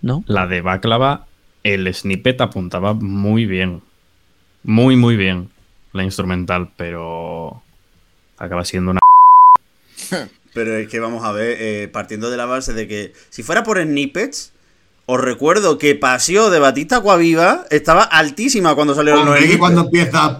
¿No? 0.00 0.22
La 0.26 0.46
de 0.46 0.60
Baklava, 0.60 1.26
el 1.64 1.92
snippet 1.92 2.40
apuntaba 2.40 2.94
muy 2.94 3.46
bien. 3.46 3.82
Muy, 4.62 4.94
muy 4.96 5.16
bien. 5.16 5.50
La 5.92 6.04
instrumental, 6.04 6.70
pero. 6.76 7.62
Acaba 8.38 8.64
siendo 8.64 8.92
una. 8.92 9.00
Pero 10.54 10.76
es 10.76 10.88
que 10.88 11.00
vamos 11.00 11.24
a 11.24 11.32
ver, 11.32 11.56
eh, 11.60 11.88
partiendo 11.88 12.30
de 12.30 12.36
la 12.36 12.46
base 12.46 12.74
de 12.74 12.86
que 12.86 13.12
si 13.28 13.42
fuera 13.42 13.64
por 13.64 13.82
snippets, 13.82 14.52
os 15.06 15.20
recuerdo 15.20 15.78
que 15.78 15.96
Paseo 15.96 16.48
de 16.48 16.60
Batista 16.60 17.00
Coaviva 17.02 17.64
estaba 17.70 18.04
altísima 18.04 18.76
cuando 18.76 18.94
salieron 18.94 19.24
los 19.24 19.30
Hombre, 19.30 19.40
que 19.40 19.46
snippets. 19.46 19.58
cuando 19.58 19.80
empieza. 19.80 20.38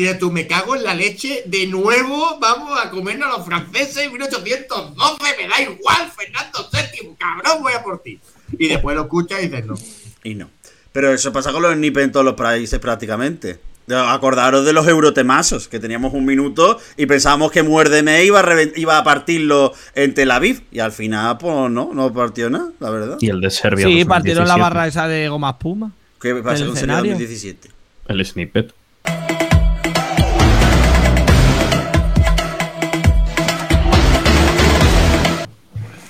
Dices 0.00 0.18
tú, 0.18 0.32
me 0.32 0.46
cago 0.46 0.76
en 0.76 0.82
la 0.82 0.94
leche, 0.94 1.42
de 1.44 1.66
nuevo 1.66 2.38
vamos 2.40 2.80
a 2.82 2.88
comernos 2.88 3.28
a 3.28 3.36
los 3.36 3.46
franceses 3.46 3.98
en 3.98 4.12
1812, 4.12 5.18
me 5.36 5.46
da 5.46 5.60
igual, 5.60 6.10
Fernando 6.16 6.70
VII, 6.72 7.16
cabrón, 7.18 7.62
voy 7.62 7.74
a 7.74 7.82
por 7.82 8.02
ti. 8.02 8.18
Y 8.58 8.68
después 8.68 8.96
lo 8.96 9.02
escuchas 9.02 9.42
y 9.42 9.48
dices, 9.48 9.66
no. 9.66 9.74
Y 10.24 10.36
no. 10.36 10.48
Pero 10.92 11.12
eso 11.12 11.34
pasa 11.34 11.52
con 11.52 11.60
los 11.60 11.74
snippets 11.74 12.04
en 12.04 12.12
todos 12.12 12.24
los 12.24 12.32
países 12.32 12.78
prácticamente. 12.78 13.60
Acordaros 13.90 14.64
de 14.64 14.72
los 14.72 14.88
eurotemazos, 14.88 15.68
que 15.68 15.78
teníamos 15.78 16.14
un 16.14 16.24
minuto 16.24 16.78
y 16.96 17.04
pensábamos 17.04 17.52
que 17.52 17.62
Muérdeme 17.62 18.24
iba 18.24 18.40
a, 18.40 18.62
iba 18.76 18.96
a 18.96 19.04
partirlo 19.04 19.74
en 19.94 20.14
Tel 20.14 20.30
Aviv. 20.30 20.62
Y 20.72 20.78
al 20.78 20.92
final, 20.92 21.36
pues 21.36 21.70
no, 21.70 21.90
no 21.92 22.10
partió 22.14 22.48
nada, 22.48 22.70
la 22.80 22.88
verdad. 22.88 23.18
Y 23.20 23.28
el 23.28 23.42
de 23.42 23.50
Serbia. 23.50 23.86
Sí, 23.86 24.06
partieron 24.06 24.48
la 24.48 24.54
2017. 24.54 24.60
barra 24.62 24.86
esa 24.86 25.08
de 25.08 25.28
goma 25.28 25.50
espuma. 25.50 25.92
¿Qué 26.22 26.34
pasa 26.36 26.62
¿El 26.62 26.68
con 26.68 26.76
escenario? 26.78 27.12
2017? 27.12 27.68
El 28.08 28.24
snippet. 28.24 28.79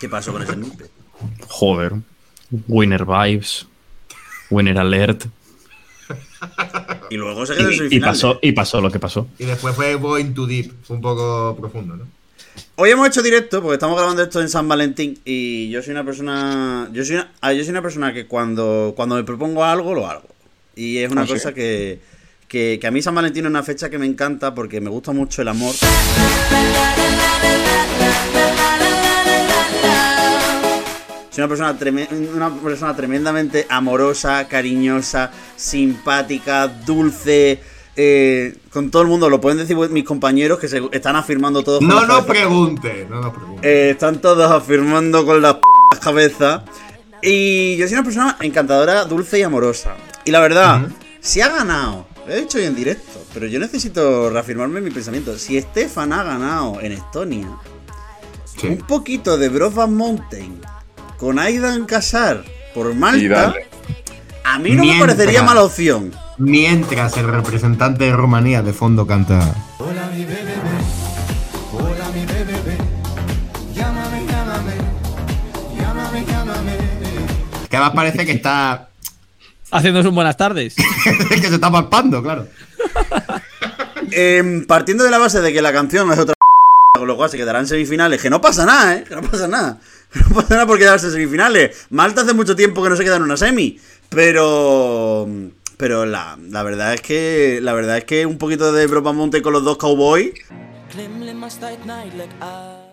¿Qué 0.00 0.08
pasó 0.08 0.32
con 0.32 0.42
ese 0.42 0.52
snippet? 0.54 0.90
Joder. 1.48 1.92
Winner 2.66 3.04
Vibes. 3.04 3.66
Winner 4.50 4.78
Alert. 4.78 5.26
Y 7.10 7.16
luego 7.16 7.46
se 7.46 7.54
quedó 7.54 7.66
en 7.68 7.70
Y, 7.70 7.74
y 7.74 7.78
semifinales. 7.78 8.16
pasó, 8.16 8.38
y 8.42 8.52
pasó 8.52 8.80
lo 8.80 8.90
que 8.90 8.98
pasó. 8.98 9.28
Y 9.38 9.44
después 9.44 9.76
fue 9.76 9.94
Going 9.94 10.32
Too 10.34 10.46
Deep, 10.46 10.72
fue 10.82 10.96
un 10.96 11.02
poco 11.02 11.56
profundo, 11.60 11.96
¿no? 11.96 12.04
Hoy 12.76 12.90
hemos 12.90 13.06
hecho 13.06 13.22
directo 13.22 13.60
porque 13.62 13.74
estamos 13.74 13.96
grabando 13.96 14.22
esto 14.22 14.40
en 14.40 14.48
San 14.48 14.66
Valentín 14.66 15.18
y 15.24 15.70
yo 15.70 15.82
soy 15.82 15.92
una 15.92 16.04
persona, 16.04 16.88
yo 16.92 17.04
soy 17.04 17.16
una, 17.16 17.30
ah, 17.42 17.52
yo 17.52 17.62
soy 17.62 17.70
una 17.70 17.82
persona 17.82 18.12
que 18.12 18.26
cuando, 18.26 18.94
cuando 18.96 19.14
me 19.16 19.22
propongo 19.22 19.62
algo 19.64 19.94
lo 19.94 20.06
hago 20.08 20.26
y 20.74 20.98
es 20.98 21.12
una 21.12 21.22
¿Ah, 21.22 21.26
sí? 21.26 21.34
cosa 21.34 21.52
que, 21.52 22.00
que, 22.48 22.78
que 22.80 22.86
a 22.86 22.90
mí 22.90 23.02
San 23.02 23.14
Valentín 23.14 23.44
es 23.44 23.50
una 23.50 23.62
fecha 23.62 23.88
que 23.90 23.98
me 23.98 24.06
encanta 24.06 24.54
porque 24.54 24.80
me 24.80 24.90
gusta 24.90 25.12
mucho 25.12 25.42
el 25.42 25.48
amor. 25.48 25.74
Soy 31.30 31.42
una 31.44 31.48
persona, 31.48 31.78
treme- 31.78 32.08
una 32.34 32.50
persona 32.54 32.94
tremendamente 32.96 33.66
amorosa, 33.68 34.46
cariñosa, 34.48 35.30
simpática, 35.56 36.66
dulce. 36.68 37.60
eh, 37.96 38.57
con 38.72 38.90
todo 38.90 39.02
el 39.02 39.09
mundo, 39.09 39.28
lo 39.28 39.40
pueden 39.40 39.59
decir 39.59 39.76
mis 39.90 40.05
compañeros 40.05 40.59
que 40.59 40.68
se 40.68 40.80
están 40.92 41.16
afirmando 41.16 41.62
todos. 41.62 41.82
No 41.82 42.07
nos 42.07 42.24
pregunte, 42.24 43.07
no 43.11 43.20
nos 43.20 43.34
pregunte. 43.34 43.68
Eh, 43.68 43.90
están 43.90 44.20
todos 44.20 44.50
afirmando 44.50 45.26
con 45.26 45.42
las 45.42 45.55
p 45.55 45.61
cabezas. 46.00 46.62
Y 47.22 47.76
yo 47.76 47.86
soy 47.86 47.94
una 47.94 48.05
persona 48.05 48.36
encantadora, 48.40 49.05
dulce 49.05 49.38
y 49.38 49.42
amorosa. 49.42 49.96
Y 50.24 50.30
la 50.30 50.40
verdad, 50.40 50.88
si 51.20 51.42
ha 51.42 51.48
ganado, 51.48 52.07
lo 52.26 52.32
he 52.32 52.40
dicho 52.40 52.57
hoy 52.59 52.64
en 52.64 52.74
directo, 52.76 53.22
pero 53.34 53.46
yo 53.46 53.59
necesito 53.61 54.30
reafirmarme 54.30 54.78
en 54.78 54.84
mi 54.84 54.90
pensamiento. 54.90 55.36
Si 55.36 55.61
Stefan 55.61 56.12
ha 56.14 56.22
ganado 56.22 56.80
en 56.80 56.92
Estonia, 56.92 57.48
Sí. 58.57 58.66
un 58.68 58.78
poquito 58.78 59.36
de 59.36 59.48
Brothers 59.50 59.90
Mountain 59.90 60.61
con 61.20 61.38
Aidan 61.38 61.84
Casar 61.84 62.42
por 62.74 62.94
Malta, 62.94 63.52
a 64.42 64.58
mí 64.58 64.72
no 64.72 64.84
me 64.84 64.98
parecería 64.98 65.42
mala 65.42 65.62
opción. 65.62 66.12
Mientras 66.38 67.14
el 67.18 67.28
representante 67.28 68.04
de 68.04 68.12
Rumanía 68.12 68.62
de 68.62 68.72
fondo 68.72 69.06
canta. 69.06 69.54
Hola 69.78 70.10
mi 70.14 70.24
bebé, 70.24 70.54
hola 71.74 72.08
mi 72.14 72.24
bebé, 72.24 72.78
llámame, 73.74 74.26
llámame, 74.26 74.72
llámame, 75.78 76.24
llámame. 76.26 76.76
Que 77.68 77.76
además 77.76 77.94
parece 77.94 78.24
que 78.24 78.32
está 78.32 78.88
Haciéndose 79.70 80.08
un 80.08 80.14
buenas 80.14 80.38
tardes. 80.38 80.74
que 81.30 81.42
se 81.42 81.54
está 81.54 81.70
palpando, 81.70 82.22
claro. 82.22 82.48
Em, 84.10 84.66
partiendo 84.66 85.04
de 85.04 85.10
la 85.10 85.18
base 85.18 85.42
de 85.42 85.52
que 85.52 85.60
la 85.60 85.72
canción 85.72 86.06
no 86.08 86.14
es 86.14 86.18
otra 86.18 86.34
con 86.98 87.06
lo 87.06 87.16
cual 87.16 87.28
se 87.28 87.36
quedarán 87.36 87.66
semifinales, 87.66 88.22
que 88.22 88.30
no 88.30 88.40
pasa 88.40 88.64
nada, 88.64 88.96
¿eh? 88.96 89.04
Que 89.04 89.14
no 89.14 89.22
pasa 89.22 89.46
nada. 89.46 89.78
No 90.28 90.34
pasa 90.34 90.54
nada 90.54 90.66
por 90.66 90.78
quedarse 90.78 91.06
en 91.06 91.12
semifinales. 91.12 91.86
Malta 91.90 92.22
hace 92.22 92.34
mucho 92.34 92.56
tiempo 92.56 92.82
que 92.82 92.90
no 92.90 92.96
se 92.96 93.04
queda 93.04 93.16
en 93.16 93.22
una 93.22 93.36
semi. 93.36 93.78
Pero. 94.08 95.28
Pero 95.76 96.04
la, 96.04 96.36
la 96.50 96.62
verdad 96.62 96.94
es 96.94 97.00
que. 97.00 97.61
La 97.62 97.72
verdad 97.72 97.98
es 97.98 98.04
que 98.04 98.26
un 98.26 98.38
poquito 98.38 98.72
de 98.72 98.86
Bropamonte 98.86 99.40
con 99.42 99.52
los 99.52 99.64
dos 99.64 99.76
cowboys. 99.78 100.32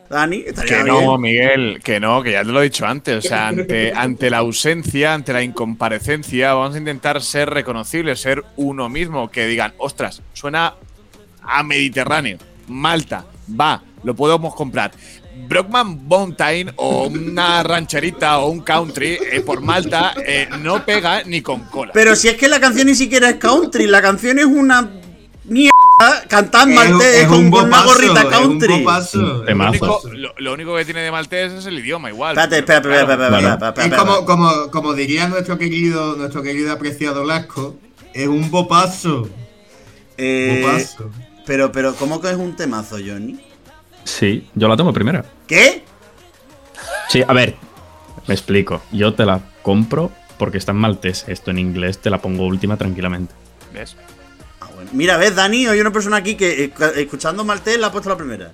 Dani, 0.09 0.43
Que 0.43 0.83
bien. 0.83 0.87
no, 0.87 1.17
Miguel, 1.17 1.81
que 1.83 1.99
no, 1.99 2.23
que 2.23 2.31
ya 2.31 2.43
te 2.43 2.51
lo 2.51 2.61
he 2.61 2.65
dicho 2.65 2.85
antes. 2.85 3.25
O 3.25 3.27
sea, 3.27 3.47
ante, 3.49 3.91
ante 3.95 4.29
la 4.29 4.37
ausencia, 4.37 5.13
ante 5.13 5.33
la 5.33 5.43
incomparecencia, 5.43 6.53
vamos 6.53 6.75
a 6.75 6.77
intentar 6.77 7.21
ser 7.21 7.49
reconocibles, 7.49 8.21
ser 8.21 8.43
uno 8.55 8.87
mismo. 8.87 9.29
Que 9.29 9.47
digan, 9.47 9.73
ostras, 9.79 10.21
suena 10.33 10.75
a 11.41 11.63
Mediterráneo, 11.63 12.37
Malta, 12.67 13.25
va, 13.59 13.83
lo 14.03 14.15
podemos 14.15 14.55
comprar. 14.55 14.91
Brockman 15.47 16.05
Mountain 16.07 16.71
o 16.77 17.07
una 17.07 17.63
rancherita 17.63 18.39
o 18.39 18.49
un 18.49 18.61
country 18.61 19.17
eh, 19.31 19.41
por 19.41 19.61
Malta 19.61 20.13
eh, 20.25 20.47
no 20.61 20.85
pega 20.85 21.23
ni 21.23 21.41
con 21.41 21.61
cola. 21.65 21.91
Pero 21.93 22.15
si 22.15 22.27
es 22.27 22.35
que 22.37 22.47
la 22.47 22.59
canción 22.59 22.87
ni 22.87 22.95
siquiera 22.95 23.29
es 23.29 23.35
country, 23.35 23.87
la 23.87 24.01
canción 24.01 24.39
es 24.39 24.45
una 24.45 24.89
mierda 25.45 25.71
cantada 26.27 26.65
en 26.65 26.75
maltés 26.75 27.27
con, 27.27 27.49
con 27.49 27.65
una 27.67 27.83
gorrita 27.85 28.27
country. 28.29 28.83
Lo 29.45 29.69
único, 29.69 30.01
lo- 30.13 30.33
lo 30.37 30.53
único 30.53 30.75
que 30.75 30.85
tiene 30.85 31.01
de 31.01 31.11
maltés 31.11 31.53
es 31.53 31.65
el 31.65 31.79
idioma, 31.79 32.09
igual. 32.09 32.37
Espérate, 32.37 32.57
espera, 32.59 32.79
espera, 33.01 33.13
espera, 33.27 33.53
espera, 33.69 33.85
Es 33.85 33.93
como, 33.93 34.25
como, 34.25 34.71
como 34.71 34.93
diría 34.93 35.27
nuestro 35.29 35.57
querido, 35.57 36.15
nuestro 36.17 36.43
querido 36.43 36.73
apreciado 36.73 37.23
Lasco, 37.23 37.75
es 38.13 38.27
un 38.27 38.51
bopazo. 38.51 39.29
Eh, 40.17 40.61
Bopazo. 40.65 41.11
pero, 41.45 41.71
pero, 41.71 41.95
¿cómo 41.95 42.19
que 42.19 42.29
es 42.31 42.35
un 42.35 42.55
temazo, 42.55 42.97
Johnny? 42.97 43.39
Sí, 44.07 44.47
yo 44.55 44.67
la 44.67 44.77
tomo 44.77 44.93
primera. 44.93 45.25
¿Qué? 45.47 45.83
Sí, 47.09 47.23
a 47.27 47.33
ver, 47.33 47.55
me 48.27 48.33
explico. 48.33 48.81
Yo 48.91 49.13
te 49.13 49.25
la 49.25 49.41
compro 49.61 50.11
porque 50.37 50.57
está 50.57 50.71
en 50.71 50.77
maltés. 50.77 51.25
Esto 51.27 51.51
en 51.51 51.59
inglés 51.59 51.99
te 51.99 52.09
la 52.09 52.19
pongo 52.19 52.45
última 52.45 52.77
tranquilamente. 52.77 53.33
¿Ves? 53.73 53.95
Ah, 54.61 54.67
bueno. 54.75 54.89
Mira, 54.93 55.17
ves, 55.17 55.35
Dani, 55.35 55.67
hay 55.67 55.79
una 55.81 55.91
persona 55.91 56.17
aquí 56.17 56.35
que 56.35 56.63
eh, 56.65 56.71
escuchando 56.95 57.43
maltés 57.43 57.77
la 57.79 57.87
ha 57.87 57.91
puesto 57.91 58.09
la 58.09 58.17
primera. 58.17 58.51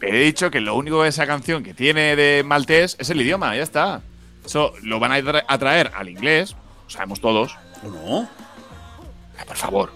He 0.00 0.18
dicho 0.20 0.50
que 0.50 0.60
lo 0.62 0.74
único 0.76 1.02
de 1.02 1.10
esa 1.10 1.26
canción 1.26 1.62
que 1.62 1.74
tiene 1.74 2.16
de 2.16 2.42
maltés 2.42 2.96
es 2.98 3.10
el 3.10 3.20
idioma, 3.20 3.54
ya 3.54 3.62
está. 3.62 4.00
Eso 4.46 4.72
lo 4.82 4.98
van 4.98 5.12
a 5.12 5.18
tra- 5.18 5.44
a 5.46 5.58
traer 5.58 5.92
al 5.94 6.08
inglés, 6.08 6.56
lo 6.84 6.90
sabemos 6.90 7.20
todos. 7.20 7.54
¿O 7.84 7.88
no? 7.88 8.22
Eh, 8.22 9.44
Por 9.46 9.56
favor, 9.56 9.92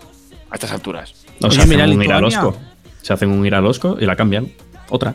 a 0.50 0.54
estas 0.56 0.72
alturas. 0.72 1.14
No, 1.40 1.50
se 1.50 1.58
hacen 1.62 1.70
mira 1.70 1.84
un 1.86 2.02
iralosco. 2.02 2.54
Se 3.00 3.12
hacen 3.14 3.30
un 3.30 3.46
iralosco 3.46 3.96
y 3.98 4.04
la 4.04 4.14
cambian. 4.14 4.50
Otra. 4.90 5.14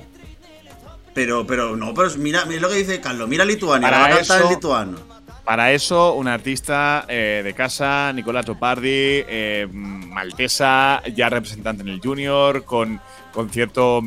Pero, 1.13 1.45
pero, 1.45 1.75
no, 1.75 1.93
pero 1.93 2.09
mira, 2.17 2.45
mira 2.45 2.61
lo 2.61 2.69
que 2.69 2.75
dice 2.75 3.01
Carlos. 3.01 3.27
Mira 3.27 3.43
Lituania, 3.45 3.87
Para 3.89 3.97
la 4.01 4.07
va 4.07 4.13
a 4.13 4.17
cantar 4.19 4.37
eso- 4.39 4.47
en 4.49 4.53
lituano. 4.55 4.97
Para 5.43 5.71
eso, 5.71 6.13
un 6.13 6.27
artista 6.27 7.05
eh, 7.07 7.41
de 7.43 7.53
casa, 7.55 8.13
Nicola 8.13 8.43
Topardi, 8.43 9.23
eh, 9.27 9.67
maltesa, 9.71 11.01
ya 11.15 11.27
representante 11.29 11.81
en 11.81 11.89
el 11.89 11.99
Junior, 11.99 12.63
con, 12.65 13.01
con 13.33 13.49
cierto. 13.49 14.01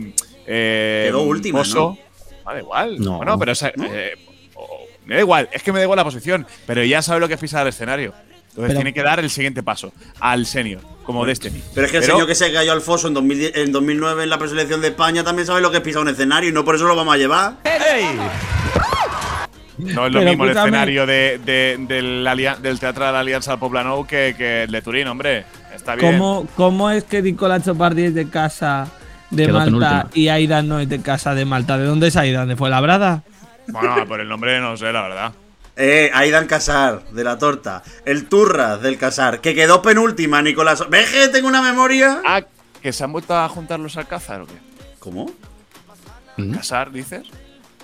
Eh, 0.47 1.07
Quedó 1.09 1.23
última, 1.23 1.59
pozo. 1.59 1.99
Ah, 2.45 2.55
da 2.55 2.61
igual. 2.61 3.01
No. 3.01 3.17
Bueno, 3.17 3.37
pero 3.41 3.53
esa- 3.53 3.69
eh, 3.71 4.13
oh, 4.55 4.85
me 5.05 5.17
da 5.17 5.21
igual, 5.21 5.49
es 5.53 5.63
que 5.65 5.73
me 5.73 5.79
da 5.81 5.85
igual 5.85 5.97
la 5.97 6.05
posición, 6.05 6.47
pero 6.67 6.85
ya 6.85 7.03
sabe 7.03 7.19
lo 7.19 7.27
que 7.27 7.35
es 7.35 7.41
pisar 7.41 7.63
el 7.63 7.69
escenario. 7.69 8.15
Entonces 8.53 8.69
Pero- 8.69 8.75
tiene 8.81 8.93
que 8.93 9.03
dar 9.03 9.19
el 9.21 9.31
siguiente 9.31 9.63
paso, 9.63 9.93
al 10.21 10.45
senior, 10.47 10.81
como 11.05 11.25
Destiny. 11.25 11.63
Pero 11.75 11.87
es 11.87 11.91
que 11.91 11.99
el 11.99 12.03
Pero- 12.03 12.15
señor 12.15 12.29
que 12.29 12.35
se 12.35 12.53
cayó 12.53 12.73
al 12.73 12.83
foso 12.83 13.09
en, 13.09 13.15
2010 13.15 13.53
en 13.57 13.73
2009 13.73 14.25
en 14.25 14.31
la 14.31 14.39
preselección 14.39 14.81
de 14.83 14.89
España 14.89 15.25
también 15.25 15.47
sabe 15.47 15.61
lo 15.63 15.71
que 15.71 15.79
es 15.79 15.83
pisar 15.83 16.03
un 16.03 16.09
escenario 16.09 16.51
y 16.51 16.53
no 16.53 16.65
por 16.65 16.75
eso 16.77 16.85
lo 16.87 16.95
vamos 16.95 17.15
a 17.15 17.17
llevar. 17.19 17.55
No 19.79 20.07
es 20.07 20.13
lo 20.13 20.19
Pero 20.21 20.31
mismo 20.31 20.45
el 20.45 20.51
escenario 20.51 21.07
de, 21.07 21.41
de- 21.45 21.77
del, 21.89 22.29
del 22.63 22.79
Teatro 22.79 23.07
de 23.07 23.13
la 23.13 23.21
Alianza 23.21 23.57
Poblenou 23.57 24.07
que, 24.07 24.35
que 24.37 24.65
el 24.65 24.71
de 24.71 24.83
Turín, 24.83 25.09
hombre. 25.09 25.45
Está 25.75 25.95
bien. 25.97 26.13
¿Cómo, 26.13 26.47
¿Cómo 26.55 26.91
es 26.91 27.05
que 27.05 27.23
Nicolás 27.23 27.65
Chopardi 27.65 28.05
es 28.05 28.15
de 28.15 28.29
casa 28.29 28.89
de 29.31 29.47
Quedó 29.47 29.59
Malta 29.59 30.09
y 30.15 30.29
Aidan 30.29 30.69
no 30.69 30.79
es 30.79 30.89
de 30.89 31.01
casa 31.01 31.35
de 31.35 31.47
Malta? 31.47 31.79
¿De 31.79 31.85
dónde 31.87 32.09
es 32.09 32.17
Aidan? 32.17 32.49
¿De 32.49 32.57
Fuenlabrada? 32.57 33.23
Bueno, 33.69 34.07
por 34.07 34.21
el 34.21 34.29
nombre 34.29 34.61
no 34.61 34.77
sé, 34.77 34.93
la 34.93 35.03
verdad. 35.03 35.33
Eh, 35.77 36.11
Aidan 36.13 36.47
Casar, 36.47 37.03
de 37.11 37.25
la 37.25 37.39
torta. 37.39 37.83
El 38.05 38.29
Turras, 38.29 38.83
del 38.83 38.99
Casar, 38.99 39.41
que 39.41 39.55
quedó 39.55 39.81
penúltima, 39.83 40.43
Nicolás. 40.43 40.85
¿Ves 40.91 41.11
que 41.11 41.29
tengo 41.29 41.49
una 41.49 41.63
memoria? 41.63 42.21
Ah, 42.27 42.43
¿que 42.83 42.93
se 42.93 43.05
han 43.05 43.13
vuelto 43.13 43.35
a 43.37 43.49
juntar 43.49 43.81
los 43.81 43.97
Alcázar 43.97 44.43
o 44.43 44.47
qué? 44.47 44.55
¿Cómo? 44.99 45.31
¿Mm? 46.37 46.55
¿Casar, 46.55 46.93
dices? 46.93 47.23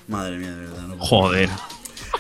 Madre 0.07 0.37
mía, 0.37 0.51
de 0.55 0.61
verdad. 0.67 0.83
No. 0.83 0.97
Joder. 0.99 1.49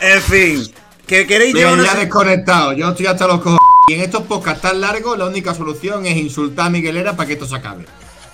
En 0.00 0.22
fin, 0.22 0.72
¿qué 1.06 1.26
queréis 1.26 1.52
Bien, 1.54 1.68
llevar 1.70 1.84
ya 1.84 1.92
una- 1.92 2.00
desconectado. 2.00 2.72
Yo 2.72 2.88
estoy 2.90 3.06
hasta 3.06 3.26
los 3.26 3.38
cojones. 3.38 3.58
Y 3.88 3.94
en 3.94 4.00
estos 4.02 4.22
podcasts 4.24 4.60
tan 4.62 4.80
largos, 4.80 5.16
la 5.18 5.26
única 5.26 5.54
solución 5.54 6.04
es 6.06 6.16
insultar 6.16 6.66
a 6.66 6.70
Miguelera 6.70 7.16
para 7.16 7.26
que 7.26 7.32
esto 7.34 7.46
se 7.46 7.56
acabe. 7.56 7.86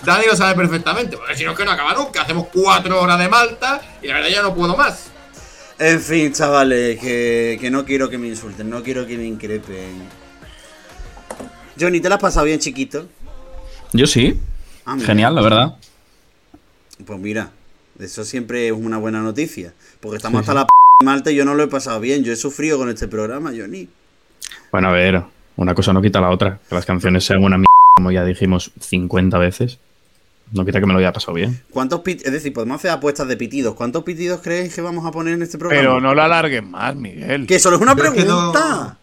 Dani 0.05 0.27
lo 0.27 0.37
sabe 0.37 0.55
perfectamente, 0.55 1.17
porque 1.17 1.37
si 1.37 1.45
no 1.45 1.53
es 1.53 1.57
que 1.57 1.65
no 1.65 1.71
acaba 1.71 1.95
nunca. 1.95 2.23
Hacemos 2.23 2.49
cuatro 2.53 3.01
horas 3.01 3.19
de 3.19 3.29
Malta 3.29 3.81
y 4.03 4.09
la 4.09 4.15
verdad 4.15 4.29
ya 4.29 4.43
no 4.43 4.55
puedo 4.55 4.77
más. 4.77 5.11
En 5.79 6.01
fin, 6.01 6.33
chavales, 6.33 7.01
que, 7.01 7.59
que 7.61 7.71
no 7.71 7.85
quiero 7.85 8.09
que 8.09 8.19
me 8.19 8.29
insulten, 8.29 8.71
no 8.71 8.83
quiero 8.83 9.07
que 9.07 9.17
me 9.17 9.25
increpen. 9.25 10.03
Johnny, 11.79 12.01
¿te 12.01 12.09
la 12.09 12.15
has 12.15 12.21
pasado 12.21 12.47
bien, 12.47 12.61
chiquito? 12.61 13.09
Yo 13.93 14.07
sí. 14.07 14.39
Ah. 14.85 14.97
Genial, 15.01 15.35
la 15.35 15.43
verdad. 15.43 15.77
Pues 17.05 17.19
mira, 17.19 17.51
eso 17.99 18.25
siempre 18.25 18.69
es 18.69 18.73
una 18.73 18.99
buena 18.99 19.21
noticia. 19.21 19.73
Porque 20.01 20.19
estamos 20.19 20.41
Sí, 20.41 20.43
hasta 20.43 20.55
la 20.55 20.65
p 20.65 20.71
Malta 21.05 21.33
y 21.33 21.37
yo 21.37 21.45
no 21.45 21.55
lo 21.55 21.65
he 21.65 21.69
pasado 21.69 22.01
bien. 22.01 22.23
Yo 22.23 22.33
he 22.33 22.37
sufrido 22.37 22.79
con 22.79 22.89
este 22.89 23.09
programa, 23.09 23.53
Johnny. 23.57 23.89
Bueno, 24.71 24.89
a 24.89 24.93
ver, 24.93 25.23
una 25.57 25.75
cosa 25.75 25.93
no 25.93 26.01
quita 26.01 26.21
la 26.21 26.31
otra. 26.31 26.61
Que 26.69 26.75
las 26.75 26.87
canciones 26.87 27.25
sean 27.25 27.43
una 27.43 27.57
mierda, 27.57 27.67
como 27.97 28.13
ya 28.13 28.25
dijimos 28.25 28.73
50 28.81 29.39
veces. 29.39 29.79
No 30.53 30.65
quita 30.65 30.79
que 30.79 30.87
me 30.87 30.93
lo 30.93 30.99
haya 31.01 31.13
pasado 31.13 31.35
bien. 31.35 31.61
¿Cuántos 31.71 32.01
pit- 32.01 32.23
Es 32.25 32.33
decir, 32.33 32.53
podemos 32.53 32.77
hacer 32.77 32.91
apuestas 32.93 33.27
de 33.27 33.37
pitidos. 33.37 33.75
¿Cuántos 33.75 34.05
pitidos 34.05 34.41
creéis 34.41 34.75
que 34.75 34.81
vamos 34.83 35.05
a 35.05 35.11
poner 35.11 35.35
en 35.35 35.43
este 35.43 35.59
programa? 35.59 35.81
Pero 35.83 36.01
no 36.01 36.15
lo 36.15 36.23
alargues 36.23 36.63
más, 36.63 36.95
Miguel. 36.95 37.47
Que 37.47 37.59
solo 37.59 37.77
es 37.77 37.83
una 37.83 37.97
Yo 37.97 38.05
es 38.05 38.11
que 38.13 38.21
no- 38.25 38.53
pregunta. 38.53 38.97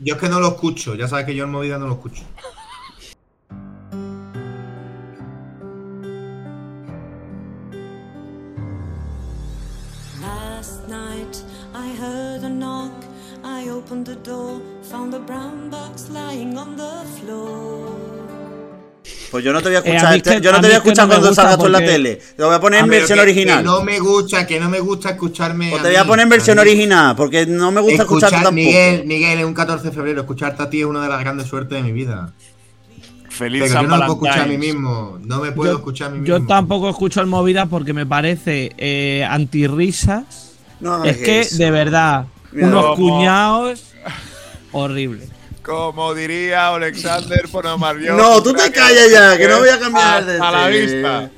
Yo 0.00 0.14
es 0.14 0.20
que 0.20 0.28
no 0.28 0.38
lo 0.40 0.48
escucho. 0.48 0.94
Ya 0.94 1.08
sabes 1.08 1.24
que 1.24 1.34
yo 1.34 1.44
en 1.44 1.50
movida 1.50 1.78
no 1.78 1.86
lo 1.86 1.94
escucho. 1.94 2.22
Last 10.20 10.88
night 10.88 11.42
I 11.74 11.88
heard 11.88 12.44
a 12.44 12.48
knock. 12.48 12.92
I 13.44 13.68
opened 13.68 14.06
the 14.06 14.16
door, 14.16 14.60
found 14.82 15.14
a 15.14 15.20
brown 15.20 15.70
box 15.70 16.10
lying 16.10 16.56
on 16.58 16.76
the 16.76 17.04
floor. 17.18 18.27
Pues 19.30 19.44
yo 19.44 19.52
no 19.52 19.60
te 19.60 19.68
voy 19.68 19.76
a 19.76 19.78
Eh, 19.80 19.82
a 19.98 20.14
escuchar, 20.14 20.36
que- 20.38 20.40
yo 20.44 20.52
no 20.52 20.60
te 20.60 20.66
voy 20.68 20.74
a 20.74 20.76
escuchar 20.78 21.06
no 21.06 21.14
cuando 21.14 21.34
salgas 21.34 21.58
tú 21.58 21.66
en 21.66 21.72
la 21.72 21.78
porque- 21.78 21.92
tele. 21.92 22.16
Te 22.16 22.34
lo 22.38 22.46
voy 22.46 22.56
a 22.56 22.60
poner 22.60 22.80
en 22.80 22.88
versión 22.90 23.16
que- 23.18 23.22
original. 23.22 23.58
Que 23.58 23.64
no 23.64 23.82
me 23.82 23.98
gusta, 24.00 24.46
que 24.46 24.58
no 24.60 24.68
me 24.70 24.80
gusta 24.80 25.10
escucharme. 25.10 25.72
O 25.74 25.76
a 25.78 25.82
te 25.82 25.88
voy 25.88 25.96
a 25.96 26.04
poner 26.04 26.22
en 26.24 26.28
versión 26.30 26.58
original, 26.58 27.14
porque 27.16 27.44
no 27.46 27.70
me 27.70 27.80
gusta 27.82 28.02
Escuchar, 28.04 28.28
escucharte 28.32 28.44
tampoco. 28.44 28.54
Miguel, 28.54 29.04
Miguel, 29.06 29.38
es 29.40 29.44
un 29.44 29.54
14 29.54 29.88
de 29.88 29.92
febrero. 29.94 30.20
Escucharte 30.22 30.62
a 30.62 30.70
ti 30.70 30.80
es 30.80 30.86
una 30.86 31.02
de 31.02 31.08
las 31.10 31.20
grandes 31.20 31.46
suertes 31.46 31.76
de 31.76 31.82
mi 31.82 31.92
vida. 31.92 32.32
Feliz 33.28 33.62
Pero 33.62 33.74
yo 33.74 33.80
San 33.80 33.88
no 33.88 33.96
me 33.98 34.06
puedo 34.06 34.12
escuchar 34.14 34.40
a 34.40 34.46
mí 34.46 34.58
mismo. 34.58 35.18
No 35.24 35.40
me 35.40 35.52
puedo 35.52 35.72
Yo, 35.72 35.78
escuchar 35.78 36.08
a 36.08 36.10
mí 36.12 36.26
yo 36.26 36.34
mismo. 36.36 36.48
tampoco 36.48 36.88
escucho 36.90 37.20
el 37.20 37.26
movida 37.26 37.66
porque 37.66 37.92
me 37.92 38.06
parece 38.06 38.72
eh, 38.78 39.24
antirrisas. 39.28 40.54
No 40.80 41.04
es 41.04 41.18
que, 41.18 41.40
eso. 41.40 41.56
de 41.58 41.70
verdad, 41.70 42.24
Mira, 42.50 42.66
unos 42.68 42.96
cuñados 42.96 43.82
horrible. 44.72 45.28
Como 45.68 46.14
diría 46.14 46.68
Alexander 46.68 47.42
Ponomaryov. 47.52 48.16
No, 48.16 48.42
tú 48.42 48.54
te 48.54 48.72
callas 48.72 49.10
ya, 49.12 49.36
que 49.36 49.46
no 49.46 49.58
voy 49.58 49.68
a 49.68 49.78
cambiar 49.78 50.24
de 50.24 50.38
A 50.40 50.50
la 50.50 50.64
tele. 50.64 50.80
vista. 50.80 51.30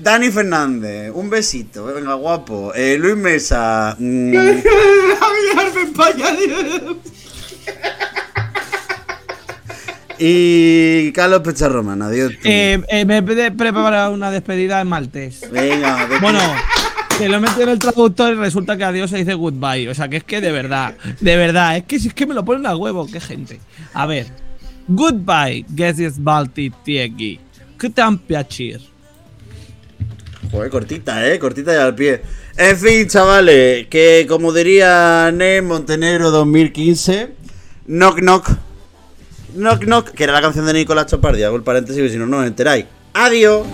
Dani 0.00 0.28
Fernández, 0.30 1.12
un 1.14 1.30
besito, 1.30 1.84
venga 1.84 2.14
guapo. 2.14 2.72
Eh, 2.74 2.96
Luis 2.98 3.14
Mesa, 3.14 3.94
mm, 3.96 4.30
Dios. 4.32 4.56
y 10.18 11.12
Carlos 11.12 11.40
Pecharroman, 11.42 12.02
adiós. 12.02 12.32
Eh, 12.42 12.82
eh, 12.88 13.04
me 13.04 13.18
he 13.18 13.50
preparado 13.52 14.12
una 14.12 14.32
despedida 14.32 14.80
en 14.80 14.88
maltés. 14.88 15.48
Venga. 15.50 16.08
Bueno, 16.20 16.40
que 17.20 17.28
lo 17.28 17.38
meto 17.38 17.60
en 17.60 17.68
el 17.68 17.78
traductor 17.78 18.32
y 18.32 18.36
resulta 18.36 18.78
que 18.78 18.84
adiós 18.84 19.10
se 19.10 19.18
dice 19.18 19.34
goodbye. 19.34 19.90
O 19.90 19.94
sea, 19.94 20.08
que 20.08 20.16
es 20.16 20.24
que 20.24 20.40
de 20.40 20.50
verdad, 20.50 20.94
de 21.20 21.36
verdad, 21.36 21.76
es 21.76 21.84
que 21.84 22.00
si 22.00 22.08
es 22.08 22.14
que 22.14 22.26
me 22.26 22.32
lo 22.32 22.44
ponen 22.46 22.64
a 22.66 22.74
huevo, 22.74 23.06
qué 23.06 23.20
gente. 23.20 23.60
A 23.92 24.06
ver. 24.06 24.26
Goodbye, 24.88 25.66
Gesies 25.76 26.22
Balti 26.22 26.70
Tiegi. 26.82 27.38
Que 27.78 27.90
tan 27.90 28.18
piacere. 28.18 28.80
Joder, 30.50 30.70
cortita, 30.70 31.30
eh, 31.30 31.38
cortita 31.38 31.74
y 31.74 31.76
al 31.76 31.94
pie. 31.94 32.22
En 32.56 32.76
fin, 32.78 33.06
chavales, 33.06 33.86
que 33.88 34.26
como 34.26 34.52
diría 34.52 35.30
Ne 35.32 35.60
Montenegro 35.60 36.30
2015, 36.30 37.34
knock 37.86 38.20
knock. 38.20 38.50
Knock 39.54 39.84
knock, 39.84 40.10
que 40.12 40.24
era 40.24 40.32
la 40.32 40.40
canción 40.40 40.64
de 40.64 40.72
Nicolás 40.72 41.06
Chopardi, 41.06 41.42
hago 41.42 41.56
el 41.56 41.62
paréntesis, 41.62 42.10
si 42.10 42.16
no, 42.16 42.26
no 42.26 42.38
os 42.38 42.46
enteráis. 42.46 42.86
Adiós. 43.12 43.66